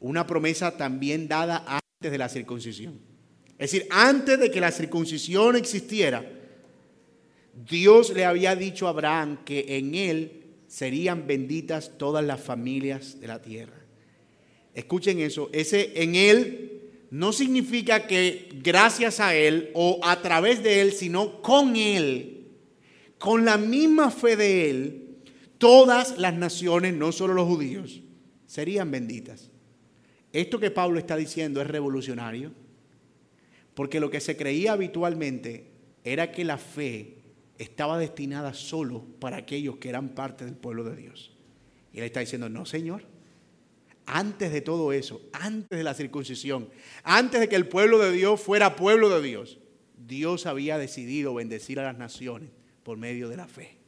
una 0.00 0.26
promesa 0.26 0.76
también 0.76 1.28
dada 1.28 1.64
antes 1.66 2.10
de 2.10 2.18
la 2.18 2.28
circuncisión. 2.28 2.98
Es 3.58 3.70
decir, 3.70 3.88
antes 3.90 4.38
de 4.38 4.50
que 4.50 4.60
la 4.60 4.72
circuncisión 4.72 5.56
existiera, 5.56 6.24
Dios 7.68 8.12
le 8.12 8.24
había 8.24 8.54
dicho 8.54 8.86
a 8.86 8.90
Abraham 8.90 9.44
que 9.44 9.76
en 9.78 9.94
él 9.94 10.42
serían 10.68 11.26
benditas 11.26 11.96
todas 11.96 12.24
las 12.24 12.40
familias 12.40 13.20
de 13.20 13.28
la 13.28 13.40
tierra. 13.40 13.80
Escuchen 14.74 15.20
eso, 15.20 15.48
ese 15.52 16.02
en 16.02 16.14
él 16.14 16.75
no 17.10 17.32
significa 17.32 18.06
que 18.06 18.48
gracias 18.62 19.20
a 19.20 19.34
Él 19.34 19.70
o 19.74 20.00
a 20.02 20.20
través 20.22 20.62
de 20.62 20.80
Él, 20.80 20.92
sino 20.92 21.40
con 21.42 21.76
Él, 21.76 22.48
con 23.18 23.44
la 23.44 23.56
misma 23.56 24.10
fe 24.10 24.36
de 24.36 24.70
Él, 24.70 25.06
todas 25.58 26.18
las 26.18 26.34
naciones, 26.34 26.94
no 26.94 27.12
solo 27.12 27.34
los 27.34 27.46
judíos, 27.46 28.02
serían 28.46 28.90
benditas. 28.90 29.50
Esto 30.32 30.58
que 30.58 30.70
Pablo 30.70 30.98
está 30.98 31.16
diciendo 31.16 31.60
es 31.60 31.66
revolucionario, 31.66 32.52
porque 33.74 34.00
lo 34.00 34.10
que 34.10 34.20
se 34.20 34.36
creía 34.36 34.72
habitualmente 34.72 35.70
era 36.04 36.32
que 36.32 36.44
la 36.44 36.58
fe 36.58 37.18
estaba 37.58 37.98
destinada 37.98 38.54
solo 38.54 39.04
para 39.18 39.38
aquellos 39.38 39.76
que 39.76 39.88
eran 39.88 40.10
parte 40.10 40.44
del 40.44 40.54
pueblo 40.54 40.84
de 40.84 40.96
Dios. 40.96 41.32
Y 41.92 41.98
él 41.98 42.04
está 42.04 42.20
diciendo, 42.20 42.48
no, 42.48 42.66
Señor, 42.66 43.04
antes 44.06 44.52
de 44.52 44.60
todo 44.60 44.92
eso, 44.92 45.20
antes 45.32 45.76
de 45.76 45.84
la 45.84 45.94
circuncisión, 45.94 46.68
antes 47.02 47.40
de 47.40 47.48
que 47.48 47.56
el 47.56 47.68
pueblo 47.68 47.98
de 47.98 48.12
Dios 48.12 48.40
fuera 48.40 48.76
pueblo 48.76 49.10
de 49.10 49.26
Dios, 49.26 49.58
Dios 50.06 50.46
había 50.46 50.78
decidido 50.78 51.34
bendecir 51.34 51.80
a 51.80 51.84
las 51.84 51.98
naciones 51.98 52.50
por 52.82 52.96
medio 52.96 53.28
de 53.28 53.36
la 53.36 53.48
fe. 53.48 53.78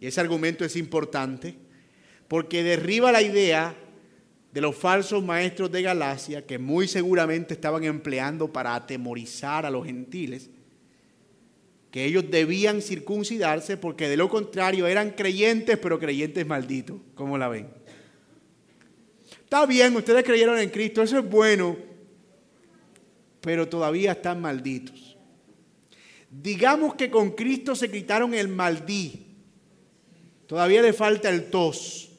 Y 0.00 0.06
ese 0.06 0.20
argumento 0.20 0.64
es 0.64 0.76
importante 0.76 1.56
porque 2.26 2.62
derriba 2.62 3.12
la 3.12 3.22
idea 3.22 3.76
de 4.52 4.60
los 4.60 4.74
falsos 4.74 5.22
maestros 5.22 5.70
de 5.70 5.82
Galacia 5.82 6.46
que 6.46 6.58
muy 6.58 6.88
seguramente 6.88 7.54
estaban 7.54 7.84
empleando 7.84 8.52
para 8.52 8.74
atemorizar 8.74 9.66
a 9.66 9.70
los 9.70 9.84
gentiles, 9.84 10.50
que 11.90 12.04
ellos 12.04 12.30
debían 12.30 12.82
circuncidarse 12.82 13.76
porque 13.76 14.08
de 14.08 14.16
lo 14.16 14.28
contrario 14.28 14.86
eran 14.86 15.10
creyentes, 15.10 15.76
pero 15.76 15.98
creyentes 15.98 16.46
malditos, 16.46 17.00
como 17.14 17.36
la 17.36 17.48
ven. 17.48 17.68
Está 19.50 19.66
bien, 19.66 19.96
ustedes 19.96 20.22
creyeron 20.22 20.60
en 20.60 20.70
Cristo, 20.70 21.02
eso 21.02 21.18
es 21.18 21.28
bueno, 21.28 21.76
pero 23.40 23.68
todavía 23.68 24.12
están 24.12 24.40
malditos. 24.40 25.16
Digamos 26.30 26.94
que 26.94 27.10
con 27.10 27.32
Cristo 27.32 27.74
se 27.74 27.90
quitaron 27.90 28.32
el 28.32 28.46
maldí. 28.46 29.26
Todavía 30.46 30.82
le 30.82 30.92
falta 30.92 31.30
el 31.30 31.50
tos. 31.50 32.12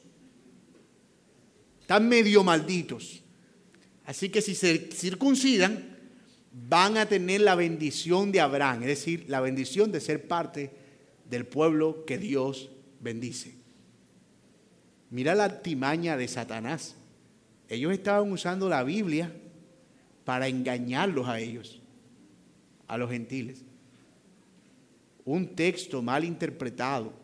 Están 1.80 2.06
medio 2.06 2.44
malditos. 2.44 3.22
Así 4.04 4.28
que 4.28 4.42
si 4.42 4.54
se 4.54 4.90
circuncidan, 4.92 5.96
van 6.52 6.98
a 6.98 7.06
tener 7.06 7.40
la 7.40 7.54
bendición 7.54 8.30
de 8.30 8.40
Abraham, 8.40 8.82
es 8.82 8.88
decir, 8.88 9.24
la 9.28 9.40
bendición 9.40 9.90
de 9.90 10.02
ser 10.02 10.28
parte 10.28 10.70
del 11.30 11.46
pueblo 11.46 12.04
que 12.04 12.18
Dios 12.18 12.68
bendice. 13.00 13.54
Mira 15.08 15.34
la 15.34 15.44
artimaña 15.44 16.18
de 16.18 16.28
Satanás. 16.28 16.96
Ellos 17.72 17.90
estaban 17.94 18.30
usando 18.30 18.68
la 18.68 18.84
Biblia 18.84 19.32
para 20.26 20.46
engañarlos 20.46 21.26
a 21.26 21.40
ellos, 21.40 21.80
a 22.86 22.98
los 22.98 23.10
gentiles. 23.10 23.64
Un 25.24 25.56
texto 25.56 26.02
mal 26.02 26.22
interpretado 26.22 27.14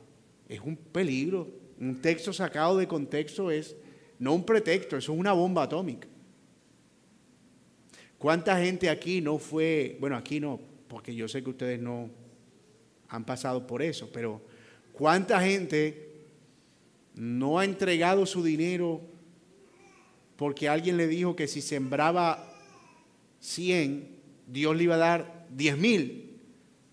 es 0.49 0.59
un 0.61 0.75
peligro. 0.75 1.49
Un 1.79 2.01
texto 2.01 2.33
sacado 2.33 2.79
de 2.79 2.89
contexto 2.89 3.51
es 3.51 3.77
no 4.19 4.33
un 4.33 4.43
pretexto, 4.43 4.97
eso 4.97 5.13
es 5.13 5.19
una 5.19 5.35
bomba 5.35 5.65
atómica. 5.65 6.09
¿Cuánta 8.17 8.59
gente 8.59 8.89
aquí 8.89 9.21
no 9.21 9.39
fue, 9.39 9.99
bueno, 10.01 10.17
aquí 10.17 10.41
no, 10.41 10.59
porque 10.89 11.15
yo 11.15 11.29
sé 11.29 11.45
que 11.45 11.51
ustedes 11.51 11.79
no 11.79 12.09
han 13.11 13.27
pasado 13.27 13.67
por 13.67 13.83
eso, 13.83 14.09
pero 14.11 14.41
¿cuánta 14.95 15.43
gente 15.43 16.09
no 17.15 17.59
ha 17.59 17.67
entregado 17.67 18.25
su 18.25 18.43
dinero 18.43 19.18
porque 20.39 20.71
alguien 20.71 20.97
le 20.97 21.07
dijo 21.07 21.37
que 21.37 21.47
si 21.47 21.61
sembraba 21.61 22.51
100, 23.41 24.09
Dios 24.47 24.75
le 24.75 24.85
iba 24.85 24.95
a 24.95 24.99
dar 24.99 25.47
10 25.51 25.77
mil? 25.77 26.41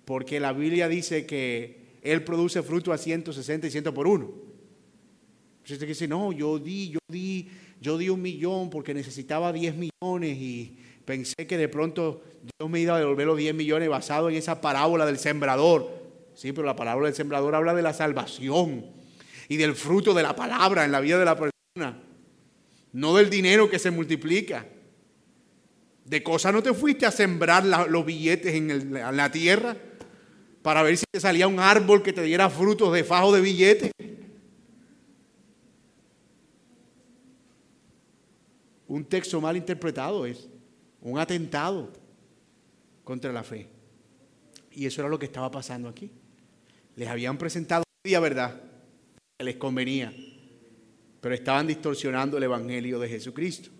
Porque 0.03 0.41
la 0.41 0.51
Biblia 0.51 0.89
dice 0.89 1.25
que 1.25 1.99
Él 2.01 2.25
produce 2.25 2.61
fruto 2.61 2.91
a 2.91 2.97
160 2.97 3.67
y 3.67 3.71
100 3.71 3.83
por 3.93 4.07
uno. 4.07 4.25
Entonces 4.25 5.77
usted 5.77 5.87
dice, 5.87 6.07
no, 6.09 6.33
yo 6.33 6.59
di, 6.59 6.89
yo 6.89 6.99
di, 7.07 7.47
yo 7.79 7.97
di 7.97 8.09
un 8.09 8.21
millón 8.21 8.69
porque 8.69 8.93
necesitaba 8.93 9.53
10 9.53 9.75
millones 9.75 10.37
y 10.37 10.77
Pensé 11.05 11.45
que 11.47 11.57
de 11.57 11.69
pronto 11.69 12.23
Dios 12.41 12.69
me 12.69 12.79
iba 12.79 12.95
a 12.95 12.99
devolver 12.99 13.27
los 13.27 13.37
10 13.37 13.53
millones 13.53 13.87
basado 13.89 14.27
en 14.27 14.35
esa 14.35 14.59
parábola 14.59 15.05
del 15.05 15.19
sembrador. 15.19 15.87
Sí, 16.33 16.51
pero 16.51 16.65
la 16.65 16.75
parábola 16.75 17.05
del 17.05 17.15
sembrador 17.15 17.53
habla 17.53 17.75
de 17.75 17.83
la 17.83 17.93
salvación 17.93 18.87
y 19.47 19.57
del 19.57 19.75
fruto 19.75 20.15
de 20.15 20.23
la 20.23 20.35
palabra 20.35 20.83
en 20.83 20.91
la 20.91 20.99
vida 20.99 21.19
de 21.19 21.25
la 21.25 21.37
persona. 21.37 22.01
No 22.95 23.13
del 23.13 23.29
dinero 23.29 23.69
que 23.69 23.77
se 23.77 23.91
multiplica. 23.91 24.65
De 26.05 26.23
cosas 26.23 26.53
no 26.53 26.63
te 26.63 26.73
fuiste 26.73 27.05
a 27.05 27.11
sembrar 27.11 27.65
los 27.65 28.05
billetes 28.05 28.55
en, 28.55 28.71
en 28.71 29.17
la 29.17 29.29
tierra 29.29 29.75
para 30.61 30.81
ver 30.81 30.95
si 30.95 31.03
te 31.11 31.19
salía 31.19 31.45
un 31.45 31.59
árbol 31.59 32.01
que 32.01 32.13
te 32.13 32.21
diera 32.21 32.49
frutos 32.49 32.93
de 32.93 33.03
fajo 33.03 33.33
de 33.33 33.41
billetes. 33.41 33.91
Un 38.87 39.03
texto 39.03 39.41
mal 39.41 39.57
interpretado 39.57 40.25
es 40.25 40.47
un 41.01 41.19
atentado 41.19 41.91
contra 43.03 43.33
la 43.33 43.43
fe. 43.43 43.67
Y 44.71 44.85
eso 44.85 45.01
era 45.01 45.09
lo 45.09 45.19
que 45.19 45.25
estaba 45.25 45.51
pasando 45.51 45.89
aquí. 45.89 46.09
Les 46.95 47.09
habían 47.09 47.37
presentado 47.37 47.83
media 48.05 48.21
verdad 48.21 48.61
que 49.37 49.43
les 49.43 49.57
convenía, 49.57 50.13
pero 51.25 51.33
estaban 51.33 51.65
distorsionando 51.65 52.37
el 52.37 52.43
Evangelio 52.43 52.99
de 52.99 53.09
Jesucristo. 53.09 53.71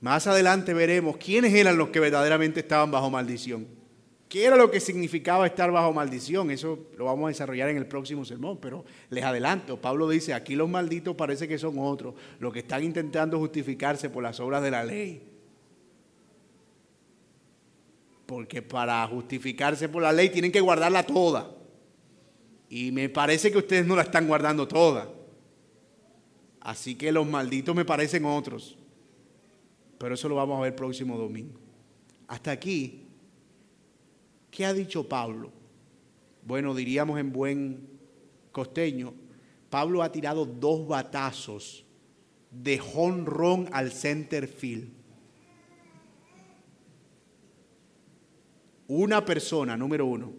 Más 0.00 0.26
adelante 0.26 0.72
veremos 0.72 1.18
quiénes 1.18 1.52
eran 1.52 1.76
los 1.76 1.90
que 1.90 2.00
verdaderamente 2.00 2.60
estaban 2.60 2.90
bajo 2.90 3.10
maldición. 3.10 3.66
¿Qué 4.26 4.46
era 4.46 4.56
lo 4.56 4.70
que 4.70 4.80
significaba 4.80 5.46
estar 5.46 5.70
bajo 5.70 5.92
maldición? 5.92 6.50
Eso 6.50 6.86
lo 6.96 7.04
vamos 7.04 7.26
a 7.26 7.28
desarrollar 7.28 7.68
en 7.68 7.76
el 7.76 7.84
próximo 7.84 8.24
sermón, 8.24 8.56
pero 8.56 8.86
les 9.10 9.22
adelanto, 9.22 9.78
Pablo 9.78 10.08
dice, 10.08 10.32
aquí 10.32 10.54
los 10.56 10.66
malditos 10.66 11.14
parece 11.14 11.46
que 11.46 11.58
son 11.58 11.74
otros, 11.78 12.14
los 12.38 12.54
que 12.54 12.60
están 12.60 12.82
intentando 12.82 13.38
justificarse 13.38 14.08
por 14.08 14.22
las 14.22 14.40
obras 14.40 14.62
de 14.62 14.70
la 14.70 14.82
ley 14.82 15.26
porque 18.24 18.62
para 18.62 19.06
justificarse 19.08 19.90
por 19.90 20.00
la 20.02 20.12
ley 20.12 20.30
tienen 20.30 20.52
que 20.52 20.60
guardarla 20.62 21.02
toda. 21.02 21.50
Y 22.70 22.92
me 22.92 23.10
parece 23.10 23.52
que 23.52 23.58
ustedes 23.58 23.84
no 23.84 23.94
la 23.94 24.02
están 24.02 24.26
guardando 24.26 24.66
toda. 24.66 25.19
Así 26.60 26.94
que 26.94 27.12
los 27.12 27.26
malditos 27.26 27.74
me 27.74 27.84
parecen 27.84 28.24
otros. 28.24 28.76
Pero 29.98 30.14
eso 30.14 30.28
lo 30.28 30.36
vamos 30.36 30.58
a 30.58 30.62
ver 30.62 30.72
el 30.72 30.76
próximo 30.76 31.16
domingo. 31.16 31.58
Hasta 32.28 32.50
aquí, 32.50 33.06
¿qué 34.50 34.64
ha 34.64 34.72
dicho 34.72 35.08
Pablo? 35.08 35.50
Bueno, 36.44 36.74
diríamos 36.74 37.18
en 37.18 37.32
buen 37.32 37.88
costeño, 38.52 39.14
Pablo 39.68 40.02
ha 40.02 40.10
tirado 40.10 40.44
dos 40.44 40.86
batazos 40.86 41.84
de 42.50 42.78
jonrón 42.78 43.68
al 43.72 43.92
center 43.92 44.48
field. 44.48 45.00
una 48.90 49.24
persona, 49.24 49.76
número 49.76 50.04
uno, 50.04 50.32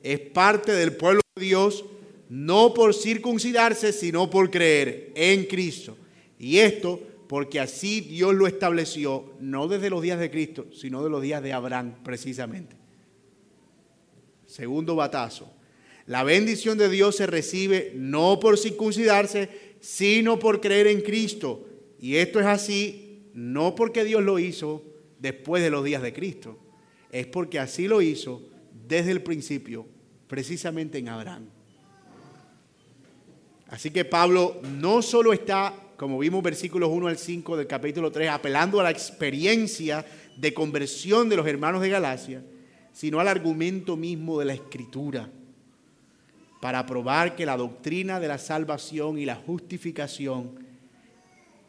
es 0.00 0.20
parte 0.20 0.70
del 0.70 0.96
pueblo 0.96 1.20
de 1.34 1.44
Dios 1.44 1.84
no 2.30 2.72
por 2.72 2.94
circuncidarse, 2.94 3.92
sino 3.92 4.30
por 4.30 4.50
creer 4.50 5.12
en 5.16 5.44
Cristo. 5.44 5.96
Y 6.38 6.58
esto 6.58 7.00
porque 7.26 7.60
así 7.60 8.00
Dios 8.00 8.34
lo 8.34 8.46
estableció, 8.46 9.34
no 9.40 9.68
desde 9.68 9.90
los 9.90 10.00
días 10.00 10.18
de 10.18 10.30
Cristo, 10.30 10.66
sino 10.72 11.02
de 11.02 11.10
los 11.10 11.22
días 11.22 11.42
de 11.42 11.52
Abraham, 11.52 11.96
precisamente. 12.02 12.76
Segundo 14.46 14.96
batazo. 14.96 15.52
La 16.06 16.24
bendición 16.24 16.78
de 16.78 16.88
Dios 16.88 17.16
se 17.16 17.26
recibe 17.26 17.92
no 17.94 18.40
por 18.40 18.58
circuncidarse, 18.58 19.48
sino 19.80 20.38
por 20.38 20.60
creer 20.60 20.86
en 20.86 21.02
Cristo. 21.02 21.68
Y 22.00 22.16
esto 22.16 22.40
es 22.40 22.46
así, 22.46 23.26
no 23.34 23.74
porque 23.74 24.04
Dios 24.04 24.22
lo 24.22 24.38
hizo 24.38 24.84
después 25.18 25.62
de 25.62 25.70
los 25.70 25.84
días 25.84 26.02
de 26.02 26.12
Cristo, 26.12 26.58
es 27.12 27.26
porque 27.26 27.58
así 27.58 27.86
lo 27.86 28.02
hizo 28.02 28.42
desde 28.88 29.10
el 29.10 29.22
principio, 29.22 29.86
precisamente 30.26 30.98
en 30.98 31.08
Abraham. 31.08 31.59
Así 33.70 33.90
que 33.90 34.04
Pablo 34.04 34.60
no 34.78 35.00
solo 35.00 35.32
está, 35.32 35.72
como 35.96 36.18
vimos 36.18 36.42
versículos 36.42 36.90
1 36.92 37.06
al 37.06 37.16
5 37.16 37.56
del 37.56 37.68
capítulo 37.68 38.10
3, 38.10 38.30
apelando 38.30 38.80
a 38.80 38.82
la 38.82 38.90
experiencia 38.90 40.04
de 40.36 40.52
conversión 40.52 41.28
de 41.28 41.36
los 41.36 41.46
hermanos 41.46 41.80
de 41.80 41.88
Galacia, 41.88 42.42
sino 42.92 43.20
al 43.20 43.28
argumento 43.28 43.96
mismo 43.96 44.40
de 44.40 44.46
la 44.46 44.54
escritura, 44.54 45.30
para 46.60 46.84
probar 46.84 47.36
que 47.36 47.46
la 47.46 47.56
doctrina 47.56 48.18
de 48.18 48.28
la 48.28 48.38
salvación 48.38 49.18
y 49.18 49.24
la 49.24 49.36
justificación 49.36 50.58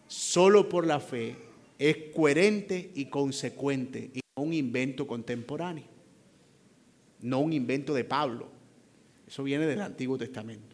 solo 0.08 0.68
por 0.68 0.88
la 0.88 0.99
fe 0.99 1.38
es 1.78 1.97
coherente 2.14 2.91
y 2.95 3.06
consecuente 3.06 4.12
un 4.36 4.54
invento 4.54 5.06
contemporáneo, 5.06 5.86
no 7.22 7.39
un 7.39 7.54
invento 7.54 7.93
de 7.93 8.04
Pablo. 8.04 8.49
Eso 9.28 9.43
viene 9.43 9.68
del 9.68 9.82
Antiguo 9.82 10.18
Testamento. 10.18 10.71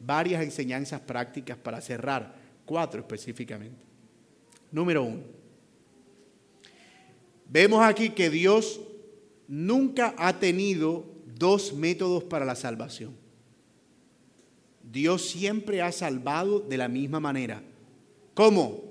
Varias 0.00 0.42
enseñanzas 0.42 1.00
prácticas 1.00 1.56
para 1.56 1.80
cerrar, 1.80 2.34
cuatro 2.64 3.00
específicamente. 3.00 3.84
Número 4.70 5.02
uno, 5.02 5.22
vemos 7.48 7.82
aquí 7.82 8.10
que 8.10 8.30
Dios 8.30 8.80
nunca 9.46 10.14
ha 10.18 10.38
tenido 10.38 11.06
dos 11.38 11.72
métodos 11.72 12.24
para 12.24 12.44
la 12.44 12.54
salvación. 12.54 13.16
Dios 14.82 15.28
siempre 15.30 15.82
ha 15.82 15.92
salvado 15.92 16.60
de 16.60 16.76
la 16.76 16.88
misma 16.88 17.20
manera. 17.20 17.62
¿Cómo? 18.34 18.84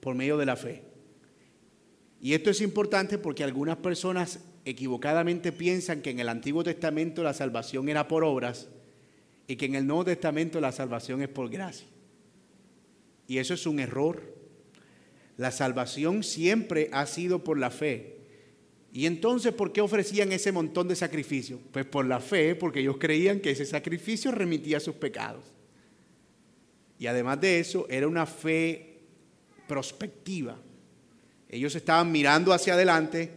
Por 0.00 0.14
medio 0.14 0.36
de 0.36 0.46
la 0.46 0.56
fe. 0.56 0.82
Y 2.20 2.34
esto 2.34 2.50
es 2.50 2.60
importante 2.60 3.18
porque 3.18 3.44
algunas 3.44 3.76
personas 3.76 4.40
equivocadamente 4.64 5.52
piensan 5.52 6.02
que 6.02 6.10
en 6.10 6.20
el 6.20 6.28
Antiguo 6.28 6.64
Testamento 6.64 7.22
la 7.22 7.34
salvación 7.34 7.88
era 7.88 8.08
por 8.08 8.24
obras 8.24 8.68
y 9.46 9.56
que 9.56 9.66
en 9.66 9.74
el 9.74 9.86
Nuevo 9.86 10.04
Testamento 10.04 10.60
la 10.60 10.72
salvación 10.72 11.22
es 11.22 11.28
por 11.28 11.50
gracia. 11.50 11.86
Y 13.26 13.38
eso 13.38 13.54
es 13.54 13.66
un 13.66 13.80
error. 13.80 14.22
La 15.36 15.50
salvación 15.50 16.22
siempre 16.22 16.88
ha 16.92 17.06
sido 17.06 17.42
por 17.42 17.58
la 17.58 17.70
fe. 17.70 18.14
Y 18.92 19.06
entonces, 19.06 19.52
¿por 19.52 19.72
qué 19.72 19.80
ofrecían 19.80 20.30
ese 20.30 20.52
montón 20.52 20.86
de 20.86 20.94
sacrificios? 20.94 21.60
Pues 21.72 21.84
por 21.84 22.06
la 22.06 22.20
fe, 22.20 22.54
porque 22.54 22.80
ellos 22.80 22.96
creían 22.98 23.40
que 23.40 23.50
ese 23.50 23.66
sacrificio 23.66 24.30
remitía 24.30 24.78
sus 24.78 24.94
pecados. 24.94 25.44
Y 26.98 27.06
además 27.06 27.40
de 27.40 27.58
eso, 27.58 27.86
era 27.90 28.06
una 28.06 28.24
fe 28.24 29.00
prospectiva. 29.66 30.56
Ellos 31.48 31.74
estaban 31.74 32.12
mirando 32.12 32.52
hacia 32.52 32.74
adelante 32.74 33.30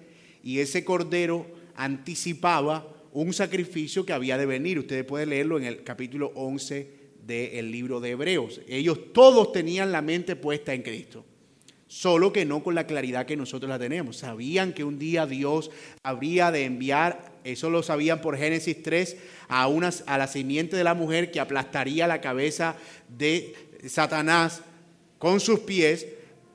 y 0.44 0.60
ese 0.60 0.86
cordero 0.86 1.48
anticipaba 1.76 2.97
un 3.22 3.34
sacrificio 3.34 4.06
que 4.06 4.14
había 4.14 4.38
de 4.38 4.46
venir. 4.46 4.78
Ustedes 4.78 5.04
pueden 5.04 5.30
leerlo 5.30 5.58
en 5.58 5.64
el 5.64 5.84
capítulo 5.84 6.32
11 6.36 6.88
del 7.26 7.72
libro 7.72 8.00
de 8.00 8.12
Hebreos. 8.12 8.62
Ellos 8.68 9.12
todos 9.12 9.52
tenían 9.52 9.92
la 9.92 10.04
mente 10.04 10.36
puesta 10.36 10.72
en 10.76 10.84
Cristo, 10.84 11.26
solo 11.88 12.32
que 12.32 12.46
no 12.46 12.64
con 12.64 12.76
la 12.76 12.86
claridad 12.86 13.26
que 13.26 13.36
nosotros 13.36 13.70
la 13.70 13.80
tenemos. 13.80 14.18
Sabían 14.18 14.72
que 14.72 14.84
un 14.84 15.00
día 15.00 15.26
Dios 15.26 15.72
habría 16.04 16.52
de 16.52 16.66
enviar, 16.66 17.32
eso 17.44 17.72
lo 17.72 17.82
sabían 17.82 18.22
por 18.22 18.38
Génesis 18.38 18.84
3, 18.84 19.18
a, 19.48 19.68
unas, 19.68 20.04
a 20.06 20.20
la 20.20 20.28
simiente 20.28 20.78
de 20.78 20.84
la 20.84 20.94
mujer 20.94 21.32
que 21.32 21.40
aplastaría 21.40 22.06
la 22.06 22.22
cabeza 22.22 22.76
de 23.10 23.56
Satanás 23.88 24.62
con 25.18 25.40
sus 25.40 25.62
pies, 25.62 26.06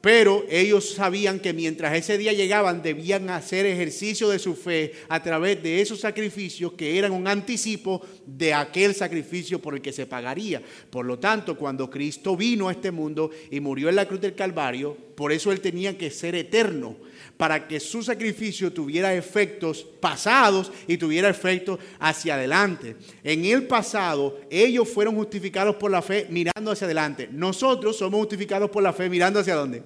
pero 0.03 0.45
ellos 0.51 0.95
sabían 0.95 1.39
que 1.39 1.53
mientras 1.53 1.95
ese 1.95 2.19
día 2.19 2.33
llegaban 2.33 2.83
debían 2.83 3.31
hacer 3.31 3.67
ejercicio 3.67 4.29
de 4.29 4.41
su 4.41 4.57
fe 4.57 4.93
a 5.09 5.23
través 5.23 5.63
de 5.63 5.81
esos 5.81 6.01
sacrificios 6.01 6.73
que 6.73 6.99
eran 6.99 7.13
un 7.13 7.29
anticipo 7.29 8.03
de 8.27 8.53
aquel 8.53 8.97
sacrificio 8.97 9.61
por 9.61 9.75
el 9.75 9.81
que 9.81 9.93
se 9.93 10.07
pagaría. 10.07 10.61
Por 10.91 11.07
lo 11.07 11.21
tanto, 11.21 11.57
cuando 11.57 11.89
Cristo 11.89 12.37
vino 12.37 12.69
a 12.69 12.73
este 12.73 12.91
mundo 12.91 13.31
y 13.49 13.61
murió 13.61 13.89
en 13.89 13.95
la 13.95 14.09
cruz 14.09 14.21
del 14.21 14.35
Calvario, 14.35 14.97
por 15.15 15.31
eso 15.31 15.53
él 15.53 15.61
tenía 15.61 15.97
que 15.97 16.11
ser 16.11 16.35
eterno 16.35 16.97
para 17.43 17.67
que 17.67 17.81
su 17.81 18.05
sacrificio 18.05 18.73
tuviera 18.73 19.13
efectos 19.13 19.85
pasados 19.99 20.71
y 20.87 20.97
tuviera 20.97 21.29
efectos 21.29 21.81
hacia 21.99 22.37
adelante. 22.37 22.95
En 23.25 23.45
el 23.45 23.67
pasado, 23.67 24.39
ellos 24.49 24.89
fueron 24.89 25.17
justificados 25.17 25.75
por 25.75 25.91
la 25.91 26.03
fe 26.03 26.29
mirando 26.31 26.71
hacia 26.71 26.85
adelante. 26.85 27.29
Nosotros 27.33 27.97
somos 27.97 28.21
justificados 28.21 28.71
por 28.71 28.81
la 28.81 28.93
fe 28.93 29.11
mirando 29.11 29.41
hacia 29.41 29.57
dónde? 29.57 29.83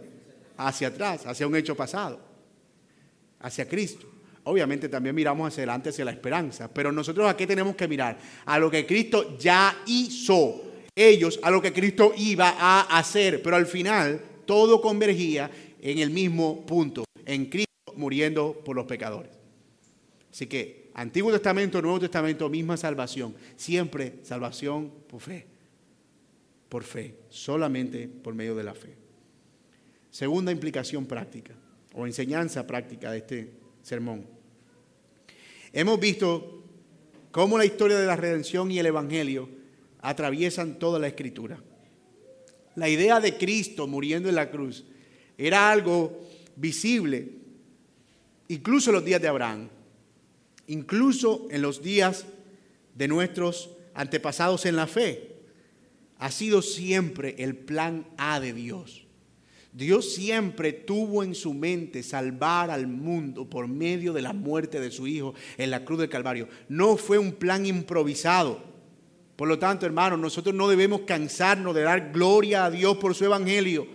Hacia 0.58 0.88
atrás, 0.88 1.24
hacia 1.24 1.46
un 1.46 1.56
hecho 1.56 1.74
pasado, 1.74 2.20
hacia 3.40 3.66
Cristo. 3.66 4.06
Obviamente 4.44 4.90
también 4.90 5.14
miramos 5.14 5.48
hacia 5.48 5.62
adelante, 5.62 5.88
hacia 5.88 6.04
la 6.04 6.10
esperanza. 6.10 6.68
Pero 6.70 6.92
nosotros 6.92 7.26
a 7.26 7.34
qué 7.38 7.46
tenemos 7.46 7.74
que 7.74 7.88
mirar? 7.88 8.18
A 8.44 8.58
lo 8.58 8.70
que 8.70 8.84
Cristo 8.84 9.38
ya 9.38 9.78
hizo. 9.86 10.62
Ellos 10.94 11.40
a 11.42 11.50
lo 11.50 11.62
que 11.62 11.72
Cristo 11.72 12.12
iba 12.18 12.50
a 12.50 12.98
hacer. 12.98 13.40
Pero 13.40 13.56
al 13.56 13.64
final 13.64 14.20
todo 14.44 14.82
convergía 14.82 15.50
en 15.80 16.00
el 16.00 16.10
mismo 16.10 16.66
punto 16.66 17.05
en 17.26 17.46
Cristo 17.46 17.66
muriendo 17.96 18.62
por 18.64 18.76
los 18.76 18.86
pecadores. 18.86 19.32
Así 20.30 20.46
que 20.46 20.90
Antiguo 20.94 21.30
Testamento, 21.30 21.82
Nuevo 21.82 22.00
Testamento, 22.00 22.48
misma 22.48 22.78
salvación. 22.78 23.34
Siempre 23.56 24.20
salvación 24.22 24.90
por 25.06 25.20
fe. 25.20 25.46
Por 26.70 26.84
fe, 26.84 27.16
solamente 27.28 28.08
por 28.08 28.34
medio 28.34 28.54
de 28.54 28.64
la 28.64 28.74
fe. 28.74 28.96
Segunda 30.10 30.52
implicación 30.52 31.04
práctica 31.04 31.52
o 31.94 32.06
enseñanza 32.06 32.66
práctica 32.66 33.12
de 33.12 33.18
este 33.18 33.50
sermón. 33.82 34.26
Hemos 35.72 36.00
visto 36.00 36.64
cómo 37.30 37.58
la 37.58 37.66
historia 37.66 37.98
de 37.98 38.06
la 38.06 38.16
redención 38.16 38.70
y 38.70 38.78
el 38.78 38.86
Evangelio 38.86 39.48
atraviesan 40.00 40.78
toda 40.78 40.98
la 40.98 41.08
escritura. 41.08 41.62
La 42.74 42.88
idea 42.88 43.20
de 43.20 43.36
Cristo 43.36 43.86
muriendo 43.86 44.28
en 44.28 44.34
la 44.34 44.50
cruz 44.50 44.84
era 45.36 45.70
algo 45.70 46.26
visible, 46.56 47.28
incluso 48.48 48.90
en 48.90 48.96
los 48.96 49.04
días 49.04 49.22
de 49.22 49.28
Abraham, 49.28 49.68
incluso 50.66 51.46
en 51.50 51.62
los 51.62 51.82
días 51.82 52.26
de 52.94 53.08
nuestros 53.08 53.70
antepasados 53.94 54.66
en 54.66 54.76
la 54.76 54.86
fe. 54.86 55.36
Ha 56.18 56.30
sido 56.30 56.62
siempre 56.62 57.36
el 57.38 57.54
plan 57.54 58.06
A 58.16 58.40
de 58.40 58.52
Dios. 58.52 59.06
Dios 59.72 60.14
siempre 60.14 60.72
tuvo 60.72 61.22
en 61.22 61.34
su 61.34 61.52
mente 61.52 62.02
salvar 62.02 62.70
al 62.70 62.86
mundo 62.86 63.44
por 63.44 63.68
medio 63.68 64.14
de 64.14 64.22
la 64.22 64.32
muerte 64.32 64.80
de 64.80 64.90
su 64.90 65.06
Hijo 65.06 65.34
en 65.58 65.70
la 65.70 65.84
cruz 65.84 65.98
del 65.98 66.08
Calvario. 66.08 66.48
No 66.70 66.96
fue 66.96 67.18
un 67.18 67.32
plan 67.32 67.66
improvisado. 67.66 68.58
Por 69.36 69.48
lo 69.48 69.58
tanto, 69.58 69.84
hermanos, 69.84 70.18
nosotros 70.18 70.54
no 70.54 70.68
debemos 70.68 71.02
cansarnos 71.02 71.74
de 71.74 71.82
dar 71.82 72.10
gloria 72.10 72.64
a 72.64 72.70
Dios 72.70 72.96
por 72.96 73.14
su 73.14 73.26
Evangelio 73.26 73.86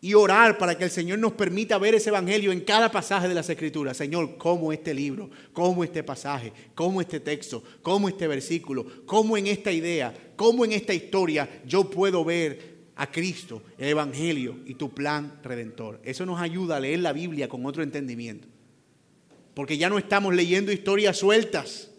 y 0.00 0.14
orar 0.14 0.56
para 0.56 0.76
que 0.76 0.84
el 0.84 0.90
Señor 0.90 1.18
nos 1.18 1.32
permita 1.32 1.76
ver 1.78 1.94
ese 1.94 2.08
evangelio 2.08 2.52
en 2.52 2.60
cada 2.60 2.90
pasaje 2.90 3.28
de 3.28 3.34
las 3.34 3.50
Escrituras. 3.50 3.96
Señor, 3.96 4.38
cómo 4.38 4.72
este 4.72 4.94
libro, 4.94 5.30
cómo 5.52 5.84
este 5.84 6.02
pasaje, 6.02 6.52
cómo 6.74 7.00
este 7.00 7.20
texto, 7.20 7.62
cómo 7.82 8.08
este 8.08 8.26
versículo, 8.26 8.86
cómo 9.04 9.36
en 9.36 9.46
esta 9.46 9.70
idea, 9.70 10.14
cómo 10.36 10.64
en 10.64 10.72
esta 10.72 10.94
historia 10.94 11.62
yo 11.66 11.90
puedo 11.90 12.24
ver 12.24 12.70
a 12.96 13.10
Cristo, 13.10 13.62
el 13.78 13.88
evangelio 13.88 14.58
y 14.66 14.74
tu 14.74 14.90
plan 14.90 15.38
redentor. 15.42 16.00
Eso 16.04 16.24
nos 16.24 16.40
ayuda 16.40 16.76
a 16.76 16.80
leer 16.80 17.00
la 17.00 17.12
Biblia 17.12 17.48
con 17.48 17.64
otro 17.66 17.82
entendimiento. 17.82 18.48
Porque 19.54 19.76
ya 19.76 19.90
no 19.90 19.98
estamos 19.98 20.34
leyendo 20.34 20.72
historias 20.72 21.18
sueltas. 21.18 21.89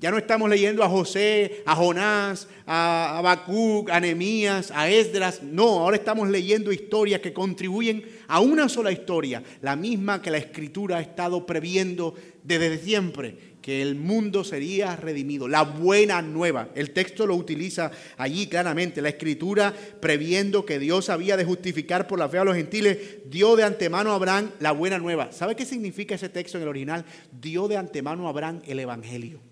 Ya 0.00 0.12
no 0.12 0.18
estamos 0.18 0.48
leyendo 0.48 0.84
a 0.84 0.88
José, 0.88 1.64
a 1.66 1.74
Jonás, 1.74 2.46
a 2.66 3.18
Habacuc, 3.18 3.90
a 3.90 3.98
Nehemías, 3.98 4.70
a 4.72 4.88
Esdras. 4.88 5.42
No, 5.42 5.80
ahora 5.80 5.96
estamos 5.96 6.28
leyendo 6.28 6.70
historias 6.70 7.20
que 7.20 7.32
contribuyen 7.32 8.04
a 8.28 8.38
una 8.38 8.68
sola 8.68 8.92
historia, 8.92 9.42
la 9.60 9.74
misma 9.74 10.22
que 10.22 10.30
la 10.30 10.38
Escritura 10.38 10.98
ha 10.98 11.00
estado 11.00 11.44
previendo 11.44 12.14
desde 12.44 12.78
siempre, 12.78 13.56
que 13.60 13.82
el 13.82 13.96
mundo 13.96 14.44
sería 14.44 14.94
redimido. 14.94 15.48
La 15.48 15.62
buena 15.62 16.22
nueva. 16.22 16.68
El 16.76 16.92
texto 16.92 17.26
lo 17.26 17.34
utiliza 17.34 17.90
allí 18.18 18.46
claramente. 18.46 19.02
La 19.02 19.08
Escritura 19.08 19.74
previendo 20.00 20.64
que 20.64 20.78
Dios 20.78 21.10
había 21.10 21.36
de 21.36 21.44
justificar 21.44 22.06
por 22.06 22.20
la 22.20 22.28
fe 22.28 22.38
a 22.38 22.44
los 22.44 22.54
gentiles, 22.54 22.98
dio 23.28 23.56
de 23.56 23.64
antemano 23.64 24.12
a 24.12 24.14
Abraham 24.14 24.52
la 24.60 24.70
buena 24.70 24.98
nueva. 24.98 25.32
¿Sabe 25.32 25.56
qué 25.56 25.66
significa 25.66 26.14
ese 26.14 26.28
texto 26.28 26.56
en 26.56 26.62
el 26.62 26.68
original? 26.68 27.04
Dio 27.32 27.66
de 27.66 27.76
antemano 27.76 28.28
a 28.28 28.30
Abraham 28.30 28.62
el 28.64 28.78
Evangelio. 28.78 29.47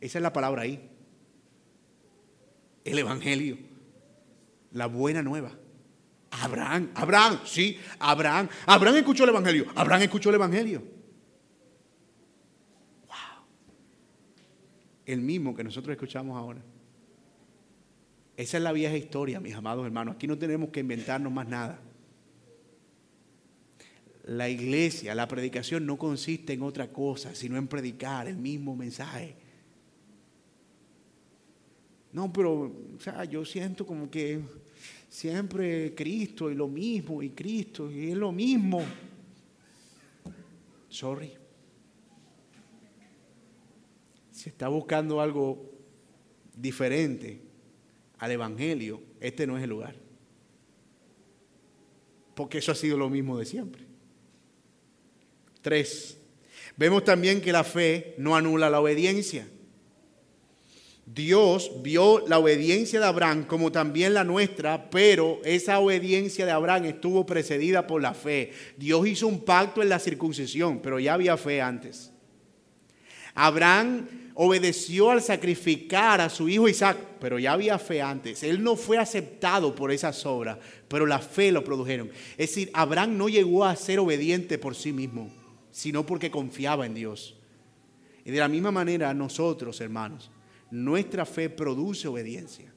Esa 0.00 0.18
es 0.18 0.22
la 0.22 0.32
palabra 0.32 0.62
ahí. 0.62 0.90
El 2.84 2.98
Evangelio. 2.98 3.58
La 4.72 4.86
buena 4.86 5.22
nueva. 5.22 5.52
Abraham, 6.30 6.90
Abraham, 6.94 7.40
sí, 7.44 7.78
Abraham. 7.98 8.48
Abraham 8.66 8.96
escuchó 8.96 9.24
el 9.24 9.30
Evangelio. 9.30 9.66
Abraham 9.74 10.02
escuchó 10.02 10.28
el 10.30 10.36
Evangelio. 10.36 10.82
Wow. 13.06 13.44
El 15.06 15.20
mismo 15.20 15.54
que 15.54 15.64
nosotros 15.64 15.92
escuchamos 15.92 16.36
ahora. 16.36 16.62
Esa 18.36 18.56
es 18.56 18.62
la 18.62 18.72
vieja 18.72 18.96
historia, 18.96 19.40
mis 19.40 19.54
amados 19.54 19.84
hermanos. 19.84 20.14
Aquí 20.14 20.26
no 20.26 20.38
tenemos 20.38 20.70
que 20.70 20.80
inventarnos 20.80 21.32
más 21.32 21.48
nada. 21.48 21.80
La 24.24 24.48
iglesia, 24.48 25.14
la 25.14 25.26
predicación 25.26 25.84
no 25.84 25.98
consiste 25.98 26.52
en 26.52 26.62
otra 26.62 26.92
cosa, 26.92 27.34
sino 27.34 27.56
en 27.56 27.66
predicar 27.66 28.28
el 28.28 28.36
mismo 28.36 28.76
mensaje. 28.76 29.36
No, 32.12 32.32
pero, 32.32 32.72
o 32.96 33.00
sea, 33.00 33.24
yo 33.24 33.44
siento 33.44 33.86
como 33.86 34.10
que 34.10 34.40
siempre 35.08 35.94
Cristo 35.94 36.50
y 36.50 36.54
lo 36.54 36.68
mismo, 36.68 37.22
y 37.22 37.30
Cristo, 37.30 37.90
y 37.90 38.10
es 38.10 38.16
lo 38.16 38.32
mismo. 38.32 38.82
Sorry. 40.88 41.32
Si 44.32 44.48
está 44.48 44.68
buscando 44.68 45.20
algo 45.20 45.70
diferente 46.56 47.40
al 48.18 48.30
Evangelio, 48.32 49.02
este 49.20 49.46
no 49.46 49.56
es 49.56 49.64
el 49.64 49.70
lugar. 49.70 49.94
Porque 52.34 52.58
eso 52.58 52.72
ha 52.72 52.74
sido 52.74 52.96
lo 52.96 53.10
mismo 53.10 53.38
de 53.38 53.44
siempre. 53.44 53.84
Tres. 55.60 56.18
Vemos 56.76 57.04
también 57.04 57.40
que 57.40 57.52
la 57.52 57.64
fe 57.64 58.14
no 58.18 58.34
anula 58.34 58.70
la 58.70 58.80
obediencia. 58.80 59.46
Dios 61.12 61.72
vio 61.82 62.24
la 62.28 62.38
obediencia 62.38 63.00
de 63.00 63.06
Abraham 63.06 63.44
como 63.44 63.72
también 63.72 64.14
la 64.14 64.22
nuestra, 64.22 64.90
pero 64.90 65.40
esa 65.44 65.80
obediencia 65.80 66.46
de 66.46 66.52
Abraham 66.52 66.84
estuvo 66.84 67.26
precedida 67.26 67.86
por 67.86 68.00
la 68.00 68.14
fe. 68.14 68.52
Dios 68.76 69.06
hizo 69.08 69.26
un 69.26 69.40
pacto 69.40 69.82
en 69.82 69.88
la 69.88 69.98
circuncisión, 69.98 70.78
pero 70.80 71.00
ya 71.00 71.14
había 71.14 71.36
fe 71.36 71.60
antes. 71.60 72.12
Abraham 73.34 74.06
obedeció 74.34 75.10
al 75.10 75.20
sacrificar 75.20 76.20
a 76.20 76.28
su 76.28 76.48
hijo 76.48 76.68
Isaac, 76.68 76.96
pero 77.18 77.40
ya 77.40 77.52
había 77.52 77.78
fe 77.80 78.00
antes. 78.00 78.44
Él 78.44 78.62
no 78.62 78.76
fue 78.76 78.96
aceptado 78.96 79.74
por 79.74 79.90
esas 79.90 80.24
obras, 80.26 80.58
pero 80.86 81.06
la 81.06 81.18
fe 81.18 81.50
lo 81.50 81.64
produjeron. 81.64 82.10
Es 82.32 82.50
decir, 82.50 82.70
Abraham 82.72 83.18
no 83.18 83.28
llegó 83.28 83.64
a 83.64 83.74
ser 83.74 83.98
obediente 83.98 84.58
por 84.58 84.76
sí 84.76 84.92
mismo, 84.92 85.28
sino 85.72 86.06
porque 86.06 86.30
confiaba 86.30 86.86
en 86.86 86.94
Dios. 86.94 87.36
Y 88.24 88.30
de 88.30 88.38
la 88.38 88.48
misma 88.48 88.70
manera 88.70 89.12
nosotros, 89.12 89.80
hermanos, 89.80 90.30
nuestra 90.70 91.26
fe 91.26 91.50
produce 91.50 92.08
obediencia, 92.08 92.72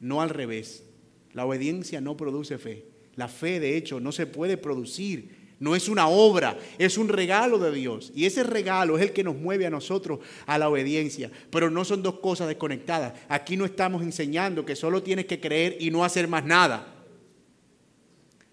no 0.00 0.20
al 0.20 0.30
revés. 0.30 0.84
La 1.32 1.46
obediencia 1.46 2.00
no 2.00 2.16
produce 2.16 2.58
fe. 2.58 2.86
La 3.14 3.28
fe, 3.28 3.60
de 3.60 3.76
hecho, 3.76 4.00
no 4.00 4.12
se 4.12 4.26
puede 4.26 4.56
producir. 4.56 5.36
No 5.60 5.74
es 5.74 5.88
una 5.88 6.06
obra, 6.06 6.56
es 6.78 6.98
un 6.98 7.08
regalo 7.08 7.58
de 7.58 7.72
Dios. 7.72 8.12
Y 8.14 8.26
ese 8.26 8.44
regalo 8.44 8.96
es 8.96 9.02
el 9.02 9.12
que 9.12 9.24
nos 9.24 9.36
mueve 9.36 9.66
a 9.66 9.70
nosotros 9.70 10.20
a 10.46 10.56
la 10.56 10.68
obediencia. 10.68 11.30
Pero 11.50 11.68
no 11.68 11.84
son 11.84 12.02
dos 12.02 12.20
cosas 12.20 12.46
desconectadas. 12.46 13.14
Aquí 13.28 13.56
no 13.56 13.64
estamos 13.64 14.02
enseñando 14.02 14.64
que 14.64 14.76
solo 14.76 15.02
tienes 15.02 15.26
que 15.26 15.40
creer 15.40 15.76
y 15.80 15.90
no 15.90 16.04
hacer 16.04 16.28
más 16.28 16.44
nada. 16.44 16.94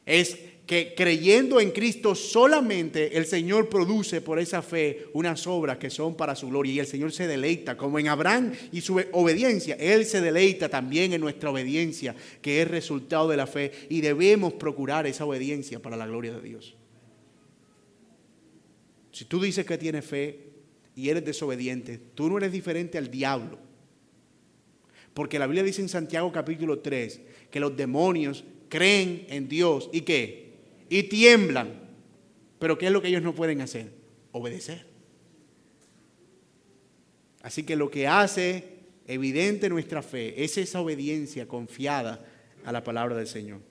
Es 0.06 0.38
que 0.66 0.96
creyendo 0.96 1.60
en 1.60 1.72
Cristo 1.72 2.16
solamente 2.16 3.18
el 3.18 3.26
Señor 3.26 3.70
produce 3.70 4.22
por 4.22 4.40
esa 4.40 4.62
fe 4.62 5.08
unas 5.14 5.46
obras 5.46 5.78
que 5.78 5.92
son 5.92 6.16
para 6.16 6.36
su 6.36 6.50
gloria 6.50 6.74
y 6.74 6.80
el 6.80 6.88
Señor 6.88 7.12
se 7.12 7.28
deleita, 7.28 7.78
como 7.78 8.00
en 8.00 8.08
Abraham 8.08 8.52
y 8.72 8.82
su 8.82 9.02
obediencia, 9.12 9.76
Él 9.76 10.06
se 10.06 10.22
deleita 10.22 10.68
también 10.68 11.14
en 11.14 11.22
nuestra 11.22 11.52
obediencia, 11.52 12.16
que 12.42 12.62
es 12.62 12.68
resultado 12.68 13.30
de 13.30 13.38
la 13.38 13.46
fe 13.46 13.72
y 13.90 14.02
debemos 14.02 14.54
procurar 14.54 15.06
esa 15.06 15.26
obediencia 15.26 15.80
para 15.80 15.98
la 15.98 16.08
gloria 16.08 16.34
de 16.34 16.42
Dios. 16.42 16.76
Si 19.12 19.26
tú 19.26 19.40
dices 19.40 19.66
que 19.66 19.78
tienes 19.78 20.04
fe 20.04 20.40
y 20.96 21.10
eres 21.10 21.24
desobediente, 21.24 22.00
tú 22.16 22.28
no 22.28 22.38
eres 22.38 22.52
diferente 22.52 22.98
al 22.98 23.12
diablo. 23.12 23.60
Porque 25.14 25.40
la 25.40 25.48
Biblia 25.48 25.64
dice 25.64 25.82
en 25.82 25.90
Santiago 25.90 26.32
capítulo 26.32 26.80
3 26.80 27.22
que 27.50 27.60
los 27.60 27.78
demonios 27.78 28.44
creen 28.68 29.26
en 29.30 29.48
Dios 29.48 29.90
y 29.94 30.02
qué? 30.02 30.45
Y 30.90 31.04
tiemblan. 31.04 31.86
Pero 32.60 32.78
¿qué 32.78 32.88
es 32.88 32.92
lo 32.92 33.02
que 33.02 33.10
ellos 33.10 33.24
no 33.24 33.36
pueden 33.36 33.62
hacer? 33.62 33.92
Obedecer. 34.32 34.88
Así 37.42 37.64
que 37.64 37.76
lo 37.76 37.92
que 37.92 38.08
hace 38.08 38.80
evidente 39.08 39.70
nuestra 39.70 40.02
fe 40.02 40.44
es 40.44 40.58
esa 40.58 40.82
obediencia 40.82 41.48
confiada 41.48 42.26
a 42.64 42.72
la 42.72 42.84
palabra 42.84 43.16
del 43.16 43.28
Señor. 43.28 43.62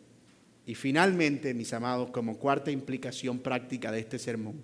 Y 0.67 0.75
finalmente, 0.75 1.53
mis 1.55 1.73
amados, 1.73 2.11
como 2.11 2.39
cuarta 2.39 2.71
implicación 2.71 3.41
práctica 3.41 3.91
de 3.91 4.01
este 4.01 4.19
sermón, 4.19 4.63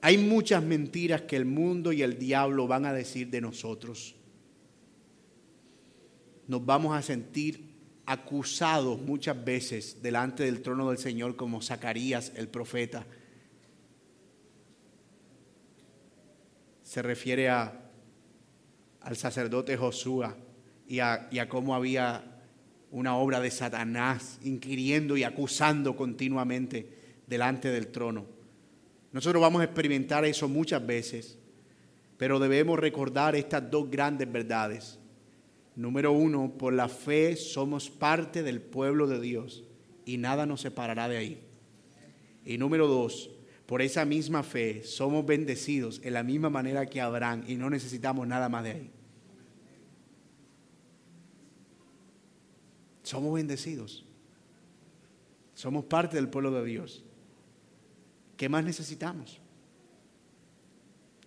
hay 0.00 0.18
muchas 0.18 0.62
mentiras 0.62 1.22
que 1.22 1.36
el 1.36 1.46
mundo 1.46 1.92
y 1.92 2.02
el 2.02 2.18
diablo 2.18 2.66
van 2.66 2.84
a 2.84 2.92
decir 2.92 3.30
de 3.30 3.40
nosotros. 3.40 4.14
Nos 6.46 6.64
vamos 6.64 6.96
a 6.96 7.02
sentir 7.02 7.75
acusados 8.06 9.00
muchas 9.00 9.44
veces 9.44 10.00
delante 10.00 10.44
del 10.44 10.62
trono 10.62 10.88
del 10.90 10.98
Señor 10.98 11.36
como 11.36 11.60
Zacarías 11.60 12.32
el 12.36 12.48
profeta. 12.48 13.04
Se 16.82 17.02
refiere 17.02 17.48
a, 17.48 17.90
al 19.00 19.16
sacerdote 19.16 19.76
Josué 19.76 20.28
y 20.86 21.00
a, 21.00 21.28
y 21.32 21.40
a 21.40 21.48
cómo 21.48 21.74
había 21.74 22.36
una 22.92 23.16
obra 23.16 23.40
de 23.40 23.50
Satanás 23.50 24.38
inquiriendo 24.42 25.16
y 25.16 25.24
acusando 25.24 25.96
continuamente 25.96 26.88
delante 27.26 27.70
del 27.70 27.88
trono. 27.88 28.24
Nosotros 29.12 29.40
vamos 29.40 29.62
a 29.62 29.64
experimentar 29.64 30.24
eso 30.24 30.48
muchas 30.48 30.86
veces, 30.86 31.38
pero 32.16 32.38
debemos 32.38 32.78
recordar 32.78 33.34
estas 33.34 33.68
dos 33.68 33.90
grandes 33.90 34.30
verdades. 34.30 34.98
Número 35.76 36.10
uno, 36.10 36.54
por 36.56 36.72
la 36.72 36.88
fe 36.88 37.36
somos 37.36 37.90
parte 37.90 38.42
del 38.42 38.62
pueblo 38.62 39.06
de 39.06 39.20
Dios 39.20 39.62
y 40.06 40.16
nada 40.16 40.46
nos 40.46 40.62
separará 40.62 41.06
de 41.06 41.18
ahí. 41.18 41.42
Y 42.46 42.56
número 42.56 42.86
dos, 42.86 43.30
por 43.66 43.82
esa 43.82 44.06
misma 44.06 44.42
fe 44.42 44.82
somos 44.84 45.26
bendecidos 45.26 46.00
en 46.02 46.14
la 46.14 46.22
misma 46.22 46.48
manera 46.48 46.86
que 46.86 47.02
Abraham 47.02 47.44
y 47.46 47.56
no 47.56 47.68
necesitamos 47.68 48.26
nada 48.26 48.48
más 48.48 48.64
de 48.64 48.70
ahí. 48.70 48.90
Somos 53.02 53.34
bendecidos. 53.34 54.06
Somos 55.54 55.84
parte 55.84 56.16
del 56.16 56.30
pueblo 56.30 56.52
de 56.52 56.64
Dios. 56.64 57.04
¿Qué 58.38 58.48
más 58.48 58.64
necesitamos? 58.64 59.40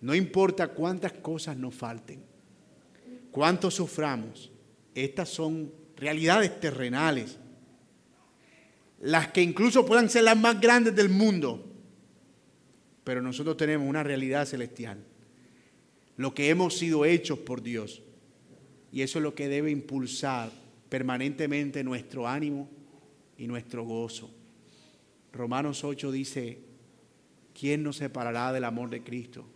No 0.00 0.14
importa 0.14 0.68
cuántas 0.68 1.12
cosas 1.12 1.56
nos 1.56 1.74
falten 1.74 2.29
cuánto 3.30 3.70
suframos, 3.70 4.50
estas 4.94 5.28
son 5.28 5.72
realidades 5.96 6.60
terrenales, 6.60 7.38
las 9.00 9.28
que 9.28 9.42
incluso 9.42 9.86
puedan 9.86 10.10
ser 10.10 10.24
las 10.24 10.36
más 10.36 10.60
grandes 10.60 10.94
del 10.94 11.08
mundo, 11.08 11.66
pero 13.04 13.22
nosotros 13.22 13.56
tenemos 13.56 13.88
una 13.88 14.02
realidad 14.02 14.46
celestial, 14.46 15.02
lo 16.16 16.34
que 16.34 16.50
hemos 16.50 16.76
sido 16.76 17.04
hechos 17.04 17.38
por 17.38 17.62
Dios, 17.62 18.02
y 18.92 19.02
eso 19.02 19.18
es 19.18 19.22
lo 19.22 19.34
que 19.34 19.48
debe 19.48 19.70
impulsar 19.70 20.50
permanentemente 20.88 21.84
nuestro 21.84 22.26
ánimo 22.26 22.68
y 23.38 23.46
nuestro 23.46 23.84
gozo. 23.84 24.30
Romanos 25.32 25.84
8 25.84 26.10
dice, 26.10 26.58
¿quién 27.58 27.82
nos 27.82 27.96
separará 27.96 28.52
del 28.52 28.64
amor 28.64 28.90
de 28.90 29.02
Cristo? 29.02 29.46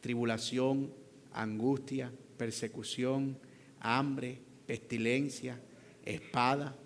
Tribulación, 0.00 0.92
angustia, 1.32 2.12
persecución, 2.36 3.38
hambre, 3.80 4.38
pestilencia, 4.66 5.60
espada. 6.04 6.76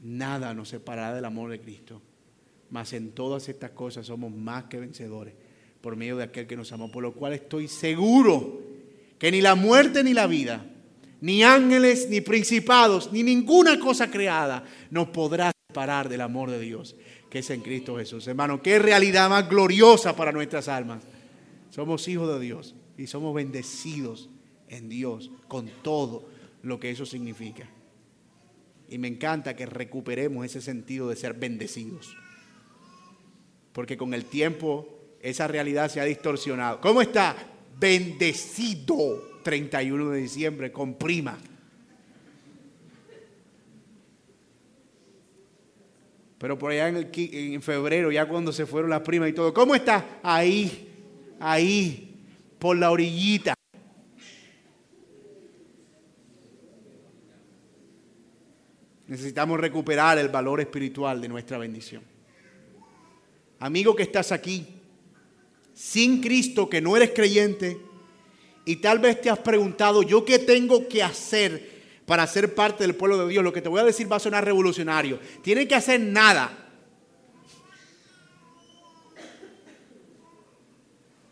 Nada 0.00 0.54
nos 0.54 0.68
separará 0.68 1.14
del 1.14 1.24
amor 1.24 1.50
de 1.50 1.60
Cristo. 1.60 2.00
Mas 2.70 2.92
en 2.92 3.12
todas 3.12 3.48
estas 3.48 3.72
cosas 3.72 4.06
somos 4.06 4.32
más 4.32 4.64
que 4.64 4.78
vencedores 4.78 5.34
por 5.80 5.96
medio 5.96 6.16
de 6.16 6.24
aquel 6.24 6.46
que 6.46 6.56
nos 6.56 6.72
amó. 6.72 6.90
Por 6.90 7.02
lo 7.02 7.12
cual 7.12 7.32
estoy 7.32 7.68
seguro 7.68 8.62
que 9.18 9.30
ni 9.30 9.40
la 9.40 9.54
muerte 9.54 10.02
ni 10.04 10.14
la 10.14 10.26
vida, 10.26 10.64
ni 11.20 11.42
ángeles, 11.42 12.08
ni 12.08 12.20
principados, 12.20 13.12
ni 13.12 13.22
ninguna 13.22 13.78
cosa 13.78 14.10
creada 14.10 14.64
nos 14.90 15.08
podrá 15.08 15.52
separar 15.68 16.08
del 16.08 16.22
amor 16.22 16.50
de 16.50 16.60
Dios 16.60 16.96
que 17.30 17.38
es 17.38 17.50
en 17.50 17.60
Cristo 17.60 17.96
Jesús. 17.96 18.26
Hermano, 18.26 18.60
qué 18.60 18.78
realidad 18.78 19.30
más 19.30 19.48
gloriosa 19.48 20.16
para 20.16 20.32
nuestras 20.32 20.66
almas. 20.66 21.04
Somos 21.70 22.08
hijos 22.08 22.28
de 22.28 22.40
Dios 22.40 22.74
y 23.00 23.06
somos 23.06 23.34
bendecidos 23.34 24.28
en 24.68 24.90
Dios 24.90 25.30
con 25.48 25.70
todo 25.82 26.28
lo 26.62 26.78
que 26.78 26.90
eso 26.90 27.06
significa. 27.06 27.66
Y 28.88 28.98
me 28.98 29.08
encanta 29.08 29.56
que 29.56 29.64
recuperemos 29.64 30.44
ese 30.44 30.60
sentido 30.60 31.08
de 31.08 31.16
ser 31.16 31.32
bendecidos. 31.32 32.14
Porque 33.72 33.96
con 33.96 34.12
el 34.12 34.26
tiempo 34.26 34.86
esa 35.22 35.48
realidad 35.48 35.90
se 35.90 36.00
ha 36.00 36.04
distorsionado. 36.04 36.80
¿Cómo 36.80 37.00
está? 37.00 37.36
Bendecido 37.78 39.40
31 39.44 40.10
de 40.10 40.20
diciembre 40.20 40.70
con 40.70 40.94
prima. 40.94 41.38
Pero 46.38 46.58
por 46.58 46.72
allá 46.72 46.88
en, 46.88 47.62
febrero, 47.62 48.10
ya 48.12 48.26
cuando 48.26 48.52
se 48.52 48.66
fueron 48.66 48.90
las 48.90 49.02
primas 49.02 49.30
y 49.30 49.32
todo, 49.32 49.54
¿cómo 49.54 49.74
está? 49.74 50.20
Ahí, 50.22 50.88
ahí, 51.38 52.09
por 52.60 52.76
la 52.76 52.92
orillita. 52.92 53.54
Necesitamos 59.08 59.58
recuperar 59.58 60.18
el 60.18 60.28
valor 60.28 60.60
espiritual 60.60 61.20
de 61.20 61.28
nuestra 61.28 61.58
bendición. 61.58 62.04
Amigo 63.58 63.96
que 63.96 64.04
estás 64.04 64.30
aquí, 64.30 64.64
sin 65.74 66.20
Cristo, 66.20 66.68
que 66.68 66.80
no 66.80 66.96
eres 66.96 67.10
creyente, 67.10 67.80
y 68.64 68.76
tal 68.76 69.00
vez 69.00 69.20
te 69.20 69.30
has 69.30 69.38
preguntado, 69.38 70.02
¿yo 70.02 70.24
qué 70.24 70.38
tengo 70.38 70.86
que 70.86 71.02
hacer 71.02 71.80
para 72.06 72.26
ser 72.26 72.54
parte 72.54 72.84
del 72.84 72.94
pueblo 72.94 73.18
de 73.18 73.32
Dios? 73.32 73.42
Lo 73.42 73.52
que 73.52 73.62
te 73.62 73.68
voy 73.68 73.80
a 73.80 73.84
decir 73.84 74.10
va 74.10 74.16
a 74.16 74.20
sonar 74.20 74.44
revolucionario. 74.44 75.18
Tienes 75.42 75.66
que 75.66 75.74
hacer 75.74 75.98
nada. 76.00 76.59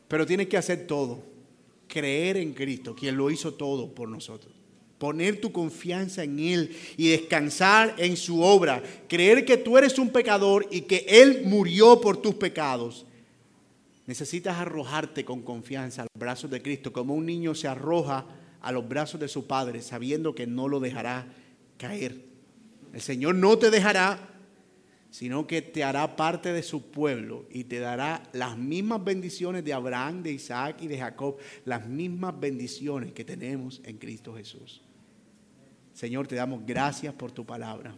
Pero 0.08 0.26
tienes 0.26 0.48
que 0.48 0.56
hacer 0.56 0.86
todo. 0.86 1.22
Creer 1.86 2.38
en 2.38 2.52
Cristo, 2.52 2.94
quien 2.94 3.16
lo 3.16 3.30
hizo 3.30 3.54
todo 3.54 3.94
por 3.94 4.08
nosotros. 4.08 4.52
Poner 4.98 5.40
tu 5.40 5.52
confianza 5.52 6.24
en 6.24 6.38
Él 6.40 6.76
y 6.96 7.08
descansar 7.08 7.94
en 7.98 8.16
su 8.16 8.42
obra. 8.42 8.82
Creer 9.08 9.44
que 9.44 9.56
tú 9.56 9.78
eres 9.78 9.98
un 9.98 10.10
pecador 10.10 10.66
y 10.70 10.82
que 10.82 11.06
Él 11.08 11.42
murió 11.44 12.00
por 12.00 12.16
tus 12.16 12.34
pecados. 12.34 13.06
Necesitas 14.06 14.56
arrojarte 14.56 15.24
con 15.24 15.42
confianza 15.42 16.02
a 16.02 16.04
los 16.06 16.18
brazos 16.18 16.50
de 16.50 16.62
Cristo, 16.62 16.92
como 16.92 17.14
un 17.14 17.26
niño 17.26 17.54
se 17.54 17.68
arroja 17.68 18.26
a 18.60 18.72
los 18.72 18.88
brazos 18.88 19.20
de 19.20 19.28
su 19.28 19.46
padre, 19.46 19.82
sabiendo 19.82 20.34
que 20.34 20.46
no 20.46 20.66
lo 20.66 20.80
dejará 20.80 21.26
caer. 21.76 22.16
El 22.92 23.00
Señor 23.00 23.34
no 23.34 23.58
te 23.58 23.70
dejará 23.70 24.37
sino 25.10 25.46
que 25.46 25.62
te 25.62 25.84
hará 25.84 26.16
parte 26.16 26.52
de 26.52 26.62
su 26.62 26.90
pueblo 26.90 27.46
y 27.50 27.64
te 27.64 27.78
dará 27.78 28.22
las 28.32 28.58
mismas 28.58 29.02
bendiciones 29.02 29.64
de 29.64 29.72
Abraham, 29.72 30.22
de 30.22 30.32
Isaac 30.32 30.82
y 30.82 30.86
de 30.86 30.98
Jacob, 30.98 31.38
las 31.64 31.86
mismas 31.86 32.38
bendiciones 32.38 33.12
que 33.12 33.24
tenemos 33.24 33.80
en 33.84 33.96
Cristo 33.96 34.34
Jesús. 34.34 34.82
Señor, 35.94 36.28
te 36.28 36.36
damos 36.36 36.64
gracias 36.64 37.14
por 37.14 37.32
tu 37.32 37.44
palabra. 37.44 37.94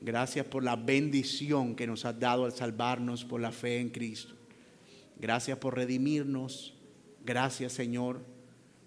Gracias 0.00 0.46
por 0.46 0.62
la 0.62 0.76
bendición 0.76 1.74
que 1.74 1.86
nos 1.86 2.04
has 2.04 2.18
dado 2.18 2.44
al 2.44 2.52
salvarnos 2.52 3.24
por 3.24 3.40
la 3.40 3.50
fe 3.50 3.80
en 3.80 3.88
Cristo. 3.88 4.34
Gracias 5.18 5.58
por 5.58 5.74
redimirnos. 5.74 6.74
Gracias, 7.24 7.72
Señor, 7.72 8.24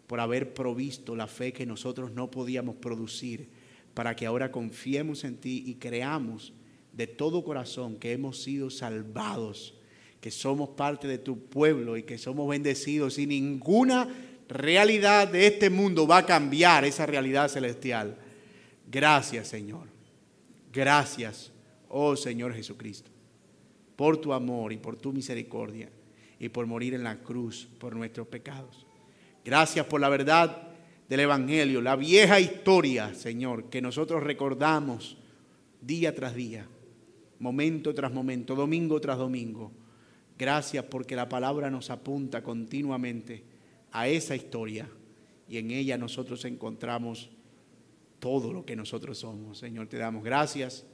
por 0.07 0.19
haber 0.19 0.53
provisto 0.53 1.15
la 1.15 1.27
fe 1.27 1.51
que 1.51 1.65
nosotros 1.65 2.11
no 2.11 2.31
podíamos 2.31 2.75
producir, 2.75 3.49
para 3.93 4.15
que 4.15 4.25
ahora 4.25 4.51
confiemos 4.51 5.23
en 5.23 5.37
ti 5.37 5.63
y 5.65 5.75
creamos 5.75 6.53
de 6.93 7.07
todo 7.07 7.43
corazón 7.43 7.97
que 7.97 8.11
hemos 8.11 8.41
sido 8.41 8.69
salvados, 8.69 9.73
que 10.19 10.31
somos 10.31 10.69
parte 10.69 11.07
de 11.07 11.17
tu 11.17 11.39
pueblo 11.39 11.97
y 11.97 12.03
que 12.03 12.17
somos 12.17 12.47
bendecidos 12.49 13.17
y 13.17 13.25
ninguna 13.25 14.07
realidad 14.47 15.27
de 15.27 15.47
este 15.47 15.69
mundo 15.69 16.05
va 16.05 16.17
a 16.17 16.25
cambiar 16.25 16.85
esa 16.85 17.05
realidad 17.05 17.47
celestial. 17.49 18.17
Gracias 18.89 19.47
Señor. 19.47 19.87
Gracias, 20.71 21.51
Oh 21.89 22.15
Señor 22.15 22.53
Jesucristo, 22.53 23.11
por 23.95 24.17
tu 24.17 24.31
amor 24.31 24.71
y 24.71 24.77
por 24.77 24.95
tu 24.95 25.11
misericordia 25.11 25.89
y 26.39 26.49
por 26.49 26.65
morir 26.65 26.93
en 26.93 27.03
la 27.03 27.19
cruz 27.19 27.67
por 27.79 27.95
nuestros 27.95 28.27
pecados. 28.27 28.85
Gracias 29.43 29.85
por 29.85 29.99
la 29.99 30.09
verdad 30.09 30.69
del 31.09 31.19
Evangelio, 31.21 31.81
la 31.81 31.95
vieja 31.95 32.39
historia, 32.39 33.13
Señor, 33.13 33.65
que 33.65 33.81
nosotros 33.81 34.23
recordamos 34.23 35.17
día 35.81 36.15
tras 36.15 36.35
día, 36.35 36.67
momento 37.41 37.93
tras 37.93 38.13
momento, 38.13 38.55
domingo 38.55 39.01
tras 39.01 39.17
domingo. 39.17 39.71
Gracias 40.37 40.85
porque 40.85 41.15
la 41.15 41.27
palabra 41.27 41.69
nos 41.69 41.89
apunta 41.89 42.41
continuamente 42.41 43.43
a 43.91 44.07
esa 44.07 44.35
historia 44.35 44.87
y 45.49 45.57
en 45.57 45.71
ella 45.71 45.97
nosotros 45.97 46.45
encontramos 46.45 47.29
todo 48.19 48.53
lo 48.53 48.63
que 48.63 48.75
nosotros 48.75 49.17
somos. 49.17 49.57
Señor, 49.57 49.87
te 49.87 49.97
damos 49.97 50.23
gracias 50.23 50.85